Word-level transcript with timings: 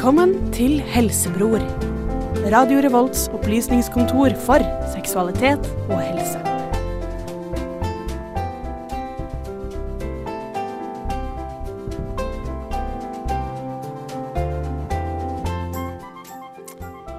Velkommen 0.00 0.30
til 0.56 0.78
Helsebror. 0.80 1.60
Radio 2.48 2.78
Revolts 2.80 3.26
opplysningskontor 3.36 4.32
for 4.46 4.62
seksualitet 4.94 5.66
og 5.92 5.98
helse. 6.00 6.40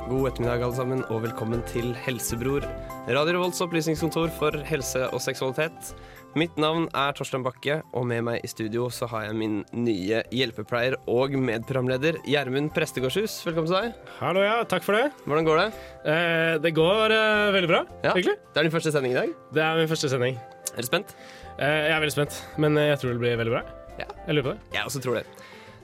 God 0.10 0.32
ettermiddag 0.32 0.64
alle 0.64 0.74
sammen, 0.74 1.06
og 1.14 1.22
velkommen 1.28 1.62
til 1.70 1.94
Helsebror. 2.02 2.66
Radio 3.06 3.38
Revolts 3.38 3.62
opplysningskontor 3.62 4.34
for 4.42 4.58
helse 4.66 5.06
og 5.14 5.22
seksualitet. 5.22 5.94
Mitt 6.40 6.56
navn 6.56 6.86
er 6.96 7.12
Torstein 7.18 7.44
Bakke, 7.44 7.82
og 7.92 8.06
med 8.08 8.22
meg 8.24 8.46
i 8.46 8.48
studio 8.48 8.86
så 8.94 9.08
har 9.12 9.26
jeg 9.26 9.36
min 9.36 9.58
nye 9.76 10.22
hjelpepleier 10.32 10.96
og 11.12 11.34
medprogramleder 11.36 12.22
Gjermund 12.24 12.70
Prestegårdshus. 12.76 13.34
Velkommen 13.50 13.68
til 13.68 13.76
deg. 13.90 13.98
Hallo, 14.22 14.44
ja. 14.46 14.62
Takk 14.72 14.86
for 14.86 14.96
det. 14.96 15.10
Hvordan 15.26 15.48
går 15.50 15.60
det? 15.60 15.66
Eh, 16.08 16.54
det 16.64 16.72
går 16.78 17.12
eh, 17.18 17.50
veldig 17.58 17.72
bra, 17.74 17.82
Ja. 18.06 18.14
egentlig. 18.14 18.38
Det 18.48 18.62
er 18.62 18.70
din 18.70 18.72
første 18.78 18.94
sending 18.96 19.12
i 19.12 19.20
dag. 19.20 19.34
Det 19.52 19.66
er 19.66 19.82
min 19.82 19.92
første 19.92 20.08
sending. 20.14 20.40
Er 20.72 20.80
du 20.80 20.88
spent? 20.88 21.12
Eh, 21.60 21.90
jeg 21.90 21.98
er 21.98 22.00
veldig 22.06 22.16
spent, 22.16 22.40
men 22.64 22.78
eh, 22.80 22.88
jeg 22.94 23.02
tror 23.04 23.12
det 23.12 23.20
blir 23.26 23.36
veldig 23.44 23.56
bra. 23.58 23.64
Ja. 24.00 24.08
Jeg 24.30 24.38
lurer 24.38 24.48
på 24.48 24.56
det. 24.56 24.60
Jeg 24.78 24.88
også 24.88 25.04
tror 25.04 25.20
det. 25.20 25.26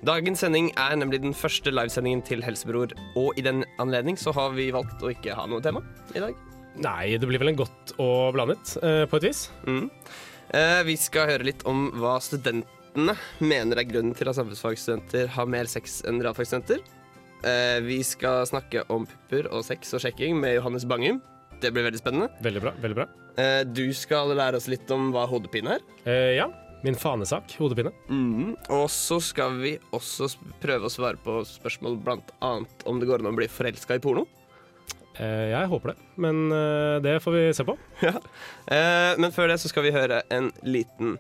Dagens 0.08 0.40
sending 0.46 0.72
er 0.80 0.96
nemlig 0.96 1.20
den 1.26 1.36
første 1.36 1.74
livesendingen 1.76 2.24
til 2.24 2.40
Helsebror, 2.46 2.96
og 3.20 3.36
i 3.36 3.44
den 3.44 3.66
anledning 3.84 4.16
så 4.16 4.32
har 4.38 4.56
vi 4.56 4.72
valgt 4.72 5.04
å 5.04 5.12
ikke 5.12 5.36
ha 5.36 5.44
noe 5.52 5.60
tema 5.66 5.84
i 6.16 6.24
dag. 6.24 6.40
Nei, 6.78 7.18
det 7.18 7.26
blir 7.28 7.42
vel 7.42 7.50
en 7.52 7.58
godt 7.58 7.96
og 8.00 8.36
blandet, 8.38 8.78
eh, 8.86 9.04
på 9.10 9.18
et 9.18 9.24
vis. 9.28 9.48
Mm. 9.66 9.90
Eh, 10.56 10.82
vi 10.88 10.96
skal 11.00 11.28
høre 11.34 11.48
litt 11.50 11.64
om 11.68 11.90
hva 12.00 12.18
studentene 12.24 13.16
mener 13.44 13.82
er 13.82 13.88
grunnen 13.90 14.16
til 14.16 14.30
at 14.32 14.38
samfunnsfagstudenter 14.38 15.34
har 15.36 15.50
mer 15.50 15.68
sex 15.68 16.00
enn 16.08 16.22
realfagsstudenter. 16.24 16.84
Eh, 17.44 17.80
vi 17.86 18.00
skal 18.08 18.46
snakke 18.50 18.86
om 18.94 19.06
pupper 19.10 19.50
og 19.52 19.66
sex 19.68 19.92
og 19.94 20.02
sjekking 20.06 20.40
med 20.40 20.58
Johannes 20.58 20.88
Bangum. 20.88 21.20
Det 21.62 21.74
blir 21.74 21.88
veldig 21.88 22.00
spennende. 22.00 22.30
Veldig 22.46 22.64
bra. 22.64 22.74
veldig 22.82 22.98
bra. 23.02 23.08
Eh, 23.38 23.64
du 23.66 23.92
skal 23.94 24.32
lære 24.38 24.58
oss 24.58 24.70
litt 24.72 24.90
om 24.94 25.12
hva 25.14 25.28
hodepine 25.30 25.76
er. 25.76 25.86
Eh, 26.06 26.38
ja, 26.38 26.48
min 26.86 26.96
fanesak, 26.96 27.52
hodepine. 27.60 27.92
Mm. 28.10 28.56
Og 28.74 28.88
så 28.94 29.20
skal 29.22 29.60
vi 29.60 29.76
også 29.92 30.30
prøve 30.62 30.88
å 30.88 30.94
svare 30.94 31.20
på 31.22 31.42
spørsmål 31.50 32.00
blant 32.06 32.32
annet 32.40 32.88
om 32.88 33.02
det 33.02 33.10
går 33.10 33.22
an 33.22 33.34
å 33.34 33.38
bli 33.38 33.50
forelska 33.52 33.98
i 33.98 34.04
porno. 34.04 34.28
Eh, 35.18 35.50
jeg 35.50 35.70
håper 35.72 35.94
det, 35.94 35.98
men 36.22 36.52
eh, 36.54 36.98
det 37.02 37.18
får 37.24 37.36
vi 37.38 37.44
se 37.58 37.66
på. 37.68 37.78
Eh, 38.68 39.14
men 39.16 39.32
før 39.32 39.48
det 39.48 39.62
så 39.62 39.70
skal 39.72 39.86
vi 39.86 39.94
høre 39.96 40.18
en 40.36 40.50
liten 40.68 41.14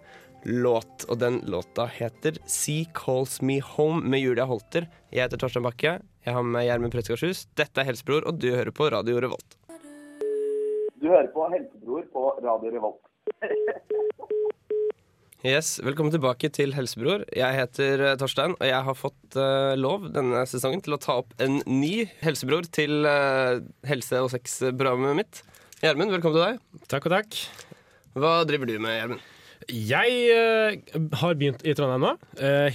låt, 0.44 1.06
og 1.08 1.22
den 1.22 1.40
låta 1.48 1.86
heter 1.88 2.36
Sea 2.44 2.90
Calls 2.92 3.38
Me 3.42 3.62
Home 3.64 4.03
med 4.03 4.20
Julia 4.20 4.44
Holter. 4.50 4.90
Jeg 5.16 5.23
heter 5.23 5.40
Torstein 5.40 5.64
Bakke. 5.64 5.94
Jeg 6.28 6.36
har 6.36 6.44
med 6.44 6.68
Gjermund 6.68 6.92
Prettsgardshus. 6.92 7.45
Dette 7.56 7.80
er 7.80 7.88
Helsebror, 7.88 8.28
og 8.28 8.42
du 8.44 8.50
hører 8.52 8.75
på 8.75 8.90
Radio 8.92 9.22
Revolt. 9.23 9.56
Du 11.00 11.08
hører 11.08 11.31
på 11.31 11.48
Helsebror 11.56 12.03
på 12.12 12.28
Radio 12.44 12.75
Revolt. 12.75 13.03
Yes, 15.48 15.78
Velkommen 15.80 16.12
tilbake 16.12 16.50
til 16.52 16.73
Helsebror. 16.76 17.22
Jeg 17.31 17.56
heter 17.56 18.02
eh, 18.03 18.16
Torstein, 18.20 18.58
og 18.58 18.66
jeg 18.67 18.84
har 18.84 18.95
fått 19.00 19.38
uh, 19.40 19.78
lov 19.80 20.09
denne 20.12 20.42
sesongen 20.50 20.81
til 20.84 20.98
å 20.98 21.00
ta 21.00 21.16
opp 21.22 21.31
en 21.40 21.62
ny 21.70 22.02
helsebror 22.20 22.67
til 22.76 23.08
uh, 23.08 23.62
helse- 23.88 24.20
og 24.25 24.28
sexprogrammet 24.34 25.16
mitt. 25.22 25.40
Gjermund, 25.80 26.12
velkommen 26.12 26.36
til 26.36 26.44
deg. 26.44 26.84
Takk 26.92 27.08
og 27.08 27.16
takk. 27.16 27.40
Hva 28.20 28.34
driver 28.50 28.68
du 28.68 28.75
med, 28.75 28.98
Gjermund? 28.98 29.23
Jeg 29.72 30.20
uh, 30.36 31.08
har 31.22 31.40
begynt 31.40 31.64
i 31.64 31.78
Trondheim 31.80 32.03
nå, 32.09 32.14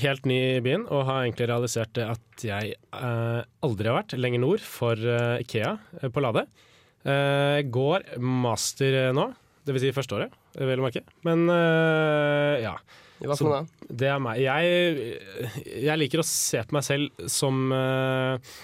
helt 0.06 0.33
ny 0.33 0.41
i 0.55 0.65
byen, 0.65 0.89
og 0.89 1.05
har 1.11 1.27
egentlig 1.27 1.53
realisert 1.53 2.00
at 2.06 2.47
jeg 2.47 2.72
aldri 2.97 3.93
har 3.93 4.00
vært 4.00 4.16
lenger 4.16 4.47
nord 4.47 4.65
for 4.65 4.97
Ikea 5.44 5.77
på 6.09 6.25
Lade. 6.25 6.47
Går 7.03 8.04
master 8.22 8.99
eh, 9.09 9.15
nå, 9.62 9.75
vil 9.75 9.81
Si 9.84 9.95
første 9.95 10.17
året, 10.19 10.34
vel 10.59 10.83
å 10.83 10.87
merke. 10.87 11.05
Men 11.27 11.47
uh, 11.50 12.59
ja, 12.62 12.75
Hva 13.23 13.37
for 13.39 13.49
noe 13.49 13.62
da? 13.62 13.89
det 14.03 14.11
er 14.11 14.21
meg. 14.23 14.43
Jeg, 14.43 15.17
jeg 15.87 16.00
liker 16.00 16.23
å 16.23 16.27
se 16.27 16.62
på 16.67 16.77
meg 16.77 16.87
selv 16.87 17.27
som 17.31 17.71
eh, 17.77 18.55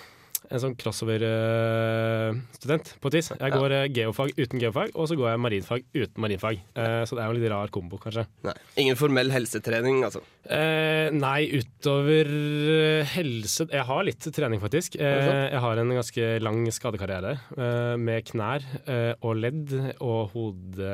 en 0.49 0.61
sånn 0.63 0.77
crossover-student, 0.81 2.87
på 3.03 3.07
et 3.11 3.17
vis. 3.19 3.29
Jeg 3.35 3.51
går 3.53 3.71
ja. 3.75 3.81
geofag 4.01 4.29
uten 4.39 4.61
geofag, 4.63 4.89
og 4.95 5.05
så 5.11 5.15
går 5.19 5.29
jeg 5.33 5.43
marinfag 5.45 5.81
uten 5.93 6.19
marinfag. 6.25 6.57
Eh, 6.79 7.03
så 7.09 7.13
det 7.15 7.21
er 7.23 7.27
jo 7.29 7.33
en 7.35 7.41
litt 7.41 7.53
rar 7.53 7.69
kombo, 7.75 7.97
kanskje. 8.01 8.25
Nei. 8.47 8.57
Ingen 8.81 9.01
formell 9.01 9.31
helsetrening, 9.35 9.97
altså. 10.09 10.21
Eh, 10.49 11.09
nei, 11.13 11.41
utover 11.61 12.27
eh, 12.33 13.05
helse 13.13 13.67
Jeg 13.69 13.85
har 13.85 14.03
litt 14.07 14.25
trening, 14.33 14.61
faktisk. 14.63 14.97
Eh, 14.97 15.53
jeg 15.53 15.61
har 15.65 15.75
en 15.83 15.97
ganske 15.99 16.25
lang 16.45 16.59
skadekarriere 16.73 17.33
eh, 17.59 17.97
med 18.01 18.25
knær 18.31 18.61
eh, 18.89 19.13
og 19.21 19.37
ledd 19.43 19.69
og 19.99 20.31
hode 20.33 20.93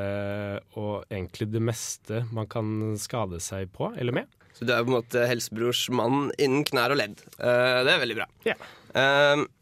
og 0.81 1.05
egentlig 1.13 1.47
det 1.53 1.63
meste 1.63 2.25
man 2.35 2.47
kan 2.51 2.97
skade 3.01 3.39
seg 3.43 3.71
på 3.75 3.93
eller 3.95 4.13
med. 4.23 4.29
Så 4.55 4.67
du 4.67 4.71
er 4.71 4.85
på 4.85 4.93
en 4.93 5.01
måte 5.01 5.27
helsebrors 5.27 5.89
mann 5.91 6.29
innen 6.39 6.65
knær 6.69 6.95
og 6.95 7.01
ledd. 7.01 7.23
Eh, 7.39 7.81
det 7.87 7.91
er 7.91 8.03
veldig 8.05 8.19
bra. 8.21 8.27
Yeah. 8.47 8.61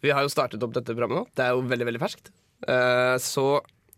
Vi 0.05 0.13
har 0.13 0.27
jo 0.27 0.33
startet 0.33 0.63
opp 0.65 0.75
dette 0.77 0.93
programmet 0.93 1.23
nå. 1.23 1.29
Det 1.33 1.47
er 1.47 1.55
jo 1.57 1.63
veldig, 1.65 1.87
veldig 1.89 2.03
ferskt. 2.03 2.29
Eh, 2.69 3.17
så 3.23 3.47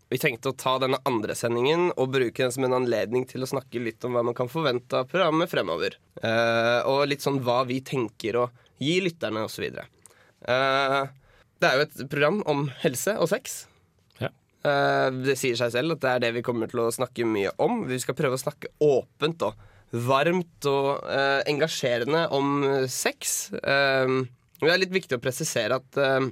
vi 0.09 0.19
tenkte 0.21 0.53
å 0.53 0.55
ta 0.57 0.77
denne 0.79 1.01
andre 1.09 1.35
sendingen 1.35 1.89
og 1.97 2.13
bruke 2.13 2.43
den 2.43 2.53
som 2.53 2.67
en 2.67 2.77
anledning 2.77 3.25
til 3.27 3.43
å 3.43 3.49
snakke 3.49 3.81
litt 3.83 4.05
om 4.07 4.15
hva 4.15 4.23
man 4.23 4.37
kan 4.37 4.49
forvente 4.51 5.01
av 5.01 5.09
programmet 5.11 5.51
fremover. 5.51 5.97
Eh, 6.21 6.79
og 6.87 7.07
litt 7.09 7.25
sånn 7.25 7.41
hva 7.43 7.63
vi 7.67 7.81
tenker 7.83 8.39
å 8.39 8.47
gi 8.79 8.99
lytterne, 9.03 9.45
osv. 9.47 9.79
Uh, 10.45 11.07
det 11.63 11.67
er 11.67 11.77
jo 11.79 11.85
et 11.85 12.01
program 12.11 12.41
om 12.51 12.67
helse 12.83 13.15
og 13.17 13.29
sex. 13.31 13.63
Ja. 14.19 14.29
Det 15.15 15.37
sier 15.39 15.55
seg 15.57 15.71
selv 15.73 15.95
at 15.95 16.03
det 16.03 16.11
er 16.11 16.23
det 16.25 16.33
vi 16.35 16.43
kommer 16.45 16.69
til 16.69 16.83
å 16.83 16.91
snakke 16.93 17.25
mye 17.27 17.53
om. 17.63 17.85
Vi 17.87 17.97
skal 18.03 18.17
prøve 18.19 18.35
å 18.35 18.41
snakke 18.41 18.73
åpent 18.83 19.47
og 19.47 19.55
varmt 19.91 20.65
og 20.69 21.05
eh, 21.09 21.41
engasjerende 21.51 22.25
om 22.35 22.63
eh, 22.63 22.87
sex. 22.91 23.51
Eh, 23.61 24.15
det 24.61 24.71
er 24.71 24.81
litt 24.81 24.95
viktig 24.95 25.17
å 25.17 25.21
presisere 25.23 25.77
at, 25.81 25.99
eh, 26.01 26.29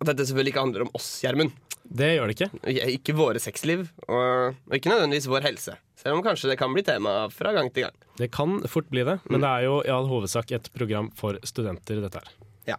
at 0.00 0.08
dette 0.10 0.26
selvfølgelig 0.28 0.54
ikke 0.54 0.64
handler 0.66 0.86
om 0.86 0.92
oss, 0.98 1.08
Gjermund. 1.24 1.54
Det 1.84 2.14
gjør 2.14 2.30
det 2.30 2.34
ikke. 2.38 2.50
Ikke 2.94 3.14
våre 3.18 3.40
sexliv, 3.42 3.88
og, 4.08 4.54
og 4.56 4.76
ikke 4.78 4.88
nødvendigvis 4.92 5.28
vår 5.28 5.44
helse. 5.50 5.74
Selv 6.00 6.16
om 6.18 6.22
kanskje 6.24 6.48
det 6.50 6.56
kan 6.60 6.72
bli 6.72 6.82
tema 6.84 7.26
fra 7.32 7.52
gang 7.56 7.68
til 7.72 7.84
gang. 7.86 7.98
Det 8.18 8.30
kan 8.32 8.56
fort 8.70 8.88
bli 8.92 9.04
det, 9.04 9.18
Mm. 9.24 9.30
men 9.34 9.44
det 9.44 9.50
er 9.50 9.66
jo 9.66 9.76
i 9.84 9.92
all 9.92 10.08
hovedsak 10.08 10.52
et 10.56 10.70
program 10.74 11.10
for 11.16 11.36
studenter, 11.44 12.00
dette 12.04 12.20
her. 12.22 12.32
Ja. 12.72 12.76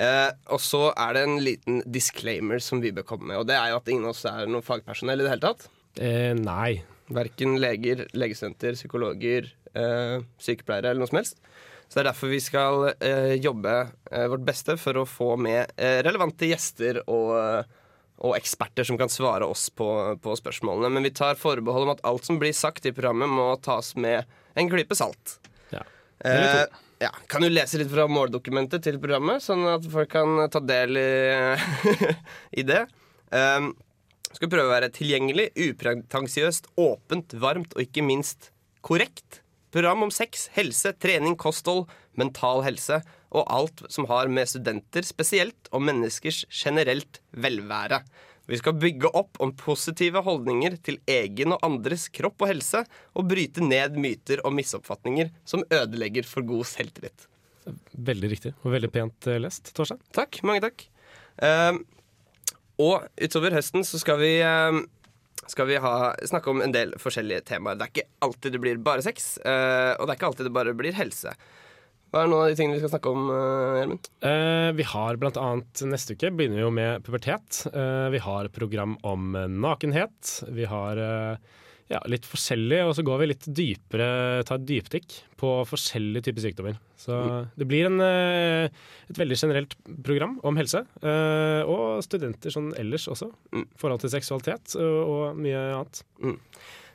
Eh, 0.00 0.30
og 0.54 0.60
så 0.64 0.92
er 0.96 1.16
det 1.16 1.22
en 1.26 1.38
liten 1.44 1.80
disclaimer 1.92 2.60
som 2.62 2.80
vi 2.80 2.92
bør 2.96 3.04
komme 3.08 3.28
med. 3.32 3.40
Og 3.42 3.46
det 3.50 3.56
er 3.58 3.72
jo 3.74 3.80
at 3.82 3.88
ingen 3.92 4.04
av 4.08 4.14
oss 4.16 4.24
er 4.30 4.46
noe 4.48 4.64
fagpersonell 4.64 5.20
i 5.20 5.26
det 5.26 5.32
hele 5.34 5.44
tatt. 5.44 5.68
Eh, 6.00 6.32
nei. 6.38 6.82
Verken 7.14 7.56
leger, 7.60 8.06
legesenter, 8.12 8.76
psykologer, 8.76 9.48
eh, 9.74 10.20
sykepleiere 10.42 10.90
eller 10.90 11.02
noe 11.02 11.10
som 11.10 11.20
helst. 11.20 11.38
Så 11.88 11.96
det 11.96 12.02
er 12.02 12.08
derfor 12.10 12.32
vi 12.32 12.40
skal 12.44 12.90
eh, 13.00 13.34
jobbe 13.40 13.74
eh, 14.12 14.26
vårt 14.28 14.44
beste 14.44 14.76
for 14.80 15.00
å 15.00 15.06
få 15.08 15.34
med 15.40 15.72
eh, 15.80 16.02
relevante 16.04 16.50
gjester 16.50 17.00
og, 17.06 17.30
eh, 17.40 17.78
og 18.28 18.36
eksperter 18.36 18.84
som 18.84 18.98
kan 19.00 19.08
svare 19.12 19.48
oss 19.48 19.70
på, 19.72 19.88
på 20.20 20.36
spørsmålene. 20.36 20.90
Men 20.92 21.08
vi 21.08 21.14
tar 21.16 21.40
forbehold 21.40 21.88
om 21.88 21.94
at 21.94 22.04
alt 22.08 22.28
som 22.28 22.40
blir 22.42 22.52
sagt 22.52 22.84
i 22.84 22.92
programmet, 22.92 23.32
må 23.32 23.54
tas 23.64 23.94
med 23.96 24.28
en 24.58 24.68
klype 24.68 24.98
salt. 24.98 25.38
Ja. 25.72 25.86
Eh, 26.28 26.66
ja. 27.00 27.12
Kan 27.32 27.46
du 27.46 27.48
lese 27.48 27.80
litt 27.80 27.92
fra 27.92 28.04
måldokumentet 28.10 28.84
til 28.84 29.00
programmet, 29.00 29.40
sånn 29.44 29.64
at 29.70 29.88
folk 29.88 30.12
kan 30.12 30.44
ta 30.52 30.60
del 30.60 30.98
i, 31.00 31.10
i 32.60 32.68
det? 32.68 32.84
Um, 33.32 33.72
skal 34.36 34.50
prøve 34.52 34.68
å 34.68 34.74
være 34.74 34.92
tilgjengelig, 34.94 35.50
upretensiøst, 35.56 36.72
åpent, 36.80 37.36
varmt 37.40 37.76
og 37.76 37.84
ikke 37.84 38.04
minst 38.04 38.50
korrekt. 38.84 39.42
Program 39.72 40.06
om 40.06 40.12
sex, 40.14 40.48
helse, 40.56 40.94
trening, 41.00 41.36
kosthold, 41.40 41.86
mental 42.18 42.64
helse 42.66 43.02
og 43.28 43.44
alt 43.52 43.84
som 43.92 44.08
har 44.08 44.30
med 44.32 44.48
studenter 44.48 45.04
spesielt 45.06 45.68
og 45.72 45.84
menneskers 45.84 46.44
generelt 46.48 47.20
velvære. 47.36 48.00
Vi 48.48 48.56
skal 48.56 48.78
bygge 48.80 49.10
opp 49.12 49.36
om 49.44 49.52
positive 49.52 50.22
holdninger 50.24 50.78
til 50.80 50.96
egen 51.04 51.52
og 51.52 51.64
andres 51.66 52.06
kropp 52.08 52.40
og 52.46 52.48
helse, 52.48 52.80
og 53.12 53.28
bryte 53.28 53.60
ned 53.60 53.98
myter 54.00 54.40
og 54.40 54.54
misoppfatninger 54.56 55.28
som 55.44 55.66
ødelegger 55.68 56.24
for 56.24 56.46
god 56.48 56.64
selvtillit. 56.70 57.28
Veldig 57.92 58.30
riktig, 58.32 58.54
og 58.64 58.72
veldig 58.72 58.88
pent 58.94 59.28
eh, 59.28 59.36
lest, 59.42 59.74
Torstein. 59.76 60.00
Takk. 60.16 60.40
Mange 60.48 60.64
takk. 60.64 60.86
Ehm, 61.44 61.82
og 62.78 63.08
utover 63.18 63.54
høsten 63.56 63.86
så 63.86 64.00
skal 64.00 64.20
vi, 64.22 64.32
ehm, 64.44 64.84
skal 65.48 65.68
vi 65.70 65.78
ha, 65.82 65.94
snakke 66.28 66.50
om 66.52 66.62
en 66.62 66.74
del 66.74 66.94
forskjellige 67.00 67.46
temaer. 67.50 67.78
Det 67.78 67.86
er 67.86 67.94
ikke 67.94 68.10
alltid 68.26 68.54
det 68.54 68.60
blir 68.62 68.82
bare 68.82 69.04
sex, 69.04 69.36
eh, 69.42 69.94
og 69.96 70.06
det 70.06 70.12
er 70.12 70.18
ikke 70.20 70.30
alltid 70.32 70.48
det 70.48 70.54
bare 70.54 70.76
blir 70.78 70.96
helse. 70.98 71.34
Hva 72.08 72.22
er 72.22 72.30
noen 72.30 72.46
av 72.46 72.48
de 72.48 72.56
tingene 72.56 72.78
vi 72.78 72.80
skal 72.80 72.94
snakke 72.94 73.10
om, 73.12 73.26
eh, 73.34 73.78
Gjermund? 73.82 74.08
Eh, 74.24 74.70
vi 74.78 74.84
har 74.94 75.18
blant 75.20 75.36
annet 75.36 75.82
neste 75.90 76.16
uke 76.16 76.30
begynner 76.32 76.56
vi 76.56 76.64
jo 76.64 76.70
med 76.72 77.04
pubertet. 77.04 77.66
Eh, 77.68 78.08
vi 78.14 78.18
har 78.24 78.48
program 78.48 78.96
om 79.04 79.34
eh, 79.36 79.48
nakenhet. 79.48 80.42
Vi 80.48 80.64
har 80.64 80.96
eh, 80.96 81.36
ja, 81.88 82.00
litt 82.10 82.26
forskjellig, 82.28 82.82
og 82.84 82.94
så 82.96 83.04
går 83.06 83.22
vi 83.22 83.28
litt 83.30 83.46
dypere, 83.48 84.08
tar 84.48 84.60
et 84.60 84.66
dypdykk 84.68 85.14
på 85.40 85.52
forskjellige 85.70 86.26
typer 86.28 86.44
sykdommer. 86.44 86.80
Så 87.00 87.16
det 87.56 87.68
blir 87.70 87.88
en, 87.88 88.00
eh, 88.04 88.68
et 89.08 89.20
veldig 89.20 89.38
generelt 89.40 89.76
program 90.04 90.38
om 90.44 90.58
helse, 90.60 90.84
eh, 91.02 91.62
og 91.64 92.02
studenter 92.04 92.52
sånn 92.52 92.74
ellers 92.76 93.08
også. 93.08 93.32
Mm. 93.54 93.66
forhold 93.78 94.00
til 94.00 94.12
seksualitet 94.12 94.76
og, 94.76 95.36
mye 95.36 95.62
annet. 95.74 96.02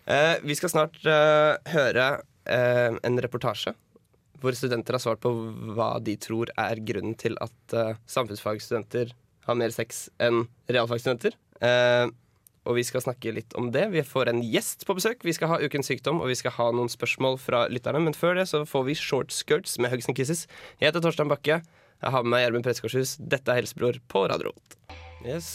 Eh, 0.05 0.35
vi 0.43 0.55
skal 0.55 0.69
snart 0.69 0.99
eh, 1.07 1.57
høre 1.73 2.21
eh, 2.45 2.91
en 2.93 3.19
reportasje 3.23 3.73
hvor 4.43 4.55
studenter 4.59 4.97
har 4.97 4.99
svart 4.99 5.21
på 5.23 5.31
hva 5.73 5.95
de 6.03 6.17
tror 6.19 6.51
er 6.59 6.81
grunnen 6.83 7.15
til 7.15 7.37
at 7.41 7.73
eh, 7.73 7.95
samfunnsfagstudenter 8.11 9.13
har 9.47 9.55
mer 9.55 9.71
sex 9.71 10.09
enn 10.23 10.45
realfagsstudenter. 10.67 11.35
Og 12.63 12.77
vi 12.77 12.83
skal 12.87 13.03
snakke 13.03 13.33
litt 13.35 13.55
om 13.59 13.71
det. 13.75 13.89
Vi 13.91 14.03
får 14.07 14.31
en 14.31 14.41
gjest 14.43 14.85
på 14.87 14.95
besøk. 14.95 15.25
Vi 15.27 15.35
skal 15.35 15.51
ha 15.51 15.59
Ukens 15.59 15.89
sykdom, 15.91 16.21
og 16.23 16.31
vi 16.31 16.37
skal 16.39 16.55
ha 16.55 16.69
noen 16.71 16.91
spørsmål 16.91 17.35
fra 17.41 17.65
lytterne. 17.71 17.99
Men 18.05 18.15
før 18.15 18.39
det 18.39 18.47
så 18.51 18.63
får 18.67 18.85
vi 18.87 18.95
Short 18.99 19.35
Skirts 19.35 19.75
med 19.83 19.91
Hugs 19.91 20.07
and 20.07 20.15
Kisses. 20.19 20.45
Jeg 20.79 20.89
heter 20.89 21.03
Torstein 21.03 21.31
Bakke. 21.31 21.59
Jeg 22.03 22.15
har 22.15 22.23
med 22.23 22.33
meg 22.35 22.45
Gjermund 22.45 22.67
Pressekorshus. 22.67 23.17
Dette 23.19 23.51
er 23.51 23.61
Helsebror 23.61 23.99
på 24.11 24.23
Radio 24.31 24.53
Volt. 24.53 24.77
Yes. 25.27 25.49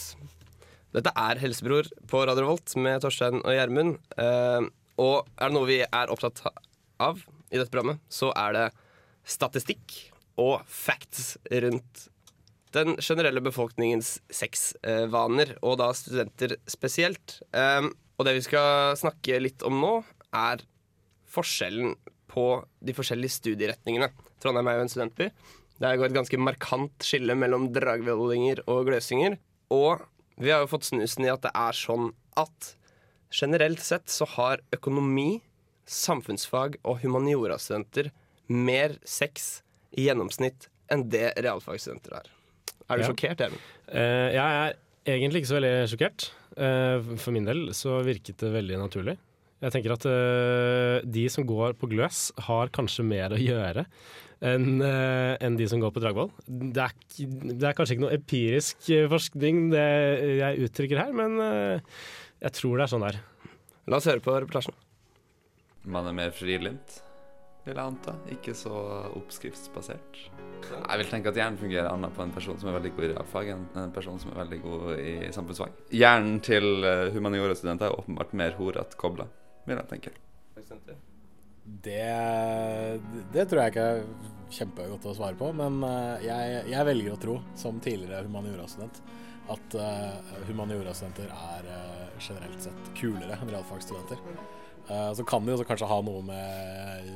Dette 0.93 1.13
er 1.13 1.41
Helsebror 1.41 1.89
på 2.09 2.21
Radio 2.25 2.47
Volt 2.49 2.73
med 2.77 3.01
Torstein 3.03 3.41
og 3.41 3.53
Gjermund. 3.53 3.97
Uh, 4.17 4.69
og 5.01 5.29
er 5.37 5.49
det 5.49 5.55
noe 5.55 5.69
vi 5.69 5.81
er 5.85 6.13
opptatt 6.13 6.41
av 6.99 7.21
i 7.49 7.57
dette 7.57 7.69
programmet, 7.71 8.01
så 8.11 8.31
er 8.37 8.55
det 8.55 8.65
statistikk 9.29 9.95
og 10.39 10.63
facts 10.65 11.35
rundt 11.63 12.08
den 12.75 12.97
generelle 13.01 13.41
befolkningens 13.41 14.19
sexvaner, 14.33 15.55
og 15.65 15.79
da 15.81 15.89
studenter 15.97 16.55
spesielt. 16.69 17.39
Eh, 17.55 17.89
og 18.19 18.27
det 18.27 18.35
vi 18.37 18.45
skal 18.45 18.97
snakke 18.99 19.39
litt 19.41 19.65
om 19.65 19.79
nå, 19.81 19.93
er 20.35 20.61
forskjellen 21.29 21.95
på 22.29 22.45
de 22.85 22.93
forskjellige 22.93 23.39
studieretningene. 23.39 24.11
Trondheim 24.41 24.69
er 24.69 24.77
jo 24.77 24.85
en 24.85 24.93
studentby. 24.93 25.29
Det 25.79 25.95
går 25.97 26.09
et 26.09 26.17
ganske 26.17 26.39
markant 26.41 27.05
skille 27.05 27.35
mellom 27.39 27.69
dragvollinger 27.73 28.65
og 28.67 28.89
gløsinger. 28.89 29.37
Og 29.73 30.03
vi 30.39 30.51
har 30.51 30.63
jo 30.63 30.71
fått 30.71 30.89
snusen 30.89 31.25
i 31.25 31.31
at 31.31 31.45
det 31.45 31.53
er 31.55 31.77
sånn 31.77 32.11
at 32.39 32.73
generelt 33.33 33.81
sett 33.83 34.09
så 34.11 34.27
har 34.35 34.63
økonomi, 34.75 35.41
samfunnsfag 35.89 36.77
og 36.83 36.99
humaniorastudenter 37.01 38.11
mer 38.49 38.97
sex 39.07 39.63
i 39.97 40.05
gjennomsnitt 40.05 40.69
enn 40.93 41.07
det 41.09 41.31
realfagsstudenter 41.41 42.19
har. 42.19 42.29
Er 42.89 42.97
du 42.97 43.03
Ja. 43.03 43.09
sjokkert, 43.11 43.41
Even? 43.45 43.57
Uh, 43.87 44.29
jeg 44.33 44.43
er 44.43 44.77
egentlig 45.05 45.43
ikke 45.43 45.51
så 45.53 45.59
veldig 45.59 45.73
sjokkert. 45.91 46.29
Uh, 46.59 47.15
for 47.21 47.31
min 47.35 47.45
del 47.45 47.69
så 47.77 47.99
virket 48.03 48.41
det 48.41 48.53
veldig 48.53 48.79
naturlig. 48.81 49.17
Jeg 49.59 49.73
tenker 49.75 49.91
at 49.93 50.05
uh, 50.07 51.01
de 51.03 51.25
som 51.31 51.45
går 51.47 51.75
på 51.79 51.89
gløs, 51.91 52.29
har 52.47 52.71
kanskje 52.75 53.03
mer 53.03 53.35
å 53.35 53.39
gjøre 53.39 53.85
enn 54.39 54.79
uh, 54.79 55.35
en 55.43 55.57
de 55.59 55.67
som 55.67 55.81
går 55.81 55.91
på 55.91 55.99
Dragvoll. 56.03 56.29
Det 56.47 56.85
er, 56.85 56.93
det 57.51 57.65
er 57.67 57.75
kanskje 57.75 57.97
ikke 57.97 58.05
noe 58.05 58.15
empirisk 58.15 58.87
eh, 58.95 59.07
forskning 59.11 59.65
det 59.73 59.87
jeg 60.39 60.69
uttrykker 60.69 61.01
her, 61.01 61.11
men 61.15 61.35
uh, 61.43 61.97
jeg 62.39 62.55
tror 62.55 62.79
det 62.79 62.85
er 62.85 62.93
sånn 62.93 63.03
der. 63.03 63.19
La 63.91 63.99
oss 63.99 64.07
høre 64.07 64.23
på 64.23 64.37
reportasjen. 64.37 64.77
Man 65.89 66.07
er 66.07 66.15
mer 66.15 66.31
frilynt, 66.35 67.01
vil 67.65 67.75
jeg 67.75 67.83
anta. 67.83 68.15
Ikke 68.33 68.55
så 68.57 68.73
oppskriftsbasert. 69.19 70.21
Jeg 70.69 71.01
vil 71.01 71.11
tenke 71.11 71.31
at 71.31 71.39
hjernen 71.39 71.59
fungerer 71.59 71.91
annet 71.91 72.15
på 72.15 72.23
en 72.23 72.33
person 72.35 72.57
som 72.59 72.71
er 72.71 72.77
veldig 72.79 72.93
god 72.95 73.05
i 73.05 73.11
realfag, 73.13 73.51
enn 73.53 73.67
en 73.83 73.93
person 73.95 74.19
som 74.21 74.33
er 74.33 74.41
veldig 74.41 74.59
god 74.63 74.89
i 74.99 75.13
samfunnsfag. 75.35 75.77
Hjernen 75.95 76.41
til 76.45 76.87
eh, 76.87 77.05
humaniorastudenter 77.15 77.89
er 77.89 78.01
åpenbart 78.01 78.35
mer 78.39 78.57
horete 78.59 78.99
kobla, 78.99 79.29
vil 79.67 79.79
jeg 79.79 79.91
tenke. 79.93 80.15
Det, 81.85 82.03
det 83.33 83.45
tror 83.45 83.61
jeg 83.61 83.73
ikke 83.73 83.87
er 83.93 84.03
kjempegodt 84.49 85.05
å 85.05 85.15
svare 85.15 85.37
på, 85.39 85.51
men 85.55 85.81
eh, 85.85 86.27
jeg, 86.27 86.61
jeg 86.73 86.87
velger 86.91 87.15
å 87.15 87.21
tro, 87.21 87.39
som 87.59 87.81
tidligere 87.83 88.25
humaniorastudent, 88.27 89.03
at 89.49 89.75
uh, 89.81 90.33
humaniorastudenter 90.45 91.29
er 91.33 91.69
eh, 91.73 92.09
generelt 92.21 92.61
sett 92.61 92.89
kulere 92.97 93.37
enn 93.39 93.49
realfagsstudenter. 93.49 94.19
Eh, 94.89 95.13
så 95.13 95.23
kan 95.23 95.45
det 95.45 95.53
jo 95.53 95.67
kanskje 95.67 95.89
ha 95.89 95.99
noe 96.05 96.23
med 96.25 97.09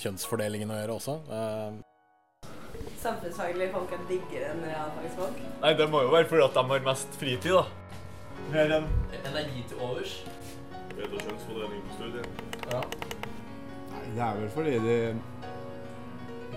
kjønnsfordelingen 0.00 0.70
å 0.70 0.78
gjøre 0.80 0.96
også. 0.98 1.16
Uh. 1.30 2.48
Samfunnsfaglige 3.00 3.72
folk 3.72 3.92
er 3.94 4.06
diggere 4.08 4.52
enn 4.52 4.64
realfagsfolk. 4.64 5.42
Nei, 5.62 5.74
det 5.78 5.88
må 5.92 6.04
jo 6.04 6.12
være 6.12 6.28
fordi 6.30 6.46
at 6.46 6.56
de 6.56 6.64
har 6.70 6.86
mest 6.88 7.18
fritid, 7.20 7.52
da. 7.52 7.64
Mer 8.52 8.78
enn 8.78 8.88
Energi 9.24 9.62
til 9.70 9.84
overs. 9.84 10.16
Bedre 10.94 11.20
kjønnsfordeling 11.26 11.84
på 11.88 11.98
studiet. 11.98 12.42
Ja. 12.72 12.82
Nei, 13.92 14.02
det 14.16 14.24
er 14.26 14.40
vel 14.40 14.50
fordi 14.56 14.74
de 14.84 14.98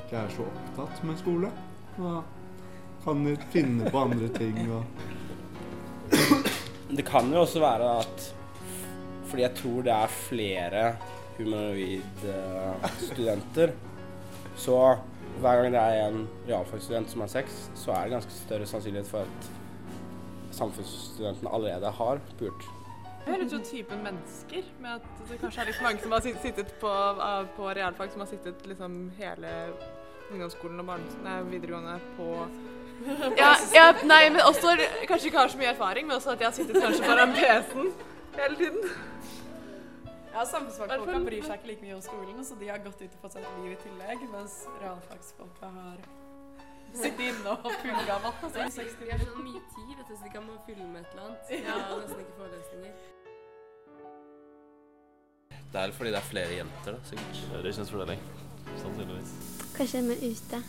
ikke 0.02 0.24
er 0.24 0.34
så 0.36 0.48
opptatt 0.48 1.06
med 1.08 1.22
skole. 1.22 1.54
Da 1.98 2.18
kan 3.08 3.24
de 3.24 3.38
finne 3.54 3.88
på 3.92 4.00
andre 4.04 4.28
ting 4.36 4.58
og 4.68 4.84
Det 6.98 7.06
kan 7.08 7.30
jo 7.32 7.42
også 7.42 7.60
være 7.60 7.92
at 8.02 8.26
Fordi 9.28 9.42
jeg 9.44 9.54
tror 9.60 9.82
det 9.86 9.94
er 9.94 10.08
flere 10.08 10.96
humanoid-studenter. 11.38 13.70
Så 14.58 14.98
hver 15.42 15.56
gang 15.62 15.74
det 15.74 15.82
er 15.82 16.08
en 16.08 16.30
realfagsstudent 16.48 17.10
som 17.12 17.22
har 17.22 17.28
sex, 17.32 17.46
så 17.78 17.92
er 17.94 18.02
det 18.04 18.12
ganske 18.16 18.34
større 18.40 18.68
sannsynlighet 18.70 19.10
for 19.12 19.20
at 19.28 19.40
samfunnsstudenten 20.58 21.48
allerede 21.54 21.90
har 22.00 22.16
pult. 22.40 22.64
Jeg 23.28 23.34
hører 23.34 23.46
ut 23.46 23.52
som 23.52 23.64
typen 23.68 24.00
mennesker, 24.04 24.62
med 24.80 24.92
at 24.96 25.06
det 25.30 25.38
kanskje 25.42 25.62
er 25.62 25.68
litt 25.70 25.84
mange 25.84 26.00
som 26.02 26.12
har 26.16 26.22
sittet 26.24 26.70
på, 26.82 26.92
på 27.58 27.64
realfag, 27.76 28.10
som 28.14 28.22
har 28.24 28.30
sittet 28.32 28.58
liksom 28.72 28.92
hele 29.20 29.50
ungdomsskolen 30.32 30.80
og 30.80 30.86
barne, 30.88 31.08
nei, 31.24 31.44
videregående 31.52 31.98
på 32.18 32.28
ja, 33.38 33.54
ja, 33.76 33.94
nei, 34.10 34.30
men 34.34 34.42
også 34.42 34.74
kanskje 35.08 35.28
ikke 35.30 35.42
har 35.44 35.50
så 35.54 35.58
mye 35.60 35.70
erfaring, 35.70 36.08
men 36.08 36.16
også 36.18 36.30
at 36.34 36.40
jeg 36.42 36.50
har 36.50 36.56
sittet 36.56 36.82
kanskje 36.82 37.04
foran 37.06 37.34
PC-en 37.36 37.92
hele 38.44 38.60
tiden. 38.60 38.90
Ja, 40.34 40.46
Samfunnsfagfolka 40.46 41.20
bryr 41.26 41.44
seg 41.48 41.58
ikke 41.58 41.70
like 41.72 41.86
mye 41.86 41.96
om 41.98 42.02
skolen, 42.06 42.46
så 42.46 42.56
de 42.60 42.70
har 42.70 42.82
gått 42.84 43.02
ut 43.02 43.10
og 43.10 43.22
fått 43.24 43.38
seg 43.38 43.46
et 43.48 43.60
liv 43.64 43.74
i 43.74 43.78
tillegg, 43.82 44.26
mens 44.34 44.58
realfagsfolka 44.84 45.70
har 45.78 46.02
sittet 46.94 47.24
inne 47.32 47.54
og 47.56 47.70
pugga 47.82 48.18
matte. 48.24 48.50
De 48.54 48.62
har 48.62 48.72
så 48.74 48.84
mye 49.42 49.62
tid, 49.74 49.94
vet 49.94 50.08
du, 50.08 50.14
så 50.16 50.24
de 50.24 50.34
kan 50.34 50.46
må 50.46 50.58
fylle 50.68 50.86
med 50.92 51.02
et 51.02 51.16
eller 51.16 51.30
annet. 51.30 51.54
Ja, 51.66 51.78
nesten 52.02 52.22
ikke 52.26 52.36
forelesninger. 52.42 52.94
Det 55.68 55.82
er 55.82 55.92
fordi 55.92 56.12
det 56.14 56.20
er 56.20 56.28
flere 56.28 56.54
jenter, 56.56 56.92
da, 56.96 57.00
sikkert. 57.10 57.42
Det 57.54 57.72
er 57.72 57.80
kjønnsfordeling. 57.80 58.22
Sannsynligvis. 58.84 59.34
Kanskje 59.78 60.04
mer 60.06 60.22
ute. 60.22 60.62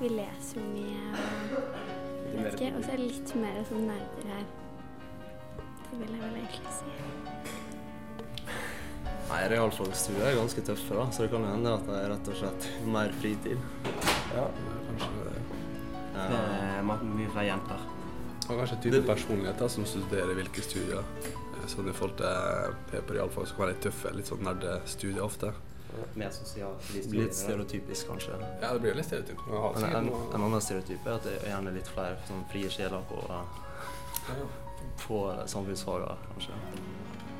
Vi 0.00 0.10
leser 0.10 0.68
mye 0.74 1.00
og. 1.14 1.64
Og 2.34 2.84
så 2.84 2.90
er 2.90 2.98
det 2.98 3.08
litt 3.08 3.34
mer 3.38 3.58
sånn 3.68 3.88
nerder 3.88 4.30
her. 4.34 4.46
Det 5.94 6.00
vil 6.00 6.14
jeg 6.14 6.22
vel 6.22 6.38
egentlig 6.40 6.72
si. 6.74 6.84
Nei, 9.24 9.40
realfagsstudiet 9.50 10.26
er 10.28 10.36
ganske 10.36 10.62
tøffe, 10.66 10.94
da, 10.98 11.04
så 11.14 11.24
det 11.24 11.30
kan 11.32 11.44
jo 11.46 11.50
hende 11.54 11.70
at 11.78 11.86
det 11.88 11.96
er 12.02 12.10
rett 12.12 12.28
og 12.30 12.36
slett 12.38 12.66
mer 12.92 13.14
fritid. 13.22 13.62
Ja, 14.34 14.44
kanskje 14.90 15.24
det. 15.28 15.44
Det 16.14 16.40
er 16.40 16.84
mye 16.90 17.30
flere 17.32 17.46
jenter. 17.48 17.86
Og 18.44 18.58
kanskje 18.60 18.76
type 18.84 19.00
personligheter 19.08 19.70
som 19.72 19.86
studerer 19.88 20.34
hvilke 20.38 20.62
studier. 20.66 21.00
Eh, 21.24 21.64
Sånn 21.72 21.88
i 21.88 21.94
forhold 21.96 22.18
til 22.20 22.74
P 22.90 23.00
på 23.08 23.14
realfag 23.16 23.46
så 23.48 23.56
kan 23.56 23.64
være 23.64 23.72
litt 23.72 23.84
tøffe, 23.86 24.12
litt 24.18 24.28
sånn 24.28 24.44
nerdestudier 24.44 25.24
ofte. 25.24 25.54
Mer 26.18 26.30
sosialt. 26.34 26.90
Litt 27.14 27.34
stereotypisk, 27.38 28.10
kanskje. 28.10 28.36
Ja, 28.60 28.74
det 28.74 28.82
blir 28.84 28.98
litt 28.98 29.06
stereotyp. 29.08 29.40
Men 29.48 29.88
en, 30.02 30.10
en 30.34 30.44
annen 30.44 30.60
stereotyp 30.62 31.06
er 31.08 31.16
at 31.16 31.24
det 31.30 31.38
er 31.40 31.52
gjerne 31.54 31.72
litt 31.78 31.88
flere 31.94 32.18
sånn 32.28 32.44
frie 32.52 32.68
sjeler 32.74 33.06
på, 33.08 33.22
på 35.04 35.20
samfunnsfagene, 35.50 36.16
kanskje. 36.32 36.58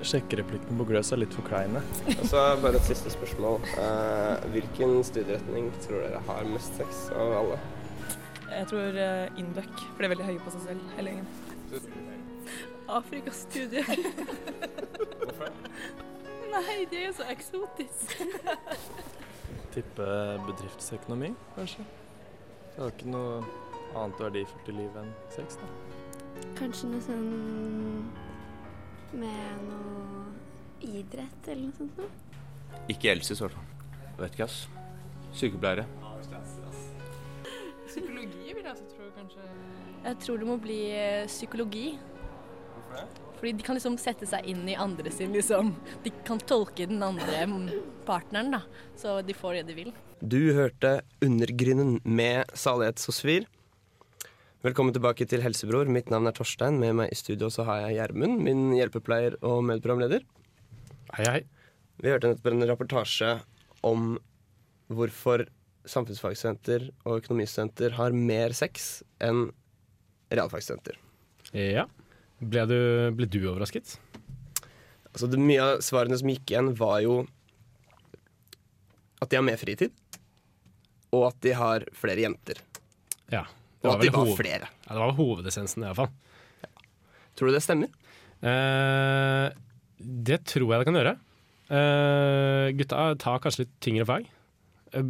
Sjekkereplikken 0.05 0.79
på 0.81 0.87
Gløs 0.89 1.13
er 1.15 1.23
litt 1.23 1.35
for 1.37 1.47
kleine. 1.47 1.81
Og 2.19 2.25
så 2.29 2.43
bare 2.61 2.77
et 2.81 2.89
siste 2.89 3.13
spørsmål. 3.15 3.63
Eh, 3.81 4.49
hvilken 4.53 4.99
studieretning 5.07 5.71
tror 5.85 6.03
dere 6.05 6.21
har 6.29 6.51
mest 6.51 6.77
sex 6.81 7.07
av 7.15 7.39
alle? 7.39 7.61
Jeg 8.55 8.69
tror 8.71 8.99
uh, 9.01 9.39
Induc, 9.41 9.71
for 9.81 10.03
de 10.03 10.07
er 10.07 10.13
veldig 10.13 10.27
høye 10.29 10.43
på 10.45 10.53
seg 10.55 10.67
selv, 10.69 10.85
hele 10.99 11.15
gjengen. 11.15 11.27
Afrikastudier. 12.99 13.89
Hvorfor? 15.25 15.49
Nei, 16.53 16.85
det 16.91 17.01
er 17.01 17.07
jo 17.09 17.17
så 17.17 17.27
eksotisk. 17.33 18.15
Tippe 19.75 20.07
bedriftsøkonomi, 20.47 21.33
kanskje. 21.57 21.87
Det 22.75 22.83
har 22.83 22.95
ikke 22.95 23.11
noe 23.11 23.41
annet 23.95 24.23
verdifullt 24.23 24.71
i 24.71 24.77
livet 24.77 25.03
enn 25.03 25.13
sex, 25.35 25.59
da. 25.59 25.94
Kanskje 26.59 26.91
noe 26.91 27.03
sånn 27.05 27.29
med 29.15 29.67
noe 29.69 30.25
idrett 30.85 31.49
eller 31.49 31.69
noe 31.69 31.77
sånt 31.79 31.99
noe. 31.99 32.09
Ikke 32.93 33.13
Elsis, 33.13 33.41
i 33.41 33.45
hvert 33.45 33.57
fall. 33.57 33.69
Vet 34.19 34.37
ikke, 34.37 34.49
ass. 34.49 34.65
Sykepleiere. 35.35 35.87
Psykologi 37.95 38.55
vil 38.55 38.65
jeg 38.65 38.73
også 38.73 38.87
tro 38.91 39.05
kanskje 39.15 39.45
Jeg 40.05 40.17
tror 40.25 40.41
det 40.41 40.47
må 40.49 40.57
bli 40.63 40.79
eh, 40.91 41.27
psykologi. 41.31 41.85
Hvorfor 42.75 42.97
det? 42.99 43.25
Fordi 43.39 43.53
de 43.59 43.67
kan 43.67 43.77
liksom 43.79 43.97
sette 44.01 44.27
seg 44.29 44.47
inn 44.51 44.63
i 44.71 44.77
andre 44.79 45.11
sin 45.13 45.35
liksom 45.35 45.75
De 46.05 46.13
kan 46.27 46.41
tolke 46.43 46.87
den 46.91 47.03
andre 47.05 47.45
partneren, 48.07 48.55
da. 48.57 48.63
Så 48.99 49.21
de 49.27 49.37
får 49.37 49.61
det 49.61 49.67
de 49.71 49.79
vil. 49.79 49.93
Du 50.25 50.55
hørte 50.57 51.03
'Undergrunnen' 51.21 52.01
med 52.05 52.51
Salighet 52.55 52.99
Sosfir. 52.99 53.47
Velkommen 54.65 54.95
tilbake 54.97 55.27
til 55.29 55.43
Helsebror. 55.45 55.85
Mitt 55.93 56.07
navn 56.09 56.25
er 56.25 56.33
Torstein. 56.33 56.79
Med 56.81 56.95
meg 56.97 57.11
i 57.13 57.17
studio 57.21 57.51
så 57.53 57.67
har 57.69 57.83
jeg 57.83 57.99
Gjermund, 57.99 58.39
min 58.47 58.71
hjelpepleier 58.73 59.35
og 59.45 59.59
medprogramleder. 59.69 60.23
Hei, 61.19 61.25
hei. 61.29 61.41
Vi 62.01 62.09
hørte 62.09 62.31
nettopp 62.31 62.47
en 62.49 62.65
rapportasje 62.71 63.27
om 63.85 64.15
hvorfor 64.89 65.43
samfunnsfagsstudenter 65.85 66.87
og 67.03 67.19
økonomistudenter 67.19 67.93
har 67.99 68.17
mer 68.17 68.55
sex 68.57 69.03
enn 69.21 69.51
realfagsstudenter. 70.33 70.97
Ja. 71.53 71.85
Ble 72.41 72.65
du, 72.71 72.81
ble 73.19 73.29
du 73.29 73.43
overrasket? 73.43 73.99
Altså 75.11 75.29
det, 75.29 75.43
mye 75.43 75.67
av 75.75 75.83
svarene 75.85 76.17
som 76.23 76.31
gikk 76.33 76.55
igjen, 76.55 76.71
var 76.79 77.03
jo 77.05 77.19
at 79.21 79.29
de 79.29 79.43
har 79.43 79.45
mer 79.45 79.61
fritid, 79.61 79.93
og 81.13 81.29
at 81.29 81.39
de 81.45 81.53
har 81.61 81.85
flere 82.01 82.25
jenter. 82.25 82.65
Ja. 83.29 83.45
Og 83.85 83.95
at 83.97 84.03
de 84.05 84.11
var 84.15 84.25
hoved- 84.25 84.39
flere. 84.41 84.69
Ja, 84.87 84.93
det 84.95 85.01
var 85.03 85.13
hovedessensen, 85.19 85.85
iallfall. 85.85 86.11
Tror 87.37 87.51
du 87.51 87.55
det 87.57 87.63
stemmer? 87.65 87.91
Eh, 88.45 89.51
det 90.25 90.41
tror 90.49 90.71
jeg 90.73 90.81
det 90.83 90.89
kan 90.89 90.99
gjøre. 91.01 91.15
Eh, 91.75 92.73
gutta 92.79 93.05
tar 93.19 93.41
kanskje 93.43 93.65
litt 93.65 93.75
tyngre 93.85 94.07
fag. 94.09 94.27
Eh, 94.95 95.05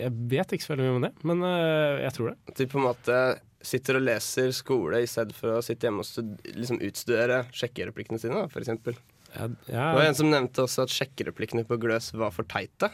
jeg 0.00 0.12
vet 0.32 0.54
ikke 0.56 0.66
så 0.66 0.72
veldig 0.74 0.86
mye 0.88 0.96
om 0.98 1.06
det, 1.06 1.12
men 1.28 1.42
eh, 1.46 2.02
jeg 2.06 2.14
tror 2.16 2.30
det. 2.32 2.36
At 2.50 2.60
de 2.62 2.66
på 2.72 2.80
en 2.80 2.86
måte 2.88 3.18
sitter 3.64 3.96
og 4.00 4.04
leser 4.04 4.50
skole 4.52 5.00
i 5.04 5.08
stedet 5.08 5.32
for 5.36 5.56
å 5.56 5.62
sitte 5.64 5.86
hjemme 5.88 6.04
og 6.04 6.40
liksom 6.52 6.82
utstudere 6.84 7.44
sjekkereplikkene 7.56 8.20
sine, 8.20 8.42
f.eks. 8.50 8.66
eksempel. 8.66 8.98
Ja, 9.34 9.48
Det 9.48 9.94
var 9.96 10.04
en 10.04 10.14
som 10.18 10.28
nevnte 10.30 10.62
også 10.66 10.84
at 10.84 10.92
sjekkereplikkene 10.94 11.64
på 11.66 11.78
Gløs 11.82 12.10
var 12.14 12.30
for 12.34 12.44
teite. 12.46 12.90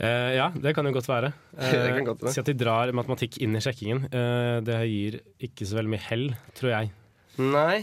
Eh, 0.00 0.30
ja, 0.38 0.46
det 0.56 0.72
kan 0.76 0.86
jo 0.88 0.94
godt 0.96 1.08
være. 1.10 1.32
Kan 1.60 2.06
godt 2.08 2.22
være. 2.24 2.32
Si 2.32 2.40
at 2.40 2.48
de 2.48 2.54
drar 2.56 2.92
matematikk 2.96 3.36
inn 3.44 3.56
i 3.58 3.60
sjekkingen. 3.60 4.06
Uh, 4.08 4.60
det 4.64 4.78
gir 4.88 5.18
ikke 5.44 5.66
så 5.68 5.76
veldig 5.80 5.92
mye 5.92 6.06
hell, 6.08 6.26
tror 6.56 6.72
jeg. 6.72 6.92
Nei, 7.40 7.82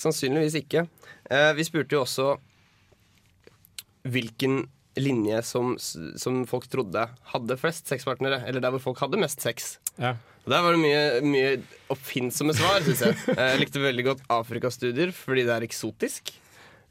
sannsynligvis 0.00 0.56
ikke. 0.62 0.86
Eh, 1.32 1.50
vi 1.58 1.64
spurte 1.68 1.96
jo 1.98 2.02
også 2.06 2.30
hvilken 4.08 4.64
linje 4.98 5.38
som, 5.46 5.76
som 5.80 6.42
folk 6.48 6.66
trodde 6.72 7.04
hadde 7.32 7.56
flest 7.60 7.88
sexpartnere, 7.88 8.42
eller 8.48 8.60
der 8.64 8.74
hvor 8.74 8.82
folk 8.90 9.00
hadde 9.04 9.20
mest 9.20 9.40
sex. 9.44 9.76
Ja. 10.00 10.16
Og 10.42 10.50
Der 10.50 10.64
var 10.64 10.74
det 10.74 10.82
mye, 10.82 11.02
mye 11.22 11.50
oppfinnsomme 11.94 12.54
svar, 12.58 12.80
syns 12.82 13.04
jeg. 13.06 13.14
Eh, 13.36 13.42
Jeg 13.52 13.60
likte 13.62 13.82
veldig 13.84 14.04
godt 14.08 14.24
Afrikastudier 14.32 15.12
fordi 15.14 15.44
det 15.46 15.54
er 15.54 15.66
eksotisk. 15.68 16.32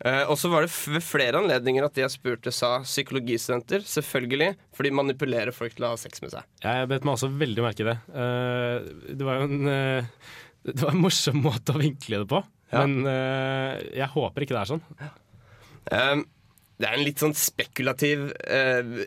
Eh, 0.01 0.23
og 0.25 0.37
så 0.41 0.49
var 0.49 0.65
det 0.65 0.71
ved 0.89 1.03
flere 1.05 1.37
anledninger 1.43 1.85
at 1.85 1.97
jeg 1.99 2.13
spurte, 2.13 2.53
sa 2.55 2.79
psykologistudenter. 2.85 3.83
Selvfølgelig, 3.85 4.55
for 4.73 4.87
de 4.87 4.93
manipulerer 4.97 5.53
folk 5.53 5.75
til 5.77 5.85
å 5.85 5.93
ha 5.93 5.99
sex 6.01 6.23
med 6.23 6.33
seg. 6.33 6.47
Jeg 6.63 6.89
bet 6.89 7.05
meg 7.05 7.17
også 7.17 7.29
veldig 7.37 7.65
merke 7.65 7.85
i 7.85 7.89
det. 7.91 7.97
Uh, 8.09 9.11
det 9.13 9.27
var 9.27 9.41
jo 9.41 9.49
en, 9.49 9.69
uh, 9.69 10.29
det 10.71 10.77
var 10.81 10.95
en 10.95 11.03
morsom 11.03 11.41
måte 11.45 11.75
å 11.75 11.81
vinkle 11.81 12.23
det 12.23 12.29
på, 12.31 12.43
Ja. 12.71 12.85
men 12.87 13.03
jeg 13.91 14.07
håper 14.13 14.45
ikke 14.45 14.55
det 14.55 14.61
er 14.61 14.69
sånn. 14.69 14.83
Um, 15.91 16.21
det 16.79 16.87
er 16.87 16.95
en 16.95 17.03
litt 17.03 17.19
sånn 17.21 17.33
spekulativ 17.35 18.29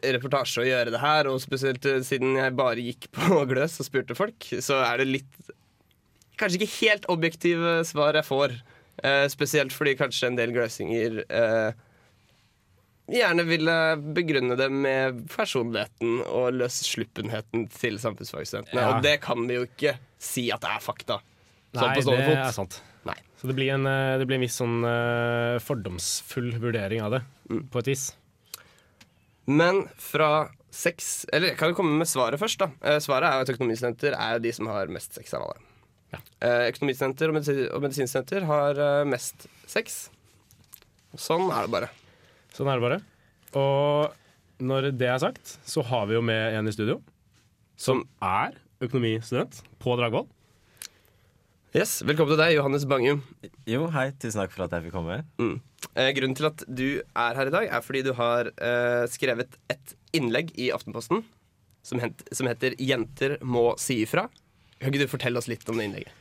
reportasje 0.04 0.60
å 0.60 0.66
gjøre 0.68 0.92
det 0.92 1.00
her, 1.00 1.30
og 1.30 1.40
spesielt 1.42 1.86
siden 2.06 2.36
jeg 2.36 2.54
bare 2.58 2.84
gikk 2.84 3.08
på 3.16 3.40
Gløs 3.50 3.78
og 3.80 3.88
spurte 3.88 4.18
folk, 4.18 4.46
så 4.62 4.82
er 4.84 5.00
det 5.02 5.10
litt 5.10 5.40
Kanskje 6.34 6.58
ikke 6.58 6.80
helt 6.82 7.04
objektive 7.14 7.76
svar 7.86 8.16
jeg 8.18 8.26
får. 8.26 8.56
Eh, 9.02 9.26
spesielt 9.32 9.74
fordi 9.74 9.96
kanskje 9.98 10.30
en 10.30 10.38
del 10.38 10.52
gløsinger 10.54 11.18
eh, 11.26 11.82
gjerne 13.10 13.44
ville 13.48 13.76
begrunne 14.16 14.56
det 14.58 14.70
med 14.70 15.24
personligheten 15.32 16.22
og 16.28 16.54
løssluppenheten 16.60 17.66
til 17.74 17.98
samfunnsfagstudentene. 18.00 18.80
Ja. 18.80 18.94
Og 18.94 19.04
det 19.04 19.18
kan 19.24 19.42
vi 19.48 19.58
jo 19.58 19.66
ikke 19.66 19.96
si 20.22 20.46
at 20.54 20.62
det 20.64 20.72
er 20.76 20.84
fakta. 20.84 21.20
Sånn 21.74 21.90
Nei, 21.90 21.96
det 21.98 22.06
fot. 22.06 22.36
er 22.38 22.54
sant. 22.54 22.80
Nei. 23.04 23.18
Så 23.40 23.50
det 23.50 23.58
blir 23.58 23.74
en, 23.74 23.88
eh, 23.90 24.14
det 24.20 24.28
blir 24.30 24.38
en 24.38 24.46
viss 24.46 24.60
sånn 24.62 24.78
uh, 24.86 25.58
fordomsfull 25.60 26.54
vurdering 26.62 27.02
av 27.04 27.18
det, 27.18 27.24
på 27.50 27.82
et 27.82 27.90
vis. 27.90 28.12
Men 29.50 29.84
fra 30.00 30.48
sex 30.74 31.26
Eller 31.30 31.52
kan 31.54 31.70
vi 31.70 31.76
komme 31.76 31.98
med 32.00 32.08
svaret 32.08 32.40
først. 32.40 32.62
da 32.62 32.96
Svaret 33.04 33.28
er 33.28 33.36
jo 33.36 33.44
at 33.44 33.50
økonomistudenter 33.52 34.16
er 34.16 34.40
de 34.42 34.50
som 34.56 34.70
har 34.72 34.88
mest 34.90 35.12
sex 35.14 35.34
av 35.36 35.44
alle. 35.44 35.73
Eh, 36.44 36.68
økonomisenter 36.70 37.30
og, 37.30 37.38
medisin, 37.38 37.64
og 37.70 37.84
medisinsenter 37.84 38.46
har 38.48 38.80
eh, 38.80 39.06
mest 39.08 39.46
sex. 39.70 40.08
Sånn 41.14 41.46
er 41.50 41.66
det 41.66 41.74
bare. 41.74 41.90
Sånn 42.54 42.70
er 42.70 42.80
det 42.80 42.86
bare. 42.86 43.00
Og 43.58 44.64
når 44.64 44.90
det 44.98 45.10
er 45.10 45.20
sagt, 45.22 45.56
så 45.66 45.84
har 45.86 46.08
vi 46.10 46.18
jo 46.18 46.22
med 46.24 46.58
en 46.58 46.70
i 46.70 46.74
studio 46.74 47.00
som 47.80 48.04
er 48.22 48.56
økonomistudent 48.84 49.62
på 49.82 49.96
Dragvoll. 49.98 50.26
Yes, 51.74 52.04
Velkommen 52.06 52.36
til 52.36 52.38
deg, 52.38 52.52
Johannes 52.54 52.84
Bangum. 52.86 53.24
Jo, 53.66 53.88
hei. 53.90 54.12
Tusen 54.22 54.38
takk 54.38 54.52
for 54.54 54.68
at 54.68 54.76
jeg 54.76 54.84
fikk 54.84 54.94
komme. 54.94 55.24
Mm. 55.42 55.56
Eh, 55.90 56.10
grunnen 56.14 56.36
til 56.38 56.46
at 56.46 56.62
du 56.70 56.86
er 57.02 57.38
her 57.40 57.50
i 57.50 57.54
dag, 57.54 57.66
er 57.66 57.82
fordi 57.82 58.04
du 58.06 58.12
har 58.14 58.50
eh, 58.52 59.06
skrevet 59.10 59.56
et 59.74 59.94
innlegg 60.14 60.52
i 60.54 60.68
Aftenposten 60.74 61.24
som, 61.84 61.98
hent, 61.98 62.22
som 62.30 62.46
heter 62.46 62.76
'Jenter 62.78 63.36
må 63.42 63.72
si 63.80 64.04
ifra'. 64.04 64.28
Kan 64.78 64.92
ikke 64.92 65.04
du 65.04 65.10
fortelle 65.10 65.40
oss 65.40 65.50
litt 65.50 65.66
om 65.70 65.80
det 65.80 65.88
innlegget? 65.88 66.20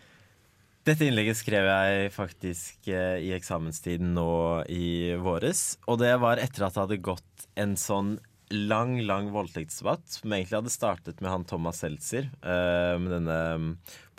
Dette 0.83 1.05
innlegget 1.07 1.39
skrev 1.39 1.63
jeg 1.63 2.12
faktisk 2.12 2.89
eh, 2.91 3.22
i 3.24 3.31
eksamenstiden 3.38 4.12
nå 4.17 4.27
i 4.67 5.15
våres. 5.15 5.77
Og 5.88 6.01
det 6.01 6.12
var 6.19 6.41
etter 6.43 6.65
at 6.67 6.75
det 6.75 6.83
hadde 6.83 7.03
gått 7.05 7.45
en 7.55 7.77
sånn 7.79 8.17
lang, 8.53 8.98
lang 9.07 9.29
voldtektsdebatt, 9.31 10.03
som 10.17 10.33
egentlig 10.36 10.60
hadde 10.60 10.74
startet 10.74 11.22
med 11.24 11.31
han 11.31 11.45
Thomas 11.48 11.79
Seltzer, 11.79 12.27
eh, 12.43 12.95
med 13.00 13.15
denne 13.15 13.38
mm, 13.62 13.69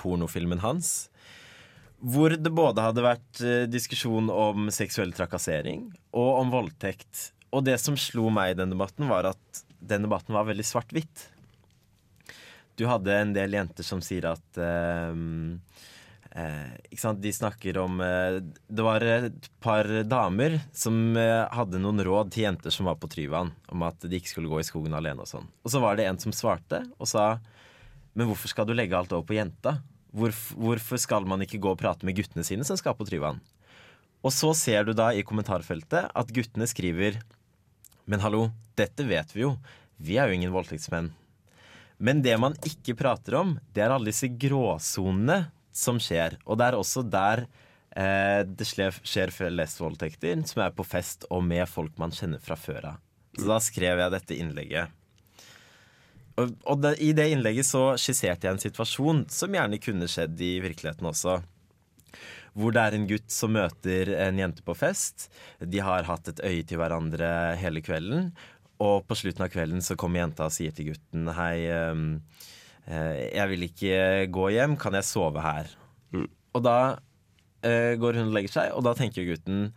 pornofilmen 0.00 0.64
hans. 0.64 1.11
Hvor 2.00 2.33
det 2.33 2.53
både 2.53 2.88
hadde 2.88 3.05
vært 3.05 3.45
eh, 3.45 3.67
diskusjon 3.69 4.33
om 4.33 4.73
seksuell 4.73 5.12
trakassering 5.17 5.91
og 6.17 6.31
om 6.41 6.53
voldtekt. 6.55 7.29
Og 7.55 7.69
det 7.69 7.76
som 7.83 7.97
slo 8.00 8.31
meg 8.35 8.55
i 8.55 8.59
den 8.62 8.73
debatten, 8.73 9.09
var 9.12 9.29
at 9.35 9.64
den 9.85 10.09
debatten 10.09 10.33
var 10.33 10.49
veldig 10.49 10.64
svart-hvitt. 10.64 11.29
Du 12.75 12.87
hadde 12.90 13.14
en 13.14 13.35
del 13.35 13.54
jenter 13.54 13.87
som 13.87 14.00
sier 14.02 14.26
at 14.33 14.59
eh, 14.59 15.14
eh? 16.35 17.12
De 17.23 17.33
snakker 17.33 17.78
om 17.78 18.00
eh, 18.02 18.40
Det 18.66 18.83
var 18.87 19.04
et 19.07 19.49
par 19.62 19.87
damer 20.11 20.59
som 20.75 21.16
eh, 21.21 21.45
hadde 21.54 21.83
noen 21.83 22.02
råd 22.07 22.33
til 22.35 22.49
jenter 22.49 22.75
som 22.75 22.90
var 22.90 22.99
på 22.99 23.11
Tryvann, 23.12 23.52
om 23.71 23.87
at 23.87 24.02
de 24.02 24.19
ikke 24.19 24.35
skulle 24.35 24.50
gå 24.50 24.59
i 24.61 24.66
skogen 24.66 24.97
alene 24.97 25.23
og 25.23 25.31
sånn. 25.31 25.47
Og 25.62 25.71
så 25.71 25.83
var 25.83 25.99
det 25.99 26.09
en 26.09 26.19
som 26.19 26.35
svarte 26.35 26.83
og 26.99 27.11
sa 27.11 27.38
Men 28.14 28.28
hvorfor 28.31 28.50
skal 28.50 28.66
du 28.66 28.75
legge 28.75 28.99
alt 28.99 29.14
over 29.14 29.26
på 29.26 29.38
jenta? 29.38 29.78
Hvorf, 30.14 30.52
hvorfor 30.54 30.99
skal 31.02 31.26
man 31.26 31.43
ikke 31.43 31.59
gå 31.59 31.73
og 31.75 31.81
prate 31.81 32.07
med 32.07 32.14
guttene 32.19 32.47
sine 32.47 32.66
som 32.66 32.78
skal 32.78 32.95
på 32.99 33.07
Tryvann? 33.07 33.43
Og 34.25 34.33
så 34.33 34.54
ser 34.57 34.87
du 34.87 34.95
da 34.97 35.11
i 35.12 35.25
kommentarfeltet 35.26 36.11
at 36.11 36.31
guttene 36.35 36.66
skriver 36.71 37.21
Men 38.11 38.23
hallo, 38.23 38.49
dette 38.76 39.07
vet 39.07 39.31
vi 39.35 39.47
jo. 39.47 39.57
Vi 39.99 40.19
er 40.19 40.28
jo 40.28 40.37
ingen 40.37 40.54
voldtektsmenn. 40.54 41.12
Men 41.99 42.23
det 42.25 42.35
man 42.41 42.57
ikke 42.67 42.97
prater 42.99 43.39
om, 43.39 43.55
det 43.73 43.85
er 43.85 43.95
alle 43.95 44.11
disse 44.11 44.29
gråsonene 44.29 45.45
som 45.75 46.01
skjer. 46.03 46.39
Og 46.45 46.59
det 46.59 46.69
er 46.69 46.79
også 46.79 47.05
der 47.07 47.45
eh, 47.95 48.43
det 48.47 48.67
skjer, 48.67 49.33
flest 49.35 49.81
voldtekter, 49.83 50.43
som 50.49 50.65
er 50.67 50.75
på 50.75 50.87
fest 50.87 51.29
og 51.31 51.45
med 51.47 51.67
folk 51.71 51.97
man 52.01 52.15
kjenner 52.15 52.43
fra 52.43 52.59
før 52.59 52.93
av. 52.95 53.01
Så 53.35 53.49
da 53.51 53.59
skrev 53.63 54.03
jeg 54.03 54.15
dette 54.15 54.39
innlegget. 54.39 55.01
Og, 56.39 56.55
og 56.67 56.81
det, 56.83 56.97
i 57.03 57.13
det 57.15 57.29
innlegget 57.31 57.67
så 57.67 57.93
skisserte 58.01 58.49
jeg 58.49 58.57
en 58.57 58.63
situasjon 58.63 59.25
som 59.31 59.55
gjerne 59.55 59.79
kunne 59.83 60.09
skjedd 60.11 60.41
i 60.43 60.57
virkeligheten 60.63 61.11
også. 61.11 61.39
Hvor 62.55 62.75
det 62.75 62.83
er 62.85 62.95
en 62.95 63.07
gutt 63.11 63.31
som 63.35 63.55
møter 63.55 64.13
en 64.29 64.39
jente 64.39 64.63
på 64.67 64.77
fest. 64.79 65.29
De 65.59 65.81
har 65.83 66.07
hatt 66.07 66.31
et 66.31 66.43
øye 66.47 66.63
til 66.67 66.79
hverandre 66.79 67.29
hele 67.59 67.83
kvelden. 67.83 68.29
Og 68.85 69.07
på 69.09 69.17
slutten 69.17 69.47
av 69.47 69.53
kvelden 69.53 69.83
så 69.85 69.97
kommer 69.99 70.21
jenta 70.21 70.49
og 70.49 70.55
sier 70.55 70.75
til 70.76 70.93
gutten 70.93 71.31
Hei, 71.37 71.67
ehm, 71.73 72.07
eh, 72.85 73.31
jeg 73.33 73.50
vil 73.55 73.67
ikke 73.69 73.99
gå 74.35 74.50
hjem, 74.57 74.76
kan 74.81 74.97
jeg 74.99 75.09
sove 75.09 75.45
her? 75.45 75.71
Og 76.55 76.62
da 76.62 76.79
eh, 77.64 77.95
går 78.00 78.21
hun 78.21 78.31
og 78.31 78.37
legger 78.37 78.53
seg, 78.59 78.73
og 78.76 78.85
da 78.87 78.95
tenker 78.99 79.26
gutten 79.26 79.71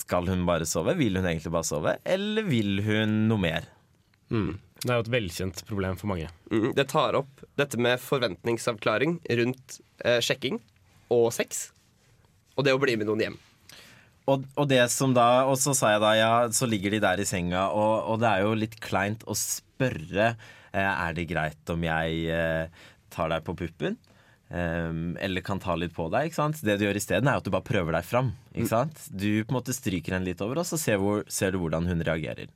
Skal 0.00 0.26
hun 0.30 0.46
bare 0.48 0.66
sove? 0.66 0.96
Vil 0.98 1.20
hun 1.20 1.28
egentlig 1.28 1.52
bare 1.54 1.68
sove? 1.68 1.98
Eller 2.02 2.48
vil 2.48 2.80
hun 2.86 3.24
noe 3.28 3.44
mer? 3.44 3.68
Det 4.84 4.90
er 4.90 4.98
jo 4.98 5.04
et 5.06 5.14
velkjent 5.14 5.62
problem 5.68 5.96
for 5.96 6.10
mange. 6.10 6.28
Mm, 6.50 6.72
det 6.76 6.88
tar 6.90 7.16
opp 7.16 7.44
dette 7.60 7.78
med 7.80 8.02
forventningsavklaring 8.02 9.20
rundt 9.40 9.78
eh, 10.04 10.18
sjekking 10.24 10.58
og 11.14 11.30
sex. 11.36 11.68
Og 12.58 12.66
det 12.66 12.74
å 12.74 12.80
bli 12.82 12.96
med 12.98 13.08
noen 13.08 13.22
hjem. 13.24 13.38
Og, 14.30 14.44
og 14.56 14.68
det 14.70 14.80
som 14.88 15.12
da 15.12 15.44
Og 15.50 15.58
så 15.60 15.74
sa 15.76 15.90
jeg 15.92 16.00
da 16.00 16.14
ja, 16.16 16.32
så 16.48 16.68
ligger 16.68 16.94
de 16.94 17.02
der 17.04 17.20
i 17.20 17.28
senga, 17.28 17.66
og, 17.76 18.08
og 18.08 18.22
det 18.22 18.30
er 18.30 18.46
jo 18.46 18.56
litt 18.56 18.78
kleint 18.80 19.24
å 19.28 19.36
spørre 19.36 20.30
eh, 20.32 20.80
Er 20.80 21.16
det 21.16 21.28
greit 21.28 21.72
om 21.74 21.84
jeg 21.84 22.24
eh, 22.32 22.84
tar 23.12 23.30
deg 23.30 23.44
på 23.46 23.54
puppen. 23.58 23.98
Um, 24.54 25.16
eller 25.22 25.42
kan 25.42 25.58
ta 25.58 25.74
litt 25.78 25.94
på 25.96 26.08
deg. 26.12 26.28
ikke 26.28 26.38
sant? 26.38 26.60
Det 26.62 26.76
du 26.78 26.84
gjør 26.84 26.98
isteden, 26.98 27.30
er 27.30 27.40
at 27.40 27.46
du 27.46 27.50
bare 27.54 27.66
prøver 27.66 27.94
deg 27.96 28.06
fram. 28.06 28.32
Du 29.10 29.28
på 29.42 29.54
en 29.54 29.56
måte 29.56 29.74
stryker 29.74 30.14
henne 30.14 30.28
litt 30.28 30.42
over, 30.44 30.60
og 30.62 30.68
så 30.68 30.78
ser, 30.78 31.00
hvor, 31.02 31.24
ser 31.32 31.54
du 31.54 31.60
hvordan 31.62 31.88
hun 31.90 32.02
reagerer. 32.06 32.52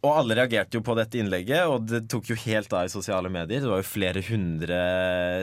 Og 0.00 0.10
alle 0.14 0.38
reagerte 0.38 0.78
jo 0.78 0.84
på 0.84 0.96
dette 0.96 1.20
innlegget, 1.20 1.68
og 1.68 1.88
det 1.90 2.06
tok 2.08 2.30
jo 2.32 2.38
helt 2.46 2.72
av 2.72 2.86
i 2.88 2.92
sosiale 2.92 3.28
medier. 3.32 3.60
Det 3.60 3.68
var 3.68 3.82
jo 3.82 3.90
flere 3.90 4.22
hundre 4.24 4.78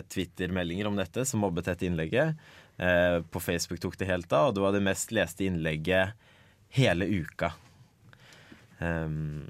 Twitter-meldinger 0.09 0.89
om 0.89 0.97
dette 0.97 1.25
som 1.29 1.43
mobbet 1.45 1.69
dette 1.69 1.85
innlegget. 1.85 2.39
Eh, 2.77 3.21
på 3.21 3.39
Facebook 3.41 3.81
tok 3.81 3.97
det 3.97 4.09
helt 4.09 4.33
av, 4.33 4.49
og 4.49 4.57
det 4.57 4.61
var 4.61 4.75
det 4.75 4.83
mest 4.85 5.13
leste 5.15 5.47
innlegget 5.47 6.13
hele 6.77 7.07
uka. 7.09 7.51
Um, 8.77 9.47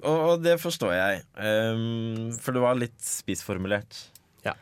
og, 0.00 0.16
og 0.16 0.40
det 0.42 0.56
forstår 0.58 0.94
jeg, 0.96 1.20
um, 1.38 2.32
for 2.34 2.56
det 2.56 2.62
var 2.64 2.80
litt 2.80 2.96
spissformulert. 3.06 4.00
Ja. 4.42 4.56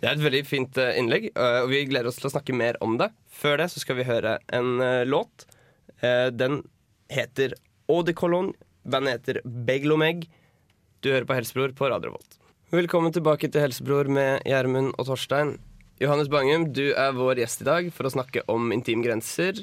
Det 0.00 0.08
er 0.08 0.16
et 0.16 0.24
veldig 0.24 0.40
fint 0.48 0.80
eh, 0.82 0.96
innlegg, 0.98 1.28
eh, 1.30 1.58
og 1.62 1.70
vi 1.70 1.84
gleder 1.86 2.10
oss 2.10 2.18
til 2.18 2.26
å 2.30 2.32
snakke 2.34 2.56
mer 2.56 2.80
om 2.82 2.98
det. 2.98 3.12
Før 3.30 3.60
det 3.62 3.68
så 3.70 3.84
skal 3.84 4.00
vi 4.00 4.08
høre 4.08 4.38
en 4.56 4.80
låt. 5.06 5.46
Den 6.00 6.58
heter 7.12 7.54
Eau 7.88 8.02
de. 8.04 8.16
Bandet 8.86 9.14
heter 9.14 9.40
Beglomeg. 9.44 10.26
Du 11.04 11.10
hører 11.12 11.28
på 11.28 11.36
Helsebror 11.36 11.72
på 11.76 11.88
Radio 11.92 12.14
Volt. 12.16 12.36
Velkommen 12.74 13.14
tilbake 13.14 13.48
til 13.52 13.62
Helsebror 13.62 14.08
med 14.10 14.42
Gjermund 14.48 14.94
og 14.96 15.08
Torstein. 15.08 15.56
Johannes 15.96 16.28
Bangum, 16.28 16.66
du 16.76 16.90
er 16.92 17.14
vår 17.16 17.38
gjest 17.40 17.62
i 17.62 17.66
dag 17.70 17.86
for 17.96 18.04
å 18.04 18.10
snakke 18.12 18.42
om 18.52 18.68
intimgrenser, 18.74 19.62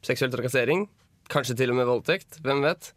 seksuell 0.00 0.30
trakassering, 0.32 0.86
kanskje 1.28 1.58
til 1.58 1.74
og 1.74 1.76
med 1.76 1.88
voldtekt. 1.90 2.38
Hvem 2.40 2.62
vet? 2.64 2.88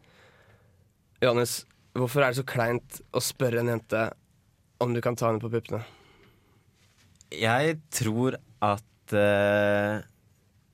Johannes, 1.20 1.66
hvorfor 1.98 2.24
er 2.24 2.32
det 2.32 2.40
så 2.40 2.46
kleint 2.48 3.02
å 3.12 3.24
spørre 3.24 3.60
en 3.60 3.74
jente 3.74 4.06
om 4.80 4.96
du 4.96 5.02
kan 5.04 5.20
ta 5.20 5.28
henne 5.28 5.44
på 5.44 5.52
puppene? 5.52 5.82
Jeg 7.36 7.76
tror 7.92 8.40
at 8.64 9.16
uh, 9.20 10.00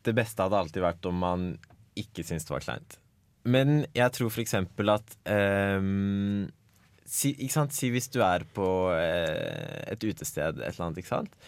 det 0.06 0.14
beste 0.14 0.46
hadde 0.46 0.62
alltid 0.62 0.86
vært 0.86 1.10
om 1.10 1.18
man 1.18 1.50
ikke 1.98 2.22
syntes 2.22 2.46
det 2.46 2.58
var 2.60 2.68
kleint. 2.68 3.00
Men 3.50 3.88
jeg 3.90 4.14
tror 4.14 4.30
for 4.30 4.46
eksempel 4.46 4.94
at 4.94 5.18
um, 5.26 6.46
si, 7.10 7.34
si 7.50 7.90
hvis 7.90 8.14
du 8.14 8.22
er 8.22 8.46
på 8.54 8.70
uh, 8.94 9.82
et 9.90 10.06
utested, 10.06 10.62
et 10.62 10.68
eller 10.76 10.92
annet, 10.92 11.02
ikke 11.02 11.16
sant? 11.16 11.44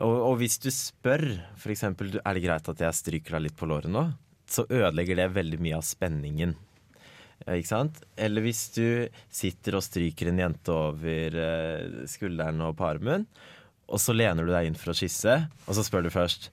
Og, 0.00 0.16
og 0.30 0.34
hvis 0.40 0.56
du 0.62 0.70
spør 0.72 1.26
eksempel 1.68 2.14
er 2.22 2.36
det 2.36 2.42
greit 2.46 2.68
at 2.72 2.82
jeg 2.86 2.96
stryker 2.96 3.36
deg 3.36 3.48
litt 3.48 3.56
på 3.58 3.68
låret 3.68 3.92
nå, 3.92 4.06
så 4.50 4.64
ødelegger 4.66 5.20
det 5.20 5.26
veldig 5.36 5.58
mye 5.62 5.78
av 5.78 5.84
spenningen. 5.86 6.54
Eh, 7.46 7.58
Ikke 7.60 7.70
sant? 7.70 8.00
Eller 8.16 8.44
hvis 8.44 8.62
du 8.74 8.86
sitter 9.32 9.76
og 9.78 9.84
stryker 9.84 10.30
en 10.32 10.40
jente 10.42 10.72
over 10.74 11.36
eh, 11.44 12.06
skulderen 12.10 12.64
og 12.66 12.76
på 12.80 12.88
armen, 12.88 13.26
og 13.90 14.00
så 14.00 14.14
lener 14.14 14.46
du 14.46 14.54
deg 14.54 14.70
inn 14.70 14.78
for 14.78 14.92
å 14.92 14.96
kysse, 14.96 15.36
og 15.66 15.76
så 15.76 15.84
spør 15.86 16.06
du 16.06 16.12
først 16.14 16.50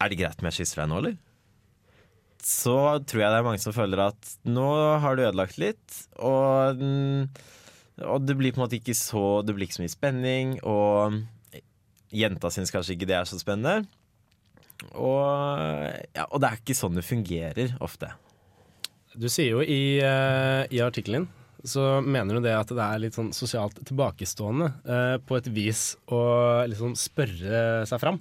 Er 0.00 0.10
det 0.12 0.18
greit 0.20 0.40
om 0.40 0.48
jeg 0.50 0.58
kysser 0.62 0.82
deg 0.82 0.90
nå, 0.90 1.00
eller? 1.02 1.16
Så 2.46 2.76
tror 3.08 3.22
jeg 3.22 3.32
det 3.32 3.38
er 3.40 3.46
mange 3.46 3.60
som 3.62 3.74
føler 3.74 4.02
at 4.06 4.32
nå 4.46 4.66
har 5.02 5.16
du 5.16 5.24
ødelagt 5.24 5.56
litt, 5.60 6.00
og, 6.22 6.78
mm, 6.80 7.22
og 8.06 8.26
det 8.26 8.36
blir 8.38 8.52
på 8.54 8.60
en 8.60 8.66
måte 8.66 8.78
ikke 8.78 8.94
så 8.96 9.40
Det 9.44 9.56
blir 9.56 9.66
ikke 9.66 9.78
så 9.80 9.84
mye 9.84 9.94
spenning, 9.96 10.52
og 10.64 11.16
jenta 12.14 12.50
syns 12.52 12.72
kanskje 12.74 12.96
ikke 12.96 13.08
det 13.10 13.16
er 13.18 13.28
så 13.28 13.38
spennende. 13.40 13.86
Og, 14.92 15.18
ja, 16.12 16.26
og 16.28 16.40
det 16.42 16.50
er 16.50 16.60
ikke 16.60 16.76
sånn 16.76 16.98
det 16.98 17.06
fungerer 17.06 17.76
ofte. 17.84 18.10
Du 19.16 19.28
sier 19.32 19.54
jo 19.54 19.62
i, 19.64 19.98
uh, 20.04 20.68
i 20.68 20.82
artikkelen 20.84 21.24
så 21.66 22.02
mener 22.04 22.36
du 22.36 22.44
det 22.44 22.52
at 22.54 22.68
det 22.70 22.82
er 22.84 23.00
litt 23.02 23.16
sånn 23.16 23.32
sosialt 23.34 23.80
tilbakestående 23.88 24.68
uh, 24.86 25.16
på 25.24 25.38
et 25.38 25.48
vis 25.50 25.86
å 26.12 26.20
liksom 26.68 26.92
spørre 27.00 27.86
seg 27.88 28.02
fram. 28.02 28.20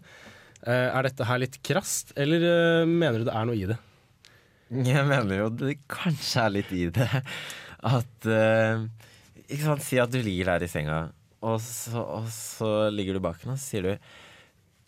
Uh, 0.64 0.88
er 0.88 1.06
dette 1.06 1.28
her 1.28 1.44
litt 1.44 1.60
krast, 1.66 2.16
eller 2.18 2.88
mener 2.90 3.22
du 3.22 3.28
det 3.28 3.36
er 3.36 3.50
noe 3.50 3.60
i 3.60 3.68
det? 3.70 3.78
Jeg 4.88 5.06
mener 5.06 5.44
jo 5.44 5.52
det 5.54 5.76
kanskje 5.92 6.48
er 6.48 6.56
litt 6.56 6.72
i 6.74 6.88
det. 6.96 7.10
At 7.86 8.26
Ikke 9.46 9.62
sant, 9.62 9.84
Si 9.86 10.00
at 10.02 10.10
du 10.10 10.18
ligger 10.26 10.56
der 10.56 10.66
i 10.66 10.70
senga, 10.72 11.04
og 11.46 11.60
så, 11.64 12.02
og 12.02 12.26
så 12.34 12.70
ligger 12.94 13.18
du 13.18 13.22
bak 13.26 13.42
henne, 13.44 13.54
og 13.56 13.62
så 13.62 13.70
sier 13.76 13.86
du 13.86 13.94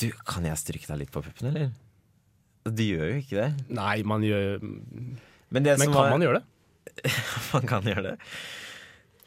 Du, 0.02 0.08
kan 0.30 0.46
jeg 0.46 0.58
stryke 0.62 0.90
deg 0.92 1.00
litt 1.06 1.12
på 1.14 1.22
puppen, 1.26 1.50
eller? 1.52 1.72
Du 2.68 2.84
gjør 2.84 3.14
jo 3.14 3.20
ikke 3.24 3.38
det. 3.40 3.66
Nei, 3.78 3.96
man 4.06 4.22
gjør 4.26 4.58
Men, 4.62 5.64
det 5.64 5.78
Men 5.78 5.86
som 5.88 5.94
kan 5.94 6.02
var- 6.02 6.14
man 6.18 6.26
gjøre 6.26 6.42
det? 6.42 7.14
man 7.54 7.68
kan 7.70 7.88
gjøre 7.88 8.04
det. 8.12 8.16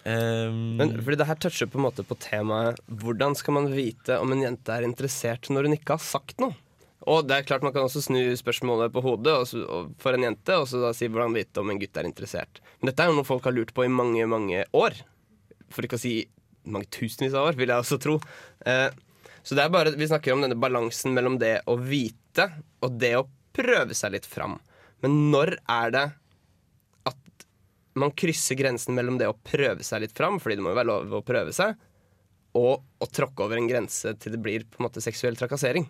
Um, 0.01 0.61
Men 0.81 0.95
fordi 1.05 1.19
det 1.21 1.27
her 1.29 1.37
toucher 1.37 1.69
på 1.69 1.77
en 1.77 1.85
måte 1.85 2.01
på 2.09 2.17
temaet 2.17 2.79
Hvordan 3.03 3.35
skal 3.37 3.53
man 3.59 3.67
vite 3.75 4.17
om 4.17 4.31
en 4.33 4.41
jente 4.47 4.73
er 4.73 4.87
interessert 4.87 5.51
når 5.53 5.67
hun 5.69 5.77
ikke 5.77 5.93
har 5.99 6.01
sagt 6.01 6.41
noe? 6.41 6.55
Og 7.05 7.27
det 7.29 7.37
er 7.37 7.45
klart 7.49 7.67
Man 7.67 7.75
kan 7.77 7.85
også 7.85 8.01
snu 8.07 8.17
spørsmålet 8.41 8.95
på 8.95 9.03
hodet 9.05 9.35
og, 9.43 9.45
så- 9.51 9.67
og 9.69 9.91
for 10.01 10.17
en 10.17 10.25
jente 10.25 10.57
og 10.57 10.65
så 10.71 10.81
da 10.87 10.95
si 10.97 11.09
hvordan 11.09 11.37
vite 11.37 11.61
om 11.61 11.69
en 11.75 11.81
gutt 11.83 12.01
er 12.01 12.09
interessert. 12.09 12.63
Men 12.81 12.91
dette 12.95 13.05
er 13.05 13.11
jo 13.13 13.19
noe 13.19 13.29
folk 13.29 13.45
har 13.45 13.53
lurt 13.57 13.75
på 13.77 13.85
i 13.85 13.93
mange, 13.93 14.25
mange 14.29 14.65
år. 14.73 14.97
For 15.69 15.85
ikke 15.85 16.01
å 16.01 16.05
si 16.07 16.15
mange 16.65 16.91
tusenvis 16.93 17.37
av 17.37 17.51
år, 17.51 17.59
vil 17.59 17.73
jeg 17.73 17.85
også 17.85 18.01
tro. 18.03 18.17
Eh, 18.69 18.89
så 19.43 19.57
det 19.57 19.65
er 19.65 19.73
bare, 19.73 19.95
vi 19.97 20.09
snakker 20.09 20.35
om 20.35 20.45
denne 20.45 20.59
balansen 20.61 21.15
mellom 21.17 21.39
det 21.41 21.61
å 21.71 21.77
vite 21.81 22.51
og 22.85 22.99
det 23.01 23.15
å 23.19 23.29
prøve 23.57 23.97
seg 23.97 24.15
litt 24.15 24.29
fram. 24.29 24.59
Men 25.01 25.17
når 25.33 25.57
er 25.65 25.95
det 25.95 26.07
at 27.09 27.47
man 27.99 28.13
krysser 28.13 28.59
grensen 28.61 28.95
mellom 28.97 29.17
det 29.21 29.31
å 29.31 29.37
prøve 29.37 29.85
seg 29.87 30.05
litt 30.05 30.17
fram, 30.17 30.39
fordi 30.41 30.59
det 30.59 30.67
må 30.67 30.75
jo 30.75 30.81
være 30.81 30.91
lov 30.93 31.17
å 31.21 31.25
prøve 31.27 31.55
seg, 31.57 31.79
og 32.59 32.83
å 32.83 33.07
tråkke 33.07 33.47
over 33.47 33.61
en 33.61 33.71
grense 33.71 34.13
til 34.19 34.35
det 34.35 34.43
blir 34.43 34.67
på 34.67 34.81
en 34.81 34.89
måte 34.89 35.03
seksuell 35.03 35.39
trakassering? 35.39 35.87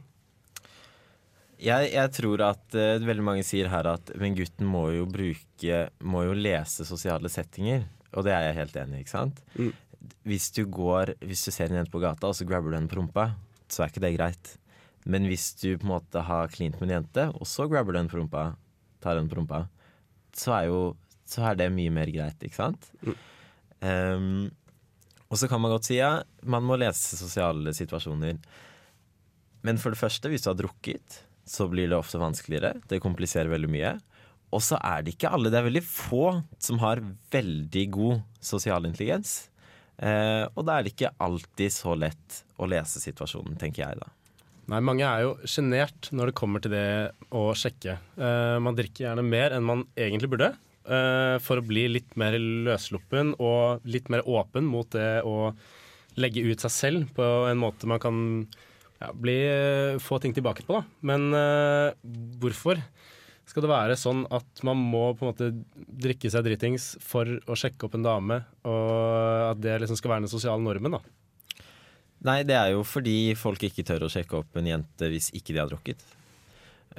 Jeg, 1.61 1.91
jeg 1.93 2.13
tror 2.17 2.43
at 2.47 2.77
uh, 2.77 3.01
veldig 3.05 3.25
mange 3.25 3.45
sier 3.45 3.69
her 3.69 3.85
at 3.91 4.15
Men 4.17 4.33
gutten 4.33 4.65
må 4.65 4.87
jo 4.95 5.03
bruke 5.05 5.81
Må 6.09 6.23
jo 6.25 6.33
lese 6.33 6.87
sosiale 6.89 7.29
settinger. 7.29 7.83
Og 8.17 8.25
det 8.25 8.33
er 8.33 8.47
jeg 8.47 8.57
helt 8.63 8.79
enig 8.81 8.97
i. 8.97 9.05
ikke 9.05 9.13
sant? 9.13 9.43
Hvis 10.25 10.51
du 10.57 10.65
går 10.65 11.15
Hvis 11.21 11.45
du 11.45 11.51
ser 11.53 11.71
en 11.71 11.81
jente 11.81 11.93
på 11.93 12.01
gata, 12.03 12.31
og 12.31 12.37
så 12.37 12.47
grabber 12.49 12.73
du 12.73 12.79
henne 12.79 12.91
på 12.91 12.99
rumpa, 13.01 13.35
så 13.71 13.85
er 13.85 13.93
ikke 13.93 14.05
det 14.05 14.17
greit. 14.17 14.55
Men 15.05 15.27
hvis 15.29 15.53
du 15.61 15.79
på 15.79 15.87
en 15.87 15.95
måte 15.95 16.23
har 16.27 16.51
klint 16.53 16.81
med 16.81 16.91
en 16.91 16.97
jente, 16.99 17.27
og 17.37 17.49
så 17.49 17.69
grabber 17.71 17.95
du 17.95 18.01
henne 18.01 18.13
på 18.13 18.21
rumpa, 18.21 18.51
tar 19.01 19.17
henne 19.17 19.31
på 19.31 19.39
rumpa, 19.41 19.65
så 20.37 20.57
er 20.59 20.71
jo 20.71 20.81
så 21.31 21.45
er 21.47 21.61
det 21.61 21.69
mye 21.71 21.93
mer 21.95 22.11
greit, 22.11 22.41
ikke 22.43 22.59
sant? 22.59 22.89
Um, 23.81 24.51
og 25.31 25.39
så 25.39 25.47
kan 25.47 25.63
man 25.63 25.71
godt 25.71 25.87
si 25.87 26.01
ja, 26.01 26.25
man 26.43 26.65
må 26.67 26.79
lese 26.81 27.19
sosiale 27.19 27.71
situasjoner. 27.77 28.41
Men 29.63 29.79
for 29.79 29.95
det 29.95 30.01
første, 30.01 30.31
hvis 30.31 30.43
du 30.43 30.51
har 30.51 30.59
drukket, 30.59 31.21
så 31.47 31.69
blir 31.71 31.91
det 31.91 31.99
ofte 31.99 32.19
vanskeligere. 32.19 32.81
Det 32.91 33.03
kompliserer 33.03 33.51
veldig 33.53 33.71
mye. 33.71 33.93
Og 34.51 34.63
så 34.67 34.81
er 34.83 35.05
det 35.05 35.15
ikke 35.15 35.31
alle, 35.31 35.53
det 35.53 35.61
er 35.61 35.69
veldig 35.69 35.85
få 35.87 36.25
som 36.59 36.81
har 36.83 37.03
veldig 37.31 37.85
god 37.95 38.25
sosial 38.43 38.89
intelligens. 38.89 39.50
Eh, 40.01 40.47
og 40.57 40.65
da 40.65 40.79
er 40.79 40.87
det 40.87 40.95
ikke 40.95 41.13
alltid 41.21 41.75
så 41.75 41.93
lett 41.99 42.41
å 42.61 42.69
lese 42.71 43.03
situasjonen, 43.03 43.59
tenker 43.61 43.85
jeg 43.85 44.01
da. 44.01 44.09
Nei, 44.71 44.79
mange 44.87 45.03
er 45.03 45.25
jo 45.25 45.35
sjenert 45.51 46.09
når 46.15 46.31
det 46.31 46.39
kommer 46.39 46.63
til 46.63 46.73
det 46.73 47.11
å 47.35 47.51
sjekke. 47.59 47.97
Eh, 48.17 48.57
man 48.63 48.77
drikker 48.79 49.09
gjerne 49.09 49.25
mer 49.27 49.57
enn 49.57 49.67
man 49.67 49.85
egentlig 49.99 50.31
burde. 50.33 50.55
eh, 50.91 51.37
for 51.45 51.61
å 51.61 51.67
bli 51.67 51.85
litt 51.91 52.17
mer 52.19 52.35
løssluppen 52.39 53.35
og 53.39 53.85
litt 53.85 54.09
mer 54.09 54.25
åpen 54.27 54.65
mot 54.65 54.89
det 54.91 55.23
å 55.29 55.53
legge 56.17 56.43
ut 56.43 56.61
seg 56.65 56.73
selv 56.73 57.13
på 57.15 57.27
en 57.51 57.61
måte 57.61 57.87
man 57.87 58.01
kan 58.03 58.17
ja, 59.01 59.13
bli, 59.13 59.37
få 60.03 60.19
ting 60.19 60.35
tilbake 60.35 60.65
på. 60.67 60.81
Da. 60.81 60.83
Men 61.07 61.31
eh, 61.37 61.93
hvorfor 62.41 62.81
skal 63.51 63.65
det 63.67 63.71
være 63.73 63.97
sånn 63.99 64.25
at 64.33 64.63
man 64.67 64.79
må 64.79 65.11
på 65.19 65.27
en 65.27 65.33
måte 65.33 65.49
drikke 66.01 66.31
seg 66.33 66.45
dritings 66.47 66.93
for 67.03 67.27
å 67.51 67.57
sjekke 67.59 67.89
opp 67.89 67.97
en 67.99 68.07
dame, 68.07 68.41
og 68.69 69.51
at 69.51 69.61
det 69.63 69.81
liksom 69.83 69.99
skal 69.99 70.15
være 70.15 70.25
den 70.27 70.33
sosiale 70.33 70.63
normen? 70.63 70.95
da? 70.97 71.03
Nei, 72.29 72.43
det 72.45 72.57
er 72.57 72.75
jo 72.75 72.83
fordi 72.85 73.33
folk 73.41 73.63
ikke 73.65 73.85
tør 73.89 74.05
å 74.07 74.13
sjekke 74.13 74.43
opp 74.43 74.59
en 74.61 74.69
jente 74.69 75.09
hvis 75.09 75.31
ikke 75.37 75.55
de 75.57 75.63
har 75.63 75.71
drukket. 75.71 76.03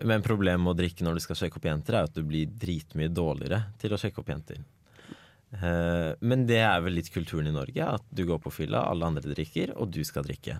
Men 0.07 0.23
problemet 0.25 0.63
med 0.63 0.73
å 0.73 0.79
drikke 0.79 1.05
når 1.05 1.19
du 1.19 1.23
skal 1.27 1.37
sjekke 1.37 1.59
opp 1.59 1.67
jenter, 1.67 1.97
er 1.99 2.07
at 2.07 2.15
du 2.15 2.23
blir 2.25 2.49
dritmye 2.49 3.11
dårligere 3.11 3.59
til 3.81 3.93
å 3.93 3.99
sjekke 4.01 4.23
opp 4.23 4.31
jenter. 4.33 4.61
Eh, 5.51 6.11
Men 6.23 6.45
det 6.49 6.61
er 6.63 6.81
vel 6.81 6.95
litt 6.97 7.11
kulturen 7.13 7.49
i 7.51 7.53
Norge, 7.53 7.85
at 7.99 8.03
du 8.09 8.23
går 8.25 8.39
på 8.41 8.53
fylla, 8.55 8.85
alle 8.87 9.09
andre 9.11 9.35
drikker, 9.35 9.75
og 9.77 9.91
du 9.93 10.01
skal 10.07 10.25
drikke. 10.25 10.57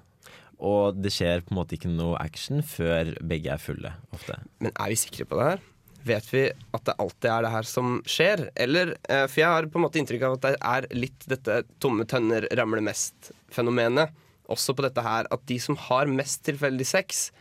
Og 0.62 1.00
det 1.02 1.10
skjer 1.16 1.42
på 1.42 1.56
en 1.56 1.62
måte 1.64 1.74
ikke 1.80 1.90
noe 1.90 2.20
action 2.22 2.62
før 2.62 3.16
begge 3.26 3.50
er 3.56 3.62
fulle, 3.62 3.96
ofte. 4.14 4.36
Men 4.62 4.76
er 4.76 4.92
vi 4.94 5.00
sikre 5.00 5.26
på 5.26 5.40
det 5.40 5.48
her? 5.56 5.64
Vet 6.08 6.28
vi 6.34 6.48
at 6.50 6.86
det 6.88 6.96
alltid 6.98 7.30
er 7.30 7.46
det 7.46 7.52
her 7.54 7.68
som 7.70 8.00
skjer? 8.10 8.48
Eller, 8.56 8.96
eh, 9.10 9.28
For 9.28 9.42
jeg 9.42 9.54
har 9.54 9.70
på 9.70 9.78
en 9.80 9.86
måte 9.86 10.02
inntrykk 10.02 10.26
av 10.26 10.38
at 10.38 10.48
det 10.48 10.56
er 10.58 10.88
litt 10.98 11.28
dette 11.30 11.62
tomme 11.80 12.08
tønner 12.10 12.48
ramler 12.58 12.82
mest-fenomenet. 12.82 14.10
Også 14.50 14.76
på 14.76 14.84
dette 14.84 15.02
her 15.06 15.30
at 15.32 15.46
de 15.46 15.60
som 15.60 15.78
har 15.78 16.10
mest 16.10 16.44
tilfeldig 16.48 16.88
sex, 16.88 17.32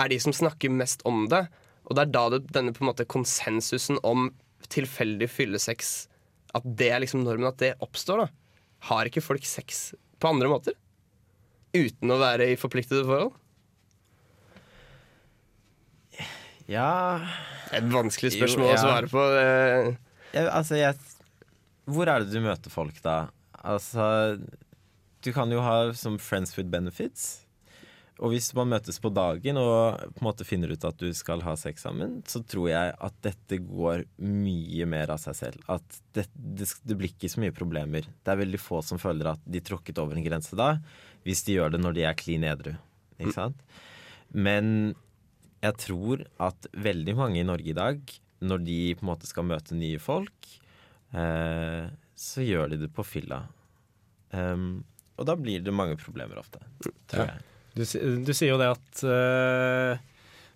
er 0.00 0.08
de 0.08 0.18
som 0.18 0.34
snakker 0.34 0.72
mest 0.72 1.02
om 1.06 1.28
det. 1.30 1.46
Og 1.86 1.96
det 1.96 2.02
er 2.02 2.12
da 2.12 2.28
det, 2.34 2.44
denne 2.52 2.74
på 2.74 2.84
en 2.84 2.90
måte 2.90 3.06
konsensusen 3.06 3.98
om 4.02 4.30
tilfeldig 4.70 5.26
fyllesex 5.30 6.06
At 6.54 6.62
det 6.64 6.90
er 6.90 7.00
liksom 7.00 7.22
normen, 7.22 7.46
at 7.46 7.58
det 7.58 7.76
oppstår. 7.80 8.26
da 8.26 8.28
Har 8.90 9.06
ikke 9.06 9.22
folk 9.22 9.44
sex 9.46 9.94
på 10.18 10.28
andre 10.28 10.48
måter? 10.50 10.74
uten 11.76 12.10
å 12.10 12.18
være 12.20 12.50
i 12.50 12.58
forpliktede 12.58 13.04
forhold? 13.06 13.34
Ja 16.70 17.18
Et 17.74 17.86
vanskelig 17.90 18.30
Jo, 18.32 18.38
spørsmål 18.44 18.68
ja. 18.70 18.78
å 18.78 18.82
svare 18.84 19.10
på. 19.10 19.26
eh. 19.40 19.90
Jeg, 20.36 20.46
altså, 20.46 20.78
jeg 20.78 21.90
Hvor 21.90 22.10
er 22.12 22.22
det 22.24 22.32
du 22.34 22.40
møter 22.44 22.70
folk, 22.72 23.00
da? 23.04 23.18
Altså 23.66 24.38
Du 25.24 25.32
kan 25.36 25.50
jo 25.52 25.60
ha 25.64 25.90
som 25.98 26.18
friends 26.22 26.54
with 26.56 26.70
benefits. 26.72 27.42
Og 28.20 28.34
hvis 28.34 28.50
man 28.56 28.68
møtes 28.68 28.98
på 29.00 29.08
dagen 29.16 29.56
og 29.56 29.96
på 30.12 30.20
en 30.20 30.26
måte 30.26 30.44
finner 30.44 30.72
ut 30.74 30.82
at 30.84 30.96
du 31.00 31.08
skal 31.16 31.40
ha 31.44 31.54
sex 31.56 31.86
sammen, 31.86 32.18
så 32.28 32.42
tror 32.44 32.66
jeg 32.68 32.90
at 33.00 33.14
dette 33.24 33.58
går 33.64 34.02
mye 34.20 34.84
mer 34.92 35.12
av 35.14 35.20
seg 35.22 35.38
selv. 35.38 35.62
At 35.72 36.00
det, 36.16 36.26
det, 36.36 36.68
det 36.84 36.96
blir 37.00 37.14
ikke 37.14 37.30
så 37.32 37.40
mye 37.40 37.54
problemer. 37.56 38.04
Det 38.04 38.32
er 38.34 38.42
veldig 38.42 38.60
få 38.60 38.82
som 38.84 39.00
føler 39.00 39.30
at 39.32 39.40
de 39.48 39.62
tråkket 39.64 40.02
over 40.04 40.20
en 40.20 40.26
grense 40.26 40.52
da, 40.58 40.74
hvis 41.24 41.46
de 41.48 41.56
gjør 41.56 41.72
det 41.72 41.80
når 41.80 41.96
de 41.96 42.04
er 42.10 42.18
klin 42.20 42.44
edru. 42.44 42.74
Ikke 43.16 43.32
sant? 43.38 43.64
Men 44.36 44.92
jeg 45.60 45.76
tror 45.82 46.24
at 46.40 46.68
veldig 46.72 47.14
mange 47.18 47.40
i 47.40 47.46
Norge 47.46 47.72
i 47.72 47.76
dag, 47.76 48.00
når 48.40 48.62
de 48.64 48.78
på 48.96 49.04
en 49.04 49.10
måte 49.12 49.28
skal 49.28 49.46
møte 49.48 49.76
nye 49.76 50.00
folk, 50.00 50.52
eh, 51.12 51.90
så 52.16 52.44
gjør 52.44 52.72
de 52.72 52.80
det 52.84 52.90
på 52.96 53.04
fylla. 53.04 53.42
Um, 54.32 54.84
og 55.20 55.26
da 55.28 55.36
blir 55.36 55.64
det 55.64 55.74
mange 55.74 55.98
problemer 56.00 56.38
ofte, 56.40 56.62
tror 57.10 57.26
jeg. 57.26 57.44
Du, 57.76 57.82
du 58.26 58.32
sier 58.34 58.54
jo 58.54 58.60
det 58.60 58.70
at 58.72 59.02
uh, 59.06 60.00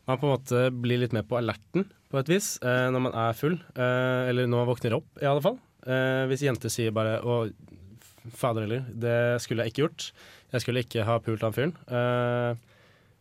man 0.09 0.19
på 0.21 0.27
en 0.27 0.33
måte 0.33 0.63
blir 0.73 1.03
litt 1.03 1.15
mer 1.15 1.27
på 1.29 1.39
alerten 1.39 1.87
på 2.11 2.21
et 2.21 2.31
vis 2.33 2.55
uh, 2.65 2.89
når 2.93 3.05
man 3.09 3.19
er 3.27 3.37
full. 3.37 3.59
Uh, 3.77 4.31
eller 4.31 4.49
når 4.49 4.63
man 4.63 4.71
våkner 4.73 4.97
opp, 4.99 5.09
i 5.21 5.29
alle 5.29 5.45
fall. 5.45 5.61
Hvis 5.85 6.41
jenter 6.41 6.73
sier 6.73 6.95
bare 6.97 7.19
'Å, 7.21 7.35
fader 8.33 8.65
heller, 8.65 8.87
det 8.89 9.43
skulle 9.45 9.67
jeg 9.67 9.75
ikke 9.75 9.83
gjort'. 9.83 10.07
Jeg 10.55 10.63
skulle 10.63 10.85
ikke 10.85 11.05
ha 11.05 11.19
pult 11.23 11.43
han 11.43 11.55
fyren. 11.55 11.75
Eh, 11.91 12.55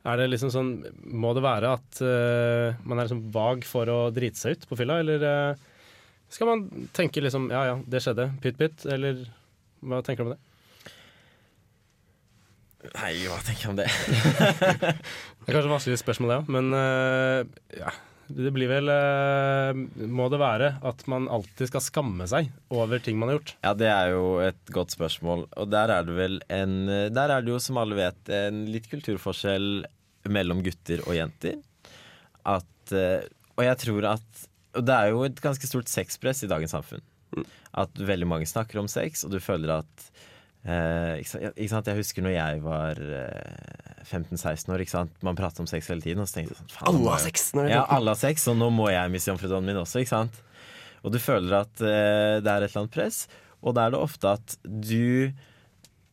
er 0.03 0.19
det 0.19 0.29
liksom 0.31 0.51
sånn 0.51 0.71
Må 1.07 1.31
det 1.35 1.43
være 1.45 1.75
at 1.77 2.01
uh, 2.03 2.79
man 2.83 2.99
er 2.99 3.07
liksom 3.07 3.27
vag 3.33 3.63
for 3.67 3.89
å 3.91 3.99
drite 4.15 4.39
seg 4.39 4.57
ut 4.57 4.67
på 4.69 4.79
fylla, 4.79 4.99
eller 5.03 5.23
uh, 5.23 5.61
skal 6.33 6.49
man 6.49 6.89
tenke 6.95 7.21
liksom 7.23 7.51
'ja 7.53 7.61
ja, 7.69 7.75
det 7.85 8.01
skjedde', 8.03 8.31
pytt 8.41 8.57
pytt', 8.59 8.87
eller 8.89 9.21
hva 9.83 10.01
tenker 10.03 10.23
du 10.23 10.31
om 10.31 10.35
det? 10.35 10.41
Nei, 12.93 13.11
hva 13.31 13.37
tenker 13.45 13.63
jeg 13.63 13.71
om 13.71 13.79
det? 13.79 13.87
Det 15.43 15.51
er 15.51 15.55
kanskje 15.57 15.67
et 15.67 15.75
vanskelig 15.75 15.99
spørsmål, 15.99 16.29
det 16.31 16.35
òg, 16.39 16.49
men 16.55 16.69
uh, 16.71 17.43
ja. 17.75 17.91
Det 18.33 18.51
blir 18.55 18.69
vel 18.71 18.89
eh, 18.89 19.77
Må 20.09 20.25
det 20.33 20.39
være 20.41 20.69
at 20.85 21.03
man 21.11 21.27
alltid 21.31 21.69
skal 21.69 21.83
skamme 21.85 22.27
seg 22.29 22.49
over 22.73 23.01
ting 23.03 23.19
man 23.21 23.29
har 23.29 23.37
gjort? 23.37 23.53
Ja, 23.65 23.73
det 23.77 23.89
er 23.91 24.13
jo 24.15 24.23
et 24.43 24.73
godt 24.73 24.95
spørsmål. 24.95 25.45
Og 25.61 25.69
der 25.69 25.93
er 25.93 26.07
det 26.07 26.15
vel 26.17 26.39
en 26.53 26.75
Der 27.13 27.35
er 27.35 27.45
det 27.45 27.53
jo, 27.53 27.59
som 27.61 27.77
alle 27.81 27.99
vet, 27.99 28.21
en 28.33 28.65
litt 28.73 28.89
kulturforskjell 28.91 29.85
mellom 30.33 30.63
gutter 30.65 31.03
og 31.05 31.17
jenter. 31.17 31.59
At 32.47 32.95
eh, 32.95 33.25
Og 33.57 33.65
jeg 33.67 33.81
tror 33.85 34.09
at 34.15 34.45
Og 34.79 34.85
det 34.87 34.97
er 34.97 35.13
jo 35.13 35.25
et 35.27 35.41
ganske 35.43 35.69
stort 35.69 35.91
sexpress 35.91 36.43
i 36.45 36.51
dagens 36.51 36.73
samfunn. 36.73 37.03
At 37.73 37.97
veldig 37.97 38.27
mange 38.29 38.49
snakker 38.49 38.77
om 38.81 38.89
sex, 38.91 39.23
og 39.25 39.33
du 39.33 39.39
føler 39.41 39.79
at 39.79 40.09
eh, 40.65 41.19
ikke, 41.21 41.29
sant, 41.29 41.45
ikke 41.57 41.71
sant? 41.73 41.91
Jeg 41.91 41.99
husker 41.99 42.25
når 42.25 42.35
jeg 42.35 42.63
var 42.65 43.01
eh, 43.19 44.03
15-16 44.07 44.73
år. 44.73 44.83
Ikke 44.83 44.95
sant? 44.95 45.15
Man 45.25 45.39
pratet 45.39 45.63
om 45.63 45.69
sex 45.69 45.89
hele 45.91 46.03
tiden. 46.05 46.23
Og 46.23 46.29
så 46.29 46.39
tenkte 46.39 46.55
jeg 46.55 46.63
sånn 46.63 46.89
Alle 46.93 47.15
har 47.15 47.23
sex 47.25 47.47
når 47.57 47.71
Ja, 47.71 47.85
alle 47.97 48.15
har 48.15 48.19
sex, 48.21 48.47
og 48.51 48.59
nå 48.59 48.69
må 48.75 48.89
jeg 48.93 49.13
miste 49.13 49.31
jomfrudommen 49.31 49.71
min 49.71 49.81
også. 49.83 50.03
Ikke 50.03 50.15
sant? 50.15 50.41
Og 51.03 51.11
du 51.11 51.19
føler 51.19 51.57
at 51.63 51.83
eh, 51.83 52.39
det 52.43 52.47
er 52.49 52.63
et 52.63 52.69
eller 52.71 52.85
annet 52.85 52.95
press, 52.95 53.25
og 53.63 53.75
da 53.75 53.87
er 53.87 53.95
det 53.95 53.99
ofte 54.03 54.35
at 54.37 54.55
du 54.63 55.31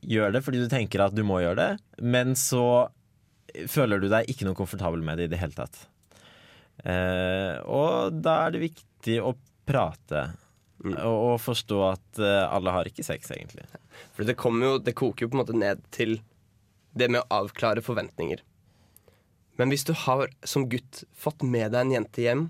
gjør 0.00 0.32
det 0.34 0.40
fordi 0.46 0.62
du 0.62 0.70
tenker 0.72 1.02
at 1.04 1.14
du 1.14 1.22
må 1.26 1.42
gjøre 1.42 1.60
det, 1.60 2.00
men 2.02 2.32
så 2.38 2.88
føler 3.70 4.00
du 4.00 4.08
deg 4.10 4.30
ikke 4.30 4.46
noe 4.46 4.58
komfortabel 4.58 5.02
med 5.04 5.18
det 5.20 5.28
i 5.28 5.32
det 5.34 5.40
hele 5.42 5.56
tatt. 5.56 5.82
Eh, 6.86 7.58
og 7.68 8.20
da 8.24 8.36
er 8.46 8.54
det 8.54 8.62
viktig 8.64 9.18
å 9.22 9.34
prate. 9.68 10.30
Og, 10.80 10.96
og 11.04 11.34
forstå 11.44 11.78
at 11.90 12.20
eh, 12.24 12.44
alle 12.48 12.72
har 12.72 12.88
ikke 12.88 13.04
sex, 13.04 13.28
egentlig. 13.34 13.66
For 14.16 14.24
det, 14.24 14.38
kommer 14.40 14.66
jo, 14.66 14.78
det 14.80 14.96
koker 14.96 15.26
jo 15.26 15.32
på 15.32 15.36
en 15.36 15.42
måte 15.42 15.56
ned 15.56 15.82
til 15.92 16.18
det 16.96 17.10
med 17.12 17.22
å 17.22 17.42
avklare 17.42 17.84
forventninger. 17.84 18.40
Men 19.60 19.68
hvis 19.72 19.84
du 19.84 19.92
har 20.06 20.30
som 20.48 20.64
gutt 20.72 21.02
fått 21.12 21.44
med 21.44 21.74
deg 21.74 21.84
en 21.84 21.94
jente 21.98 22.24
hjem, 22.24 22.46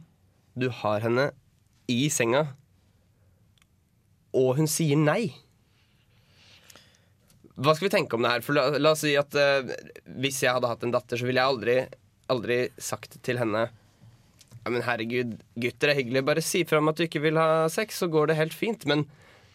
du 0.55 0.69
har 0.83 1.03
henne 1.03 1.31
i 1.91 2.05
senga, 2.13 2.53
og 4.37 4.61
hun 4.61 4.69
sier 4.71 4.95
nei 4.95 5.33
Hva 7.59 7.73
skal 7.75 7.89
vi 7.89 7.95
tenke 7.97 8.15
om 8.15 8.23
det 8.23 8.31
her? 8.31 8.45
For 8.47 8.55
la, 8.55 8.69
la 8.79 8.93
oss 8.95 9.03
si 9.03 9.17
at 9.19 9.35
uh, 9.35 9.67
hvis 10.23 10.39
jeg 10.45 10.55
hadde 10.55 10.71
hatt 10.71 10.87
en 10.87 10.95
datter, 10.95 11.19
så 11.19 11.27
ville 11.27 11.43
jeg 11.43 11.55
aldri, 11.57 11.75
aldri 12.31 12.61
sagt 12.79 13.19
til 13.27 13.41
henne 13.43 13.67
ja, 14.61 14.71
men 14.71 14.85
herregud, 14.85 15.35
gutter 15.57 15.93
er 15.93 15.97
hyggelige. 15.97 16.27
Bare 16.29 16.45
si 16.45 16.63
fra 16.69 16.81
om 16.83 16.91
at 16.93 16.99
du 16.99 17.07
ikke 17.07 17.23
vil 17.25 17.39
ha 17.41 17.67
sex, 17.73 18.01
så 18.03 18.11
går 18.13 18.31
det 18.31 18.39
helt 18.41 18.57
fint. 18.57 18.85
Men 18.91 19.07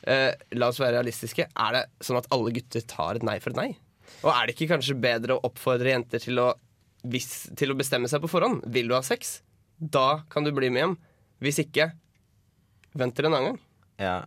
eh, 0.10 0.32
la 0.58 0.70
oss 0.72 0.82
være 0.82 0.98
realistiske. 0.98 1.46
Er 1.46 1.76
det 1.78 1.84
sånn 2.06 2.20
at 2.22 2.30
alle 2.34 2.54
gutter 2.56 2.86
tar 2.90 3.20
et 3.20 3.26
nei 3.28 3.38
for 3.44 3.54
et 3.54 3.62
nei? 3.62 3.70
Og 4.24 4.32
er 4.34 4.48
det 4.48 4.56
ikke 4.56 4.72
kanskje 4.74 4.98
bedre 4.98 5.36
å 5.36 5.44
oppfordre 5.46 5.94
jenter 5.94 6.24
til 6.24 6.42
å, 6.42 6.50
hvis, 7.06 7.30
til 7.58 7.74
å 7.74 7.78
bestemme 7.78 8.10
seg 8.10 8.24
på 8.24 8.32
forhånd? 8.32 8.66
Vil 8.74 8.90
du 8.90 8.96
ha 8.98 9.04
sex? 9.06 9.40
Da 9.78 10.24
kan 10.32 10.48
du 10.48 10.54
bli 10.56 10.72
med 10.74 10.82
hjem. 10.82 10.98
Hvis 11.44 11.62
ikke, 11.62 11.92
vent 12.98 13.18
til 13.18 13.28
en 13.30 13.38
annen 13.38 13.52
gang. 13.52 13.62
Ja, 14.02 14.18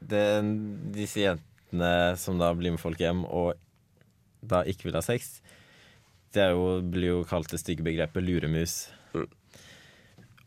det, 0.00 0.24
disse 0.96 1.26
jentene 1.26 1.92
som 2.20 2.40
da 2.40 2.52
blir 2.56 2.74
med 2.74 2.82
folk 2.82 3.00
hjem 3.02 3.26
og 3.26 3.58
da 4.42 4.62
ikke 4.66 4.88
vil 4.88 4.98
ha 4.98 5.04
sex, 5.04 5.36
det 6.34 6.48
jo, 6.50 6.80
blir 6.80 7.10
jo 7.10 7.22
kalt 7.28 7.50
det 7.52 7.60
stygge 7.60 7.84
begrepet 7.86 8.24
luremus. 8.24 8.86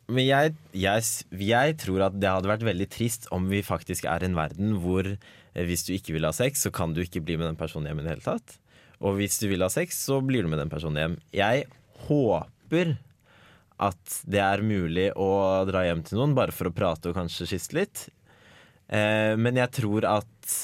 Men 0.06 0.28
jeg, 0.28 0.54
jeg, 0.78 1.06
jeg 1.42 1.78
tror 1.82 2.04
at 2.08 2.18
det 2.22 2.30
hadde 2.30 2.52
vært 2.52 2.68
veldig 2.68 2.88
trist 2.94 3.26
om 3.34 3.48
vi 3.50 3.64
faktisk 3.66 4.06
er 4.10 4.26
en 4.26 4.38
verden 4.38 4.76
hvor 4.84 5.08
eh, 5.10 5.66
hvis 5.66 5.88
du 5.88 5.96
ikke 5.96 6.14
vil 6.18 6.28
ha 6.28 6.34
sex, 6.36 6.62
så 6.68 6.72
kan 6.74 6.94
du 6.94 7.02
ikke 7.02 7.24
bli 7.26 7.40
med 7.42 7.50
den 7.50 7.58
personen 7.60 7.90
hjem 7.90 8.04
i 8.04 8.06
det 8.06 8.14
hele 8.14 8.28
tatt. 8.28 8.60
Og 9.02 9.18
hvis 9.18 9.40
du 9.42 9.48
vil 9.50 9.66
ha 9.66 9.72
sex, 9.74 9.98
så 10.06 10.20
blir 10.24 10.46
du 10.46 10.52
med 10.52 10.62
den 10.62 10.72
personen 10.72 11.02
hjem. 11.02 11.18
Jeg 11.36 11.66
håper 12.06 12.96
at 13.82 14.20
det 14.30 14.40
er 14.40 14.64
mulig 14.64 15.10
å 15.20 15.30
dra 15.68 15.84
hjem 15.88 16.06
til 16.06 16.22
noen 16.22 16.36
bare 16.38 16.54
for 16.56 16.70
å 16.70 16.76
prate 16.76 17.12
og 17.12 17.18
kanskje 17.18 17.50
kysse 17.50 17.76
litt. 17.76 18.06
Eh, 18.88 19.34
men 19.42 19.58
jeg 19.58 19.74
tror 19.82 20.06
at 20.08 20.56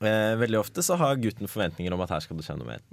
eh, 0.00 0.34
veldig 0.40 0.60
ofte 0.62 0.82
så 0.82 0.96
har 1.00 1.20
gutten 1.20 1.50
forventninger 1.50 1.94
om 1.94 2.02
at 2.06 2.16
her 2.16 2.24
skal 2.24 2.40
det 2.40 2.48
skje 2.48 2.58
noe 2.58 2.72
mer. 2.72 2.84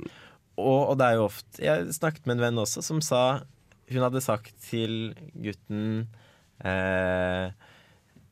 Og, 0.58 0.82
og 0.91 0.96
det 0.98 1.06
er 1.06 1.20
jo 1.20 1.28
ofte 1.28 1.62
Jeg 1.62 1.91
snakket 1.93 2.26
med 2.26 2.39
en 2.39 2.48
venn 2.48 2.62
også 2.63 2.82
som 2.86 3.02
sa 3.06 3.22
Hun 3.88 4.04
hadde 4.04 4.23
sagt 4.23 4.52
til 4.65 5.13
gutten 5.32 6.10
eh, 6.60 7.47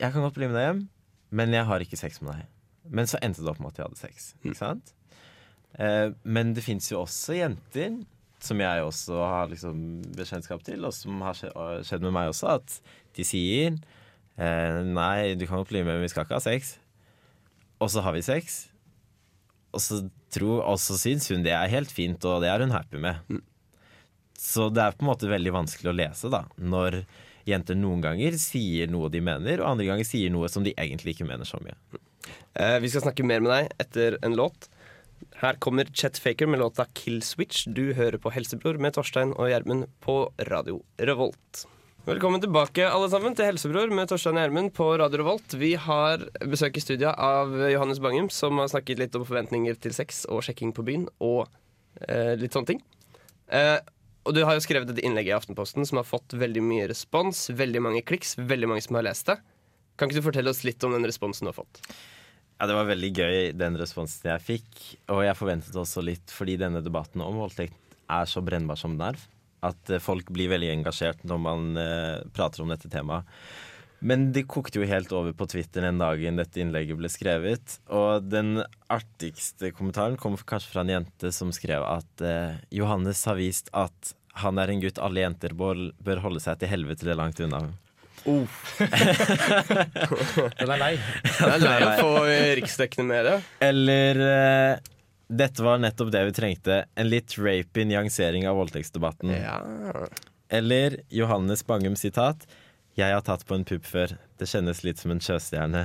Jeg 0.02 0.12
kan 0.12 0.26
godt 0.26 0.36
bli 0.36 0.50
med 0.50 0.58
deg 0.58 0.68
hjem, 0.68 0.82
men 1.40 1.56
jeg 1.56 1.68
har 1.70 1.84
ikke 1.84 2.00
sex 2.00 2.20
med 2.22 2.34
deg. 2.34 2.52
Men 2.92 3.10
så 3.10 3.20
endte 3.24 3.44
det 3.44 3.52
opp 3.54 3.62
med 3.64 3.72
at 3.72 3.80
de 3.80 3.86
hadde 3.86 4.02
sex. 4.02 4.34
Ikke 4.44 4.60
sant? 4.60 4.92
Eh, 5.80 6.12
men 6.24 6.54
det 6.56 6.66
fins 6.66 6.92
jo 6.92 7.02
også 7.06 7.38
jenter, 7.40 8.02
som 8.44 8.62
jeg 8.62 8.84
også 8.84 9.20
har 9.24 9.50
liksom 9.52 9.80
bekjentskap 10.16 10.64
til, 10.68 10.86
og 10.86 10.94
som 10.94 11.24
har 11.26 11.40
skjedd 11.40 12.04
med 12.04 12.14
meg 12.16 12.32
også, 12.34 12.60
at 12.60 12.78
de 13.16 13.26
sier 13.26 13.74
eh, 13.74 14.80
Nei, 14.86 15.34
du 15.40 15.48
kan 15.48 15.62
godt 15.62 15.72
bli 15.72 15.84
med, 15.86 15.96
men 15.96 16.06
vi 16.06 16.12
skal 16.12 16.28
ikke 16.28 16.38
ha 16.38 16.44
sex. 16.44 16.76
Og 17.80 17.92
så 17.92 18.04
har 18.06 18.16
vi 18.16 18.24
sex. 18.26 18.66
Og 19.76 19.84
så, 19.84 20.04
tror, 20.32 20.62
og 20.64 20.80
så 20.80 20.96
syns 21.00 21.28
hun 21.32 21.44
det 21.44 21.56
er 21.56 21.72
helt 21.72 21.92
fint, 21.92 22.24
og 22.28 22.44
det 22.44 22.52
er 22.52 22.64
hun 22.64 22.76
happy 22.76 23.00
med. 23.02 23.40
Så 24.38 24.70
det 24.74 24.84
er 24.84 24.96
på 24.96 25.06
en 25.06 25.12
måte 25.14 25.32
veldig 25.32 25.54
vanskelig 25.56 25.92
å 25.92 25.96
lese, 25.96 26.32
da. 26.34 26.44
Når 26.60 27.04
jenter 27.48 27.78
noen 27.78 28.02
ganger 28.04 28.38
sier 28.42 28.90
noe 28.92 29.12
de 29.14 29.22
mener, 29.24 29.62
og 29.62 29.76
andre 29.76 29.90
ganger 29.92 30.08
sier 30.08 30.34
noe 30.34 30.50
som 30.52 30.66
de 30.66 30.74
egentlig 30.76 31.16
ikke 31.16 31.28
mener 31.30 31.48
så 31.48 31.60
mye. 31.64 31.78
Eh, 32.58 32.80
vi 32.82 32.90
skal 32.92 33.06
snakke 33.06 33.26
mer 33.28 33.44
med 33.44 33.54
deg 33.54 33.86
etter 33.86 34.18
en 34.26 34.38
låt. 34.38 34.70
Her 35.40 35.60
kommer 35.62 35.88
Chet 35.94 36.18
Faker 36.20 36.48
med 36.48 36.60
låta 36.60 36.86
'Kill 36.94 37.22
Switch'. 37.22 37.66
Du 37.72 37.94
hører 37.94 38.18
på 38.18 38.32
Helsebror 38.32 38.80
med 38.80 38.96
Torstein 38.96 39.34
og 39.36 39.50
Gjermund 39.50 39.88
på 40.02 40.32
Radio 40.50 40.82
Revolt. 40.98 41.66
Velkommen 42.06 42.42
tilbake 42.42 42.86
alle 42.86 43.10
sammen 43.10 43.36
til 43.36 43.48
Helsebror 43.50 43.90
med 43.90 44.08
Torstein 44.08 44.38
og 44.38 44.44
Gjermund 44.44 44.74
på 44.78 44.92
Radio 45.00 45.24
Revolt. 45.24 45.56
Vi 45.58 45.74
har 45.74 46.22
besøk 46.46 46.78
i 46.78 46.84
studio 46.84 47.10
av 47.10 47.50
Johannes 47.72 48.00
Bangum, 48.00 48.30
som 48.30 48.58
har 48.62 48.70
snakket 48.70 49.00
litt 49.02 49.16
om 49.16 49.26
forventninger 49.26 49.80
til 49.82 49.96
sex 49.96 50.26
og 50.30 50.44
sjekking 50.46 50.74
på 50.76 50.86
byen 50.86 51.08
og 51.20 51.48
eh, 52.08 52.36
litt 52.38 52.54
sånne 52.54 52.76
ting. 52.76 52.84
Eh, 53.50 53.80
og 54.26 54.34
du 54.34 54.42
har 54.44 54.58
jo 54.58 54.64
skrevet 54.66 54.90
et 54.90 55.04
innlegg 55.06 55.30
i 55.30 55.36
Aftenposten 55.36 55.86
som 55.86 56.00
har 56.02 56.08
fått 56.08 56.34
veldig 56.34 56.64
mye 56.66 56.88
respons, 56.90 57.46
veldig 57.54 57.82
mange 57.86 58.02
kliks, 58.06 58.36
veldig 58.42 58.72
mange 58.72 58.84
som 58.86 58.98
har 58.98 59.06
lest 59.06 59.30
det. 59.30 59.38
Kan 59.96 60.10
ikke 60.10 60.20
du 60.20 60.26
fortelle 60.26 60.52
oss 60.52 60.64
litt 60.66 60.84
om 60.84 60.96
den 60.96 61.06
responsen 61.08 61.46
du 61.46 61.54
har 61.54 61.60
fått? 61.60 61.82
Ja, 62.58 62.68
Det 62.68 62.76
var 62.76 62.90
veldig 62.90 63.12
gøy, 63.12 63.38
den 63.54 63.78
responsen 63.78 64.32
jeg 64.32 64.44
fikk. 64.44 64.82
Og 65.14 65.24
jeg 65.28 65.38
forventet 65.38 65.78
også 65.78 66.04
litt, 66.04 66.32
fordi 66.32 66.58
denne 66.60 66.82
debatten 66.84 67.24
om 67.24 67.38
voldtekt 67.44 67.78
er 68.12 68.28
så 68.30 68.44
brennbar 68.46 68.80
som 68.80 68.98
den 68.98 69.14
er. 69.14 69.22
At 69.66 69.92
eh, 69.92 70.02
folk 70.04 70.30
blir 70.34 70.52
veldig 70.52 70.72
engasjert 70.80 71.24
når 71.28 71.42
man 71.42 71.80
eh, 71.80 72.26
prater 72.36 72.64
om 72.64 72.72
dette 72.72 72.92
temaet. 72.92 73.28
Men 74.00 74.34
det 74.36 74.44
kokte 74.52 74.80
jo 74.82 74.86
helt 74.90 75.12
over 75.16 75.32
på 75.38 75.48
Twitter 75.50 75.82
den 75.86 76.00
dagen 76.02 76.40
dette 76.40 76.60
innlegget 76.62 76.98
ble 77.00 77.10
skrevet. 77.10 77.80
Og 77.88 78.24
den 78.28 78.64
artigste 78.92 79.72
kommentaren 79.76 80.18
kom 80.22 80.38
kanskje 80.38 80.72
fra 80.74 80.82
en 80.84 80.94
jente 80.98 81.32
som 81.36 81.50
skrev 81.56 81.82
at 81.88 82.22
eh, 82.26 82.54
Johannes 82.76 83.26
har 83.30 83.36
vist 83.40 83.68
at 83.74 84.14
han 84.42 84.56
er 84.60 84.68
en 84.72 84.82
gutt 84.84 85.00
alle 85.00 85.22
jenter 85.24 85.52
bør, 85.56 85.78
bør 86.04 86.20
holde 86.26 86.42
seg 86.44 86.54
til 86.60 86.72
helvete 86.74 87.02
eller 87.08 87.22
langt 87.24 87.40
unna. 87.40 87.60
Den 88.26 88.48
er 90.74 90.80
lei. 90.82 90.96
Den 90.98 91.54
er 91.54 91.60
lei 91.62 91.86
å 91.86 91.88
få 92.02 92.14
riksdekkende 92.60 93.08
medie. 93.12 93.36
Eller 93.64 94.14
eh, 94.26 94.74
dette 95.28 95.64
var 95.66 95.80
nettopp 95.82 96.12
det 96.14 96.22
vi 96.28 96.34
trengte. 96.38 96.84
En 96.98 97.10
litt 97.10 97.34
rapy 97.38 97.86
nyansering 97.90 98.46
av 98.50 98.60
voldtektsdebatten. 98.60 99.34
Eller 100.54 101.00
Johannes 101.14 101.66
Bangum 101.66 101.96
sitat. 101.98 102.46
Jeg 102.96 103.12
har 103.12 103.24
tatt 103.28 103.44
på 103.44 103.58
en 103.58 103.66
pupp 103.68 103.84
før. 103.90 104.14
Det 104.40 104.48
kjennes 104.48 104.80
litt 104.86 105.02
som 105.02 105.12
en 105.12 105.20
sjøstjerne. 105.20 105.82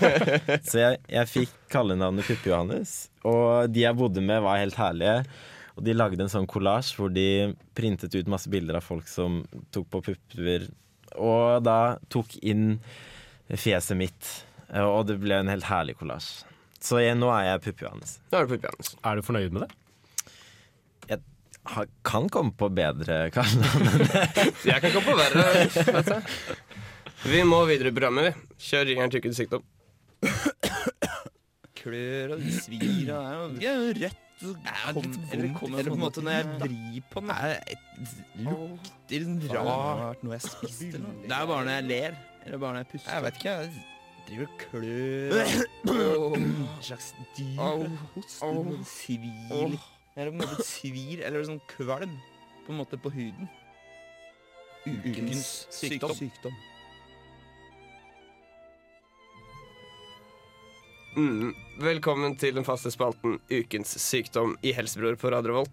Så 0.68 0.76
jeg, 0.76 0.98
jeg 1.08 1.30
fikk 1.30 1.54
kallenavnet 1.72 2.26
Puppe-Johannes. 2.28 2.92
Og 3.24 3.72
de 3.72 3.86
jeg 3.86 3.96
bodde 3.96 4.20
med, 4.20 4.42
var 4.44 4.60
helt 4.60 4.76
herlige. 4.76 5.22
Og 5.74 5.86
de 5.86 5.94
lagde 5.96 6.20
en 6.20 6.30
sånn 6.30 6.48
kollasj 6.50 6.92
hvor 6.98 7.08
de 7.12 7.54
printet 7.76 8.12
ut 8.12 8.28
masse 8.30 8.52
bilder 8.52 8.76
av 8.78 8.84
folk 8.84 9.08
som 9.08 9.40
tok 9.72 9.88
på 9.94 10.02
pupper. 10.10 10.68
Og 11.16 11.64
da 11.64 11.96
tok 12.12 12.36
inn 12.44 12.76
fjeset 13.48 13.96
mitt. 13.96 14.34
Og 14.84 15.06
det 15.08 15.16
ble 15.24 15.40
en 15.40 15.52
helt 15.52 15.70
herlig 15.70 15.96
kollasj. 16.02 16.44
Så 16.84 17.00
jeg, 17.00 17.16
nå 17.16 17.32
er 17.32 17.54
jeg 17.54 17.64
Puppe-Johannes. 17.70 18.18
Er. 18.36 18.44
Er 18.44 19.16
du 19.16 19.24
fornøyd 19.24 19.56
med 19.56 19.64
det? 19.64 19.72
Kan 22.04 22.28
komme 22.28 22.52
på 22.52 22.68
bedre 22.76 23.30
kallenavn. 23.32 24.04
Jeg 24.68 24.80
kan 24.84 24.90
komme 24.92 25.06
på 25.08 25.16
verre. 25.16 26.18
Vi 27.24 27.40
må 27.48 27.62
videre 27.70 27.88
i 27.88 27.94
programmet, 27.96 28.26
vi. 28.28 28.32
Kjør 28.66 28.84
ringeren 28.90 29.10
til 29.14 29.22
ukens 29.24 29.38
sykdom. 29.40 29.64
Klør 31.78 32.34
og 32.36 32.44
svir 32.54 33.08
og 33.12 33.24
er 33.24 33.32
jo- 33.34 33.48
det 33.54 33.64
er 33.64 33.74
jo 33.74 33.80
og 34.44 34.56
kom- 34.94 35.14
Eller 35.32 35.44
eller 35.44 35.88
på 35.88 35.94
en 35.94 36.00
måte 36.04 36.20
når 36.24 36.32
jeg 36.36 36.44
vrir 36.60 37.02
på 37.10 37.20
den. 37.20 37.32
Det 39.08 39.22
lukter 39.24 39.56
rart 39.64 40.20
noe 40.24 40.32
jeg 40.36 40.42
spiste. 40.44 41.00
Det 41.00 41.32
er 41.32 41.46
bare 41.48 41.64
når 41.64 41.74
jeg 41.78 41.84
ler. 41.88 42.12
Eller 42.44 42.58
bare 42.58 42.72
når 42.72 42.80
jeg 42.84 42.88
puster. 42.92 43.10
Jeg 43.12 43.22
vet 43.22 43.34
ikke. 43.40 43.50
Jeg 43.56 43.68
driver 44.28 44.46
og 44.48 44.56
klør. 44.68 45.32
En 46.34 46.68
slags 46.82 47.08
dyr. 47.38 47.56
Hoster. 48.14 48.84
Svir. 48.84 49.78
Eller 50.14 50.30
på 50.30 50.36
en 50.38 50.46
måte 50.46 50.62
svir, 50.62 51.24
eller 51.26 51.42
sånn 51.42 51.62
kvalm. 51.72 52.12
På 52.64 52.70
en 52.70 52.78
måte 52.78 52.98
på 53.02 53.10
huden. 53.10 53.48
Ukens 54.86 55.64
sykdom. 55.74 56.12
sykdom. 56.14 56.54
Mm. 61.18 61.50
Velkommen 61.82 62.36
til 62.38 62.54
den 62.54 62.66
faste 62.66 62.92
spalten 62.94 63.40
Ukens 63.50 63.96
sykdom 64.02 64.54
i 64.62 64.74
Helsebror 64.76 65.18
på 65.18 65.34
Radio. 65.34 65.64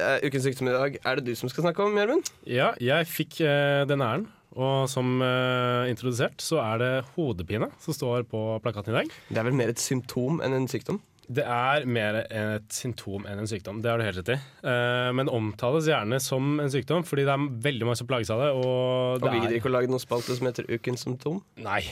Eh, 0.00 0.24
ukens 0.24 0.48
sykdom 0.48 0.72
i 0.72 0.76
dag 0.76 0.96
er 1.04 1.20
det 1.20 1.26
du 1.28 1.36
som 1.36 1.52
skal 1.52 1.68
snakke 1.68 1.84
om, 1.84 2.00
Gjermund. 2.00 2.32
Ja, 2.48 2.72
jeg 2.80 3.08
fikk 3.08 3.42
uh, 3.44 3.84
den 3.88 4.00
æren. 4.00 4.28
Og 4.56 4.88
som 4.90 5.20
uh, 5.20 5.84
introdusert 5.92 6.40
så 6.42 6.58
er 6.64 6.80
det 6.80 6.92
hodepine 7.12 7.68
som 7.78 7.94
står 7.94 8.24
på 8.32 8.40
plakaten 8.64 8.96
i 8.96 9.02
dag. 9.02 9.12
Det 9.28 9.44
er 9.44 9.46
vel 9.46 9.60
mer 9.60 9.70
et 9.70 9.82
symptom 9.82 10.40
enn 10.40 10.56
en 10.56 10.68
sykdom? 10.72 11.02
Det 11.30 11.44
er 11.46 11.84
mer 11.86 12.16
et 12.26 12.72
symptom 12.74 13.22
enn 13.30 13.38
en 13.38 13.46
sykdom. 13.46 13.78
Det 13.84 13.90
har 13.92 14.00
du 14.00 14.02
helt 14.02 14.18
rett 14.18 14.32
i. 14.34 14.38
Eh, 14.66 15.10
men 15.14 15.28
omtales 15.30 15.86
gjerne 15.86 16.18
som 16.22 16.56
en 16.58 16.72
sykdom, 16.72 17.04
fordi 17.06 17.22
det 17.28 17.34
er 17.36 17.44
veldig 17.68 17.86
mange 17.86 18.00
som 18.00 18.08
plages 18.10 18.32
av 18.34 18.42
det. 18.42 18.48
Og, 18.58 19.20
Og 19.22 19.26
vi 19.28 19.36
gidder 19.38 19.52
er... 19.52 19.58
ikke 19.60 19.70
å 19.70 19.74
lage 19.76 19.90
noen 19.92 20.02
spalte 20.02 20.34
som 20.34 20.48
heter 20.48 20.66
Ukens 20.66 21.04
symptom? 21.06 21.38
Nei, 21.62 21.84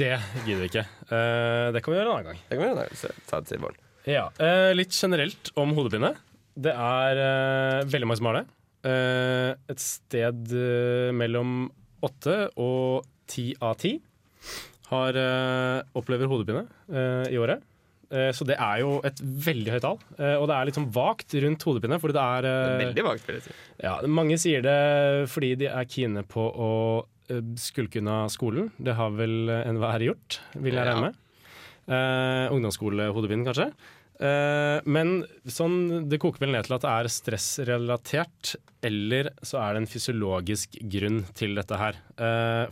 det 0.00 0.14
gidder 0.46 0.62
vi 0.64 0.70
ikke. 0.70 0.86
Eh, 1.10 1.66
det 1.76 1.84
kan 1.84 1.92
vi 1.92 1.98
gjøre 1.98 2.08
en 2.08 2.14
annen 2.14 2.30
gang. 2.30 2.40
Det 2.46 2.54
kan 2.56 2.62
vi 2.62 2.70
gjøre 2.70 2.78
en 2.78 2.82
annen. 2.86 3.20
Ta 3.28 3.42
det 3.42 3.50
til 3.52 3.62
barn. 3.66 3.78
Ja, 4.08 4.24
eh, 4.40 4.70
Litt 4.78 4.96
generelt 4.96 5.52
om 5.60 5.76
hodepine. 5.76 6.14
Det 6.56 6.72
er 6.72 7.84
veldig 7.84 8.08
mange 8.08 8.22
som 8.22 8.30
har 8.30 8.38
det. 8.40 8.46
Et 9.74 9.82
sted 9.82 10.52
mellom 11.12 11.66
åtte 12.06 12.36
og 12.56 13.04
ti 13.28 13.50
av 13.60 13.74
ti 13.82 13.96
har 14.88 15.18
opplever 15.98 16.30
hodepine 16.30 16.62
i 17.28 17.36
året. 17.36 17.60
Eh, 18.10 18.30
så 18.36 18.46
det 18.46 18.54
er 18.62 18.80
jo 18.84 19.00
et 19.06 19.18
veldig 19.20 19.72
høyt 19.74 19.82
tall. 19.82 19.98
Eh, 20.18 20.36
og 20.38 20.46
det 20.50 20.54
er 20.56 20.68
litt 20.68 20.78
sånn 20.78 20.90
vagt 20.94 21.34
rundt 21.42 21.66
hodepine. 21.66 21.98
Fordi 22.02 22.14
det 22.16 22.22
er, 22.22 22.48
eh, 22.50 22.78
Veldig 22.84 23.04
vagt, 23.06 23.26
vil 23.26 23.38
jeg 23.40 23.46
si. 23.48 23.56
ja, 23.82 23.96
mange 24.06 24.38
sier 24.38 24.62
det 24.62 25.28
fordi 25.32 25.54
de 25.58 25.66
er 25.72 25.84
kine 25.90 26.22
på 26.22 26.46
å 26.54 26.72
skulke 27.58 27.98
unna 27.98 28.28
skolen. 28.30 28.70
Det 28.78 28.94
har 28.94 29.10
vel 29.10 29.48
enhver 29.50 29.98
gjort, 30.06 30.38
vil 30.54 30.74
jeg 30.78 30.86
regne 30.86 31.08
med. 31.08 31.16
Eh, 31.88 32.48
ungdomsskolehodepine, 32.54 33.44
kanskje. 33.46 33.72
Men 34.86 35.26
sånn, 35.44 36.08
det 36.08 36.20
koker 36.22 36.38
vel 36.46 36.52
ned 36.54 36.64
til 36.64 36.76
at 36.76 36.80
det 36.86 36.88
er 36.88 37.08
stressrelatert, 37.12 38.54
eller 38.86 39.28
så 39.42 39.58
er 39.60 39.74
det 39.74 39.82
en 39.82 39.90
fysiologisk 39.90 40.78
grunn 40.88 41.24
til 41.34 41.54
dette 41.58 41.76
her. 41.76 41.98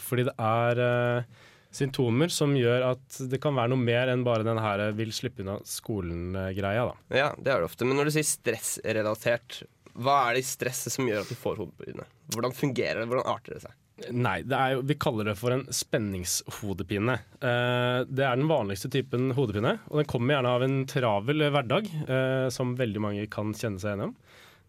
Fordi 0.01 0.25
det 0.31 0.35
er 0.38 1.27
symptomer 1.74 2.32
som 2.32 2.54
gjør 2.56 2.88
at 2.92 3.20
det 3.30 3.40
kan 3.42 3.56
være 3.56 3.72
noe 3.72 3.82
mer 3.82 4.12
enn 4.12 4.24
bare 4.26 4.46
den 4.46 4.60
her 4.62 4.87
vil 4.96 5.12
slippe 5.14 5.44
unna 5.44 5.58
skolen-greia. 5.68 6.88
da. 6.90 6.96
Ja, 7.16 7.30
det 7.38 7.50
er 7.52 7.62
det 7.62 7.70
ofte. 7.70 7.87
Men 7.88 7.98
når 7.98 8.08
du 8.10 8.16
sier 8.16 8.28
stressrelatert, 8.28 9.62
hva 9.94 10.18
er 10.28 10.37
det 10.37 10.44
i 10.44 10.48
stresset 10.48 10.94
som 10.94 11.08
gjør 11.08 11.22
at 11.22 11.30
du 11.30 11.38
får 11.38 11.58
hodepine? 11.62 12.06
Hvordan 12.34 12.54
fungerer 12.56 13.02
det? 13.02 13.08
Hvordan 13.10 13.30
arter 13.30 13.56
det 13.56 13.64
seg? 13.66 13.74
Nei, 14.10 14.40
det 14.42 14.58
jo, 14.72 14.80
vi 14.90 14.96
kaller 14.98 15.28
det 15.30 15.37
for 15.38 15.54
en 15.54 15.68
spenningshodepine. 15.70 17.14
Eh, 17.38 17.98
det 18.10 18.24
er 18.26 18.40
den 18.40 18.50
vanligste 18.50 18.90
typen 18.90 19.30
hodepine, 19.37 19.76
og 19.87 20.00
den 20.00 20.08
kommer 20.10 20.34
gjerne 20.34 20.54
av 20.56 20.64
en 20.66 20.80
travel 20.90 21.44
hverdag, 21.54 21.90
eh, 22.02 22.48
som 22.54 22.74
veldig 22.78 23.04
mange 23.04 23.28
kan 23.30 23.54
kjenne 23.54 23.78
seg 23.78 23.92
igjen 23.94 24.08
om. 24.08 24.16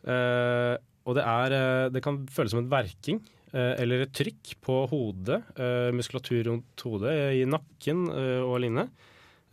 Eh, 0.06 0.76
og 1.06 1.18
det, 1.18 1.26
er, 1.26 1.56
eh, 1.58 1.88
det 1.94 2.04
kan 2.06 2.22
føles 2.30 2.54
som 2.54 2.62
en 2.62 2.70
verking 2.70 3.20
eh, 3.22 3.45
eller 3.54 4.06
et 4.06 4.14
trykk 4.16 4.56
på 4.66 4.78
hodet, 4.92 5.42
eh, 5.60 5.92
muskulatur 5.96 6.42
rundt 6.50 6.86
hodet, 6.88 7.14
i 7.38 7.44
nakken 7.48 8.06
eh, 8.12 8.42
og 8.44 8.60
lignende. 8.64 8.90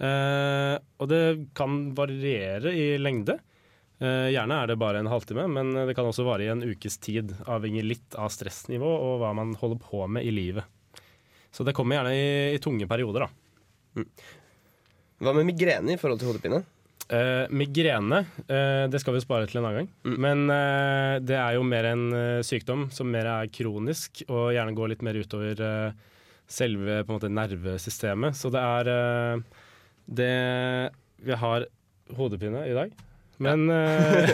Eh, 0.03 0.75
og 0.99 1.11
det 1.11 1.23
kan 1.55 1.93
variere 1.95 2.73
i 2.75 2.87
lengde. 2.99 3.37
Eh, 4.03 4.33
gjerne 4.35 4.59
er 4.59 4.73
det 4.73 4.79
bare 4.81 5.03
en 5.03 5.11
halvtime, 5.11 5.47
men 5.53 5.75
det 5.87 5.95
kan 5.95 6.09
også 6.09 6.27
vare 6.27 6.47
i 6.47 6.51
en 6.51 6.65
ukes 6.67 6.99
tid, 7.03 7.37
avhengig 7.47 7.85
litt 7.87 8.19
av 8.19 8.33
stressnivå 8.35 8.89
og 8.91 9.21
hva 9.23 9.31
man 9.39 9.55
holder 9.61 9.83
på 9.85 10.07
med 10.11 10.27
i 10.27 10.35
livet. 10.35 10.67
Så 11.53 11.67
det 11.69 11.75
kommer 11.77 12.01
gjerne 12.01 12.15
i, 12.17 12.55
i 12.57 12.63
tunge 12.63 12.89
perioder, 12.91 13.29
da. 13.29 14.05
Hva 15.23 15.35
med 15.37 15.47
migrene 15.53 15.95
i 15.95 16.01
forhold 16.01 16.23
til 16.23 16.33
hodepine? 16.33 16.63
Eh, 17.13 17.45
migrene, 17.53 18.23
uh, 18.49 18.87
det 18.89 19.01
skal 19.03 19.19
vi 19.19 19.21
spare 19.21 19.49
til 19.49 19.61
en 19.61 19.67
annen 19.69 19.83
gang. 19.83 20.17
Men 20.25 20.47
uh, 20.49 21.21
det 21.21 21.37
er 21.37 21.59
jo 21.59 21.67
mer 21.67 21.91
en 21.91 22.07
sykdom 22.47 22.87
som 22.95 23.11
mer 23.13 23.29
er 23.29 23.53
kronisk, 23.53 24.25
og 24.31 24.55
gjerne 24.57 24.77
går 24.79 24.95
litt 24.95 25.05
mer 25.05 25.19
utover 25.21 25.61
selve 26.53 27.03
på 27.05 27.13
en 27.13 27.19
måte, 27.19 27.33
nervesystemet. 27.33 28.37
Så 28.37 28.51
det 28.53 28.61
er 28.61 29.43
det 30.13 30.33
Vi 31.23 31.37
har 31.39 31.69
hodepine 32.17 32.65
i 32.69 32.75
dag. 32.77 32.93
Men 33.43 33.65
eh, 33.75 34.31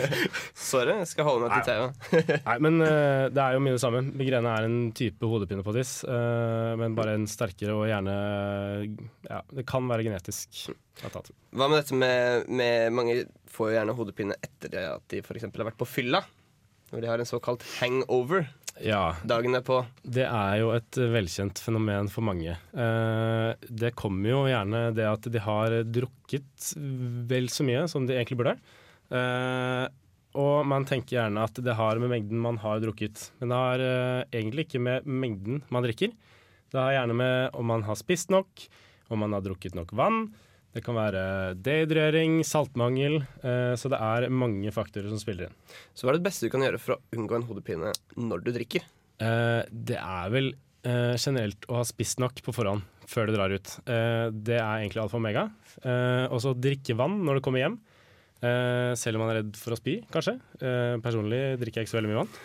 Sorry, 0.53 0.93
jeg 1.01 1.09
skal 1.11 1.27
holde 1.27 1.47
meg 1.47 1.55
til 1.57 1.67
TV. 1.69 2.13
Nei, 2.49 2.57
men 2.65 2.79
eh, 2.85 3.25
det 3.33 3.41
er 3.43 3.55
jo 3.57 3.63
mye 3.65 3.75
det 3.75 3.81
samme. 3.83 4.03
Migrene 4.19 4.53
er 4.53 4.67
en 4.67 4.77
type 4.97 5.29
hodepine 5.31 5.65
på 5.65 5.73
tiss, 5.75 5.99
eh, 6.05 6.73
men 6.79 6.97
bare 6.97 7.15
en 7.17 7.27
sterkere 7.29 7.75
og 7.77 7.87
gjerne 7.89 8.15
Ja, 9.29 9.41
det 9.55 9.65
kan 9.69 9.87
være 9.89 10.05
genetisk. 10.07 10.67
Hva 10.99 11.67
med 11.71 11.77
dette 11.79 11.95
med, 11.95 12.49
med 12.51 12.91
Mange 12.93 13.21
får 13.49 13.71
jo 13.71 13.77
gjerne 13.79 13.95
hodepine 13.97 14.35
etter 14.43 14.73
det 14.73 14.85
at 14.91 15.05
de 15.13 15.21
f.eks. 15.23 15.47
har 15.47 15.69
vært 15.71 15.79
på 15.79 15.87
fylla. 15.89 16.21
Når 16.89 17.03
de 17.05 17.09
har 17.11 17.21
en 17.21 17.29
såkalt 17.29 17.61
hangover 17.79 18.47
Ja. 18.81 19.13
dagen 19.27 19.53
derpå. 19.53 19.83
Det 20.03 20.25
er 20.25 20.55
jo 20.61 20.71
et 20.73 20.97
velkjent 21.13 21.59
fenomen 21.61 22.07
for 22.09 22.25
mange. 22.25 22.55
Det 23.69 23.91
kommer 23.99 24.31
jo 24.31 24.39
gjerne 24.49 24.81
det 24.97 25.05
at 25.05 25.27
de 25.29 25.41
har 25.45 25.75
drukket 25.85 26.71
vel 27.29 27.49
så 27.53 27.65
mye 27.67 27.83
som 27.91 28.07
de 28.09 28.17
egentlig 28.17 28.39
burde. 28.41 28.55
Eh, 29.09 29.85
og 30.39 30.67
man 30.69 30.85
tenker 30.85 31.17
gjerne 31.17 31.45
at 31.47 31.57
det 31.65 31.73
har 31.77 31.99
med 32.01 32.11
mengden 32.11 32.41
man 32.41 32.59
har 32.61 32.81
drukket. 32.83 33.31
Men 33.41 33.51
det 33.51 33.61
har 33.63 33.85
eh, 33.85 34.27
egentlig 34.37 34.67
ikke 34.67 34.83
med 34.85 35.07
mengden 35.09 35.63
man 35.73 35.85
drikker. 35.85 36.13
Det 36.69 36.77
har 36.77 36.93
gjerne 36.99 37.17
med 37.17 37.57
om 37.57 37.65
man 37.65 37.85
har 37.87 37.97
spist 37.97 38.29
nok, 38.33 38.67
om 39.09 39.23
man 39.25 39.33
har 39.33 39.41
drukket 39.45 39.77
nok 39.77 39.95
vann. 39.97 40.27
Det 40.69 40.83
kan 40.85 40.93
være 40.93 41.55
dehydrering, 41.57 42.43
saltmangel. 42.45 43.23
eh, 43.41 43.73
så 43.73 43.89
det 43.89 43.97
er 43.97 44.29
mange 44.29 44.69
faktorer 44.73 45.09
som 45.09 45.21
spiller 45.21 45.49
inn. 45.49 45.57
Så 45.97 46.05
hva 46.05 46.13
er 46.13 46.19
det 46.21 46.27
beste 46.29 46.45
du 46.45 46.53
kan 46.53 46.61
gjøre 46.61 46.81
for 46.81 46.95
å 46.95 47.01
unngå 47.17 47.39
en 47.39 47.49
hodepine 47.49 47.93
når 48.21 48.45
du 48.45 48.53
drikker? 48.53 48.85
Det 49.19 49.97
er 49.99 50.29
vel 50.31 50.53
generelt 51.19 51.65
å 51.67 51.81
ha 51.81 51.83
spist 51.83 52.21
nok 52.23 52.37
på 52.39 52.53
forhånd 52.55 52.85
før 53.09 53.27
du 53.27 53.33
drar 53.35 53.51
ut. 53.51 53.71
Det 53.83 54.55
er 54.55 54.77
egentlig 54.77 55.01
alfa 55.01 55.17
og 55.17 55.19
omega. 55.19 55.43
Og 56.31 56.37
så 56.39 56.53
drikke 56.55 56.95
vann 56.95 57.17
når 57.27 57.41
du 57.41 57.43
kommer 57.43 57.59
hjem. 57.65 57.75
Eh, 58.39 58.93
selv 58.95 59.17
om 59.17 59.25
man 59.25 59.33
er 59.33 59.41
redd 59.41 59.57
for 59.59 59.75
å 59.75 59.77
spy, 59.79 59.97
kanskje. 60.13 60.37
Uh, 60.61 60.95
personlig 61.03 61.41
drikker 61.59 61.81
jeg 61.81 61.87
ikke 61.87 61.91
så 61.91 61.97
veldig 61.97 62.11
mye 62.11 62.21
vann. 62.21 62.37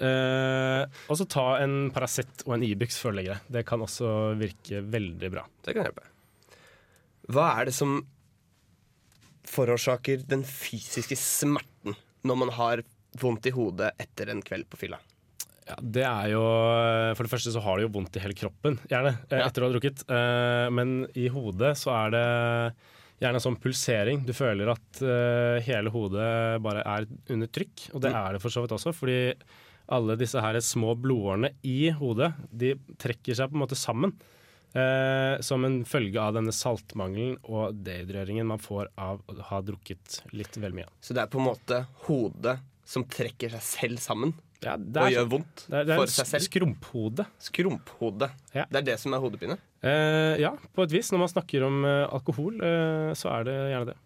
Uh, 0.00 1.02
og 1.12 1.18
så 1.20 1.26
ta 1.28 1.44
en 1.60 1.90
Paracet 1.92 2.44
og 2.46 2.54
en 2.56 2.64
Ibux 2.64 2.96
før 3.02 3.12
du 3.12 3.18
legger 3.18 3.36
deg. 3.36 3.50
Det 3.58 3.64
kan 3.68 3.84
også 3.84 4.32
virke 4.40 4.80
veldig 4.94 5.30
bra. 5.34 5.44
Det 5.60 5.74
kan 5.76 5.84
hjelpe. 5.84 6.08
Hva 7.32 7.50
er 7.58 7.68
det 7.68 7.76
som 7.76 7.98
forårsaker 9.52 10.24
den 10.30 10.46
fysiske 10.48 11.18
smerten 11.20 11.98
når 12.24 12.38
man 12.46 12.52
har 12.56 12.84
vondt 13.20 13.50
i 13.50 13.52
hodet 13.52 13.90
etter 14.00 14.32
en 14.32 14.40
kveld 14.46 14.70
på 14.72 14.80
fylla? 14.86 15.02
Ja, 15.68 15.76
det 15.78 16.02
er 16.08 16.32
jo 16.32 16.40
For 17.14 17.22
det 17.22 17.30
første 17.30 17.52
så 17.54 17.60
har 17.62 17.76
du 17.76 17.84
jo 17.84 17.92
vondt 17.92 18.16
i 18.16 18.22
hele 18.24 18.34
kroppen, 18.34 18.80
gjerne, 18.90 19.12
etter 19.28 19.44
etter 19.44 19.62
å 19.62 19.68
ha 19.68 19.74
drukket. 19.76 20.02
Men 20.74 21.04
i 21.14 21.28
hodet 21.30 21.76
så 21.78 21.92
er 22.00 22.16
det 22.16 22.24
gjerne 23.22 23.38
en 23.38 23.44
sånn 23.46 23.58
pulsering. 23.62 24.24
Du 24.26 24.32
føler 24.36 24.72
at 24.74 25.00
uh, 25.06 25.62
hele 25.64 25.92
hodet 25.94 26.28
bare 26.64 26.82
er 26.82 27.06
under 27.30 27.46
trykk, 27.54 27.88
og 27.94 28.02
det 28.02 28.10
Mm. 28.12 28.18
er 28.20 28.32
det 28.36 28.42
for 28.42 28.50
så 28.50 28.64
vidt 28.64 28.74
også. 28.74 28.92
Fordi 28.96 29.18
alle 29.92 30.16
disse 30.18 30.40
her 30.42 30.58
små 30.62 30.92
blodårene 30.98 31.52
i 31.66 31.90
hodet, 31.94 32.32
de 32.50 32.74
trekker 32.98 33.34
seg 33.38 33.50
på 33.50 33.56
en 33.58 33.64
måte 33.64 33.78
sammen. 33.78 34.12
Eh, 34.72 35.34
som 35.44 35.60
en 35.66 35.82
følge 35.84 36.16
av 36.16 36.32
denne 36.32 36.48
saltmangelen 36.56 37.34
og 37.44 37.74
dehydreringen 37.84 38.46
man 38.48 38.58
får 38.62 38.88
av 38.96 39.18
å 39.28 39.34
ha 39.50 39.58
drukket 39.60 40.22
litt 40.32 40.56
vel 40.56 40.72
mye. 40.72 40.86
Så 41.04 41.12
det 41.12 41.20
er 41.20 41.28
på 41.28 41.36
en 41.42 41.44
måte 41.50 41.82
hodet 42.06 42.54
som 42.88 43.04
trekker 43.04 43.52
seg 43.52 43.60
selv 43.66 44.00
sammen 44.00 44.32
Ja, 44.62 44.76
det 44.78 45.02
og 45.02 45.10
gjør 45.10 45.28
vondt 45.32 45.64
det 45.68 45.74
er- 45.80 45.84
det 45.84 45.92
er 45.94 45.96
for 46.02 46.06
seg 46.12 46.26
selv? 46.30 46.46
Skrumphode. 46.46 47.26
Skrumphode. 47.42 48.30
Det 48.52 48.78
er 48.78 48.82
det 48.86 48.98
som 49.00 49.14
er 49.14 49.20
hodepine? 49.24 49.58
Eh, 49.82 50.36
ja, 50.40 50.52
på 50.74 50.84
et 50.84 50.90
vis. 50.94 51.10
Når 51.10 51.18
man 51.24 51.28
snakker 51.32 51.64
om 51.66 51.84
eh, 51.84 52.06
alkohol, 52.12 52.54
eh, 52.62 53.12
så 53.18 53.30
er 53.40 53.44
det 53.44 53.56
gjerne 53.72 53.86
det. 53.92 53.96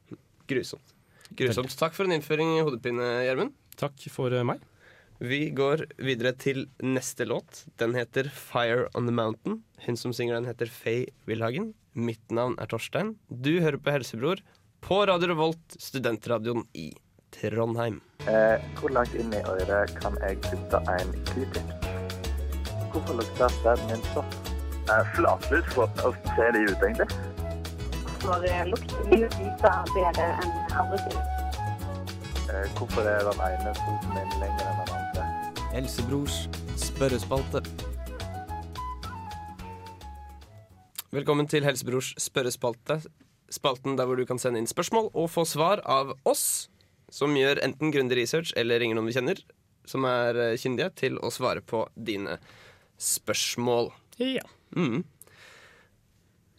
Grusomt. 0.48 0.94
Grusomt. 1.36 1.76
Takk 1.76 1.92
for 1.92 2.04
en 2.04 2.12
innføring 2.16 2.56
i 2.56 2.62
hodepine, 2.64 3.04
Gjermund. 3.26 3.52
Takk 3.76 3.98
for 4.10 4.32
eh, 4.32 4.42
meg. 4.46 4.60
Vi 5.20 5.50
går 5.50 5.86
videre 5.96 6.32
til 6.36 6.66
neste 6.84 7.24
låt. 7.26 7.64
Den 7.78 7.94
heter 7.94 8.24
'Fire 8.28 8.88
On 8.94 9.06
The 9.06 9.12
Mountain'. 9.14 9.60
Hun 9.86 9.96
som 9.96 10.12
synger 10.12 10.34
den, 10.36 10.44
heter 10.44 10.66
Faye 10.68 11.08
Wilhagen. 11.26 11.74
Mitt 11.94 12.28
navn 12.30 12.54
er 12.58 12.66
Torstein. 12.66 13.16
Du 13.30 13.58
hører 13.60 13.78
på 13.80 13.90
Helsebror 13.92 14.40
på 14.82 15.06
Radio 15.06 15.28
Revolt, 15.28 15.76
studentradioen 15.80 16.66
i 16.74 16.92
Trondheim. 17.32 18.00
Eh, 18.26 18.58
hvor 18.80 18.90
langt 18.90 19.14
inn 19.14 19.30
i 19.32 19.40
øret 19.46 19.92
kan 20.02 20.16
jeg 20.22 20.38
putte 20.42 20.78
en 20.90 21.12
q-tips? 21.28 21.74
Hvorfor 22.90 23.14
lukter 23.20 23.52
stemmen 23.60 23.92
min 23.92 24.02
sånn? 24.10 24.32
Eh, 24.90 25.04
Flatlus, 25.14 25.68
hvordan 25.74 26.16
ser 26.34 26.50
de 26.56 26.64
ut 26.66 26.82
egentlig? 26.88 27.06
For 28.24 28.42
lukter 28.72 29.06
de 29.12 29.20
ut 29.28 29.38
bedre 29.94 30.26
enn 30.26 30.52
andre 30.74 30.98
ting. 31.06 31.22
Eh, 32.50 32.66
hvorfor 32.78 33.06
er 33.14 33.22
den 33.30 33.46
ene 33.46 33.78
foten 33.78 34.18
min 34.18 34.36
lenger 34.42 34.66
enn 34.72 34.82
den 34.82 34.94
andre? 34.98 35.30
Helsebrors 35.76 36.42
spørrespalte. 36.82 37.62
Velkommen 41.14 41.46
til 41.46 41.64
Helsebrors 41.64 42.14
spørrespalte. 42.18 43.04
Spalten 43.50 43.94
der 43.98 44.10
hvor 44.10 44.18
du 44.18 44.26
kan 44.26 44.42
sende 44.42 44.58
inn 44.58 44.66
spørsmål 44.66 45.12
og 45.14 45.30
få 45.30 45.46
svar 45.46 45.78
av 45.86 46.16
oss, 46.24 46.66
som 47.12 47.36
gjør 47.38 47.60
enten 47.64 47.92
grundig 47.94 48.18
research 48.18 48.52
eller 48.58 48.80
ringer 48.82 48.98
noen 48.98 49.10
vi 49.10 49.16
kjenner, 49.16 49.42
som 49.86 50.06
er 50.08 50.38
eh, 50.42 50.56
kyndige 50.60 50.90
til 50.98 51.20
å 51.22 51.30
svare 51.34 51.62
på 51.62 51.84
dine 51.94 52.38
spørsmål. 52.98 53.92
Ja. 54.22 54.46
Mm. 54.76 55.04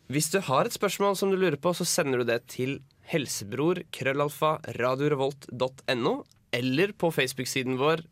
Hvis 0.08 0.30
du 0.32 0.40
har 0.48 0.68
et 0.68 0.76
spørsmål 0.76 1.18
som 1.20 1.34
du 1.34 1.38
lurer 1.40 1.60
på, 1.60 1.74
så 1.76 1.88
sender 1.88 2.22
du 2.22 2.30
det 2.30 2.40
til 2.54 2.78
helsebror 3.12 3.82
krøllalfa 3.96 4.58
radiorevolt.no 4.78 6.14
eller 6.56 6.94
på 6.96 7.12
Facebook-siden 7.12 7.76
vår 7.80 8.06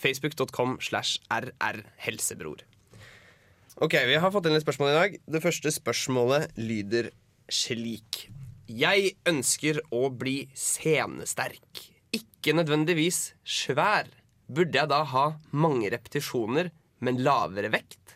facebook.com 0.00 0.78
slash 0.82 1.20
rrhelsebror. 1.30 2.64
Ok, 3.80 3.94
vi 4.08 4.18
har 4.20 4.32
fått 4.34 4.48
inn 4.48 4.56
litt 4.56 4.66
spørsmål 4.66 4.90
i 4.90 4.98
dag. 4.98 5.16
Det 5.30 5.42
første 5.44 5.72
spørsmålet 5.72 6.58
lyder 6.58 7.12
slik. 7.50 8.26
Jeg 8.70 9.16
ønsker 9.26 9.80
å 9.90 10.06
bli 10.14 10.44
scenesterk. 10.54 11.80
Ikke 12.14 12.52
nødvendigvis 12.54 13.32
svær. 13.42 14.06
Burde 14.50 14.78
jeg 14.78 14.90
da 14.90 15.00
ha 15.10 15.24
mange 15.50 15.90
repetisjoner, 15.90 16.68
men 17.02 17.18
lavere 17.24 17.72
vekt? 17.72 18.14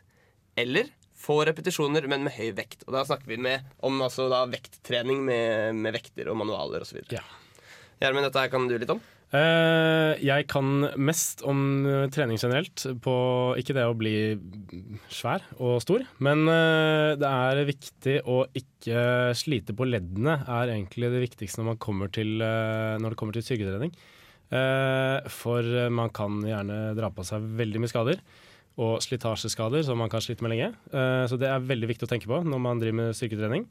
Eller 0.55 0.93
få 1.19 1.41
repetisjoner, 1.49 2.07
men 2.11 2.23
med 2.27 2.37
høy 2.37 2.53
vekt? 2.55 2.85
Og 2.87 2.95
da 2.95 3.03
snakker 3.09 3.33
vi 3.33 3.41
med, 3.43 3.67
om 3.83 3.99
altså 4.05 4.29
da 4.31 4.45
vekttrening 4.51 5.25
med, 5.27 5.75
med 5.81 5.97
vekter 5.97 6.31
og 6.31 6.39
manualer 6.45 6.87
osv. 6.87 7.03
Ja. 7.11 7.25
Dette 7.99 8.39
her 8.39 8.53
kan 8.53 8.69
du 8.71 8.77
litt 8.79 8.95
om? 8.95 9.03
Eh, 9.35 10.21
jeg 10.23 10.47
kan 10.51 10.85
mest 11.01 11.43
om 11.49 11.59
eh, 11.89 12.07
trening 12.13 12.39
generelt, 12.39 12.85
på 13.03 13.15
ikke 13.59 13.75
det 13.75 13.87
å 13.89 13.97
bli 13.99 14.15
svær 15.11 15.43
og 15.57 15.81
stor, 15.83 16.05
men 16.23 16.45
eh, 16.51 17.15
det 17.19 17.31
er 17.31 17.63
viktig 17.67 18.17
å 18.31 18.45
ikke 18.55 19.33
slite 19.35 19.75
på 19.75 19.89
leddene, 19.89 20.37
er 20.45 20.77
egentlig 20.77 21.11
det 21.11 21.25
viktigste 21.25 21.65
når, 21.67 21.81
til, 22.15 22.37
når 22.39 23.15
det 23.15 23.19
kommer 23.19 23.35
til 23.37 23.47
styrketrening. 23.47 23.95
For 25.35 25.67
man 25.91 26.13
kan 26.15 26.37
gjerne 26.47 26.93
dra 26.95 27.09
på 27.11 27.25
seg 27.27 27.43
veldig 27.59 27.81
mye 27.83 27.91
skader. 27.91 28.21
Og 28.79 29.01
slitasjeskader 29.03 29.83
som 29.87 29.99
man 29.99 30.13
kan 30.13 30.23
slite 30.23 30.45
med 30.45 30.53
lenge. 30.53 30.69
Så 31.27 31.39
det 31.41 31.49
er 31.49 31.65
veldig 31.65 31.89
viktig 31.91 32.07
å 32.07 32.11
tenke 32.13 32.29
på 32.31 32.39
når 32.45 32.63
man 32.63 32.79
driver 32.79 32.99
med 33.01 33.17
styrketrening. 33.19 33.65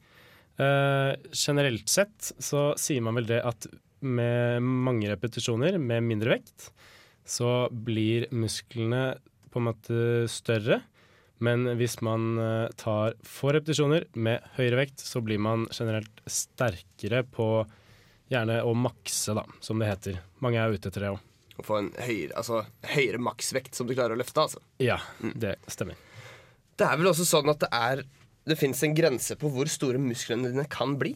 Generelt 0.57 1.93
sett 1.93 2.33
så 2.35 2.65
sier 2.81 3.05
man 3.05 3.15
vel 3.21 3.29
det 3.29 3.39
at 3.47 3.69
med 4.03 4.63
mange 4.63 5.09
repetisjoner 5.11 5.79
med 5.81 6.05
mindre 6.05 6.35
vekt, 6.37 6.69
så 7.25 7.67
blir 7.71 8.27
musklene 8.35 9.13
på 9.53 9.61
en 9.61 9.69
måte 9.69 9.99
større. 10.31 10.81
Men 11.43 11.65
hvis 11.79 11.97
man 12.05 12.37
eh, 12.39 12.71
tar 12.79 13.17
få 13.27 13.51
repetisjoner 13.55 14.05
med 14.15 14.43
høyere 14.57 14.83
vekt, 14.83 15.03
så 15.03 15.21
blir 15.23 15.41
man 15.43 15.65
generelt 15.73 16.23
sterkere 16.29 17.23
på 17.27 17.47
gjerne 18.31 18.61
å 18.63 18.73
makse, 18.77 19.35
da, 19.35 19.43
som 19.63 19.81
det 19.81 19.89
heter. 19.89 20.19
Mange 20.43 20.61
er 20.61 20.73
ute 20.73 20.89
etter 20.89 21.05
det 21.05 21.13
òg. 21.15 21.29
Å 21.59 21.65
få 21.67 21.77
en 21.81 21.91
høyere, 22.01 22.33
altså, 22.39 22.63
høyere 22.95 23.21
maksvekt 23.21 23.77
som 23.77 23.89
du 23.89 23.93
klarer 23.93 24.15
å 24.15 24.21
løfte, 24.21 24.47
altså. 24.47 24.63
Ja, 24.81 24.97
det 25.21 25.57
stemmer. 25.69 25.99
Det 26.79 26.87
er 26.87 26.97
vel 26.97 27.11
også 27.11 27.27
sånn 27.29 27.51
at 27.51 27.61
det 27.61 27.69
er 27.77 27.99
Det 28.43 28.55
fins 28.57 28.79
en 28.83 28.95
grense 28.97 29.37
på 29.39 29.47
hvor 29.53 29.69
store 29.71 29.99
musklene 30.01 30.49
dine 30.51 30.65
kan 30.67 30.97
bli. 30.99 31.13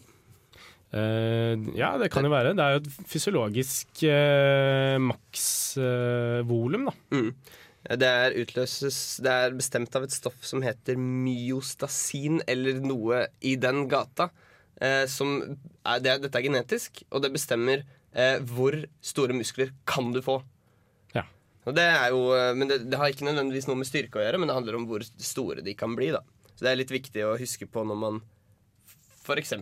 Eh, 0.95 1.59
ja, 1.75 1.91
det 1.99 2.09
kan 2.13 2.25
jo 2.25 2.31
være. 2.31 2.53
Det 2.55 2.63
er 2.63 2.75
jo 2.75 2.81
et 2.83 3.07
fysiologisk 3.11 4.03
uh, 4.07 4.95
maksvolum, 5.03 6.87
da. 6.87 6.95
Mm. 7.15 7.31
Det 7.87 8.07
er 8.07 8.35
utløses 8.35 8.97
Det 9.23 9.31
er 9.31 9.53
bestemt 9.55 9.93
av 9.95 10.03
et 10.03 10.11
stoff 10.11 10.41
som 10.47 10.63
heter 10.65 10.99
myostasin, 10.99 12.41
eller 12.47 12.81
noe 12.83 13.25
i 13.39 13.55
den 13.59 13.85
gata. 13.91 14.29
Eh, 14.77 15.05
som 15.09 15.39
er, 15.41 16.01
det, 16.03 16.19
dette 16.27 16.37
er 16.37 16.45
genetisk, 16.45 17.01
og 17.09 17.23
det 17.23 17.33
bestemmer 17.35 17.87
hvor 18.49 18.73
store 19.05 19.35
muskler 19.37 19.69
kan 19.85 20.07
du 20.09 20.23
få. 20.25 20.39
Ja. 21.13 21.21
Og 21.69 21.75
det 21.77 21.83
er 21.85 22.07
jo, 22.15 22.21
men 22.57 22.65
det, 22.65 22.79
det 22.89 22.97
har 22.97 23.11
ikke 23.13 23.27
nødvendigvis 23.27 23.67
noe 23.69 23.77
med 23.77 23.85
styrke 23.85 24.17
å 24.17 24.23
gjøre, 24.23 24.39
men 24.41 24.49
det 24.49 24.55
handler 24.55 24.77
om 24.79 24.87
hvor 24.89 25.05
store 25.05 25.61
de 25.61 25.75
kan 25.77 25.93
bli. 25.93 26.07
da 26.15 26.23
Så 26.55 26.65
det 26.65 26.71
er 26.71 26.79
litt 26.79 26.95
viktig 26.95 27.27
å 27.27 27.35
huske 27.37 27.67
på 27.69 27.83
når 27.85 27.99
man 28.01 28.17
f.eks. 29.27 29.53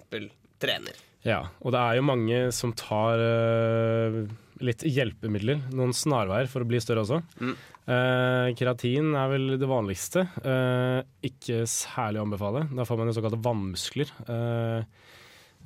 trener. 0.61 0.97
Ja, 1.25 1.39
og 1.65 1.73
det 1.73 1.81
er 1.81 1.97
jo 1.97 2.05
mange 2.05 2.39
som 2.53 2.73
tar 2.77 3.17
uh, 3.17 4.17
litt 4.61 4.83
hjelpemidler, 4.85 5.63
noen 5.73 5.95
snarveier 5.97 6.49
for 6.51 6.61
å 6.61 6.69
bli 6.69 6.77
større 6.83 7.01
også. 7.01 7.17
Mm. 7.41 7.55
Uh, 7.85 8.47
keratin 8.57 9.09
er 9.17 9.31
vel 9.31 9.55
det 9.61 9.69
vanligste. 9.69 10.27
Uh, 10.45 11.01
ikke 11.25 11.63
særlig 11.69 12.21
å 12.21 12.27
anbefale. 12.27 12.67
Da 12.77 12.85
får 12.85 13.01
man 13.01 13.09
jo 13.09 13.17
såkalte 13.17 13.41
vannmuskler. 13.45 14.13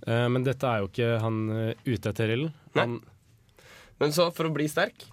Men 0.07 0.45
dette 0.47 0.63
er 0.63 0.79
jo 0.79 0.87
ikke 0.87 1.07
han 1.19 1.39
ute 1.83 2.11
etter, 2.13 2.31
ilden. 2.31 2.93
Men 3.99 4.13
så, 4.15 4.29
for 4.31 4.47
å 4.47 4.53
bli 4.55 4.69
sterk 4.71 5.03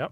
Ja. 0.00 0.08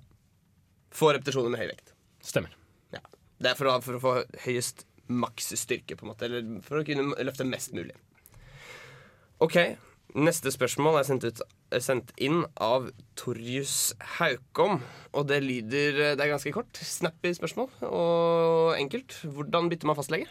Få 0.92 1.14
repetisjoner 1.16 1.48
med 1.54 1.62
høy 1.62 1.70
vekt. 1.70 1.94
Stemmer. 2.20 2.52
Ja. 2.92 3.00
Det 3.40 3.54
er 3.54 3.56
for 3.56 3.72
å, 3.72 3.78
for 3.80 3.96
å 3.96 4.02
få 4.02 4.12
høyest 4.44 4.84
maks 5.08 5.54
styrke, 5.56 5.96
på 5.96 6.04
en 6.04 6.12
måte. 6.12 6.28
Eller 6.28 6.60
for 6.66 6.82
å 6.82 6.84
kunne 6.84 7.16
løfte 7.24 7.48
mest 7.48 7.72
mulig. 7.72 7.96
OK. 9.42 9.59
Neste 10.12 10.52
spørsmål 10.52 11.00
er 11.00 11.09
sendt, 11.09 11.24
ut, 11.24 11.40
er 11.72 11.83
sendt 11.83 12.12
inn 12.20 12.44
av 12.61 12.90
Torjus 13.19 13.94
Haukom. 14.19 14.83
Og 15.16 15.27
det 15.31 15.40
lyder 15.44 16.16
Det 16.19 16.21
er 16.21 16.33
ganske 16.35 16.52
kort. 16.54 16.77
Snappy 16.77 17.33
spørsmål 17.37 17.73
og 17.88 18.79
enkelt. 18.79 19.19
Hvordan 19.25 19.73
bytter 19.73 19.88
man 19.90 19.98
fastlege? 19.98 20.31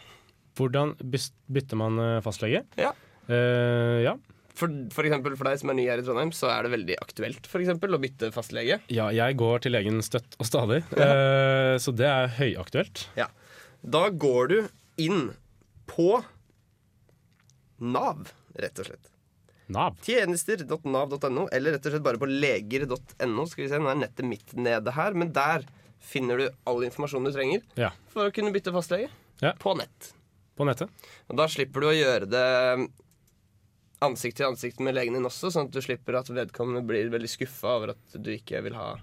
hvordan 0.58 0.96
bytter 1.02 1.80
man 1.80 2.00
eh, 2.02 2.20
fastlege? 2.26 2.66
Ja. 2.80 2.92
Uh, 3.30 4.02
ja. 4.04 4.16
For, 4.58 4.72
for 4.92 5.08
eksempel 5.08 5.38
for 5.40 5.48
deg 5.48 5.62
som 5.62 5.72
er 5.72 5.78
ny 5.78 5.86
her 5.88 6.02
i 6.02 6.06
Trondheim, 6.06 6.34
så 6.36 6.50
er 6.52 6.66
det 6.66 6.74
veldig 6.74 6.98
aktuelt 7.02 7.48
for 7.48 7.64
eksempel, 7.64 7.96
å 7.96 8.02
bytte 8.02 8.32
fastlege. 8.36 8.82
ja, 8.92 9.08
jeg 9.16 9.38
går 9.40 9.64
til 9.64 9.76
legen 9.78 10.02
støtt 10.06 10.36
og 10.42 10.50
stadig, 10.50 10.82
uh, 11.00 11.78
så 11.82 11.96
det 11.96 12.10
er 12.10 12.36
høyaktuelt. 12.42 13.06
Ja. 13.20 13.30
Da 13.82 14.10
går 14.12 14.52
du 14.52 14.58
inn 15.02 15.32
på 15.90 16.20
Nav, 17.82 18.28
rett 18.56 18.80
og 18.80 18.88
slett. 18.90 19.10
Nav. 19.72 19.96
Tjenester.nav.no, 20.04 21.46
eller 21.52 21.78
rett 21.78 21.86
og 21.88 21.94
slett 21.94 22.04
bare 22.04 22.20
på 22.20 22.28
leger.no. 22.28 23.46
Skal 23.48 23.64
vi 23.64 23.70
se, 23.72 23.80
Nå 23.80 23.92
er 23.94 24.02
nettet 24.02 24.28
mitt 24.28 24.52
nede 24.58 24.92
her, 24.98 25.14
men 25.16 25.32
der 25.36 25.64
finner 26.02 26.38
du 26.42 26.48
all 26.68 26.82
informasjon 26.84 27.24
du 27.28 27.32
trenger 27.32 27.62
Ja. 27.78 27.92
for 28.12 28.28
å 28.28 28.34
kunne 28.34 28.52
bytte 28.52 28.74
fastlege. 28.74 29.10
Ja. 29.40 29.54
På 29.60 29.76
nett. 29.78 30.14
På 30.58 30.66
nettet. 30.68 30.90
Og 31.30 31.38
da 31.38 31.46
slipper 31.48 31.82
du 31.82 31.88
å 31.88 31.96
gjøre 31.96 32.28
det 32.30 32.90
ansikt 34.02 34.38
til 34.42 34.48
ansikt 34.50 34.80
med 34.82 34.96
legen 34.98 35.14
din 35.14 35.28
også, 35.30 35.52
sånn 35.54 35.70
at 35.70 35.76
du 35.76 35.82
slipper 35.84 36.18
at 36.20 36.30
vedkommende 36.34 36.82
blir 36.88 37.12
veldig 37.14 37.30
skuffa 37.30 37.76
over 37.78 37.94
at 37.94 38.16
du 38.18 38.32
ikke 38.34 38.62
vil 38.66 38.74
ha 38.74 38.96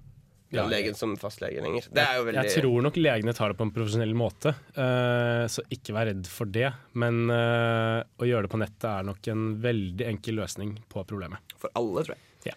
den 0.51 0.61
Ja. 0.63 0.67
legen 0.69 0.95
som 0.95 1.17
fastlege 1.17 1.61
lenger. 1.61 1.89
Er 1.93 2.23
veldig 2.25 2.45
Jeg 2.45 2.63
tror 2.63 2.83
nok 2.83 2.97
legene 2.97 3.35
tar 3.37 3.53
det 3.53 3.59
på 3.59 3.67
en 3.67 3.73
profesjonell 3.73 4.15
måte, 4.17 4.55
uh, 4.79 5.45
så 5.45 5.61
ikke 5.69 5.93
vær 5.93 6.09
redd 6.09 6.27
for 6.27 6.49
det. 6.49 6.73
Men 6.95 7.29
uh, 7.29 8.01
å 8.17 8.25
gjøre 8.25 8.47
det 8.47 8.53
på 8.55 8.61
nettet 8.61 8.89
er 8.89 9.05
nok 9.05 9.29
en 9.29 9.61
veldig 9.61 10.07
enkel 10.09 10.41
løsning 10.41 10.79
på 10.89 11.05
problemet. 11.05 11.39
For 11.61 11.69
alle, 11.77 12.05
tror 12.07 12.17
jeg. 12.17 12.55
Ja. 12.55 12.57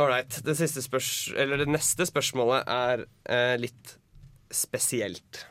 Ålreit. 0.00 0.40
Det, 0.40 0.56
det 0.56 1.68
neste 1.68 2.08
spørsmålet 2.08 2.64
er 2.64 3.04
uh, 3.04 3.56
litt 3.60 3.98
spesielt. 4.52 5.44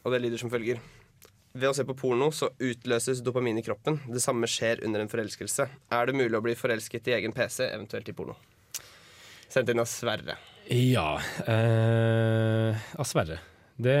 Og 0.00 0.14
det 0.14 0.22
lyder 0.24 0.40
som 0.40 0.52
følger. 0.52 0.80
Ved 1.52 1.66
å 1.66 1.74
se 1.74 1.84
på 1.84 1.96
porno 1.98 2.30
så 2.32 2.48
utløses 2.62 3.20
dopamin 3.26 3.58
i 3.58 3.64
kroppen. 3.66 3.98
Det 4.08 4.22
samme 4.22 4.48
skjer 4.48 4.80
under 4.86 5.02
en 5.02 5.10
forelskelse. 5.10 5.66
Er 5.92 6.08
det 6.08 6.16
mulig 6.16 6.38
å 6.38 6.44
bli 6.44 6.54
forelsket 6.56 7.10
i 7.10 7.16
egen 7.18 7.36
PC, 7.36 7.66
eventuelt 7.66 8.08
i 8.08 8.16
porno? 8.16 8.38
Sendt 9.50 9.72
inn 9.72 9.82
av 9.82 9.88
Sverre. 9.90 10.36
Ja 10.70 11.16
eh, 11.50 12.82
Av 12.94 13.06
Sverre. 13.08 13.40
Det, 13.80 13.96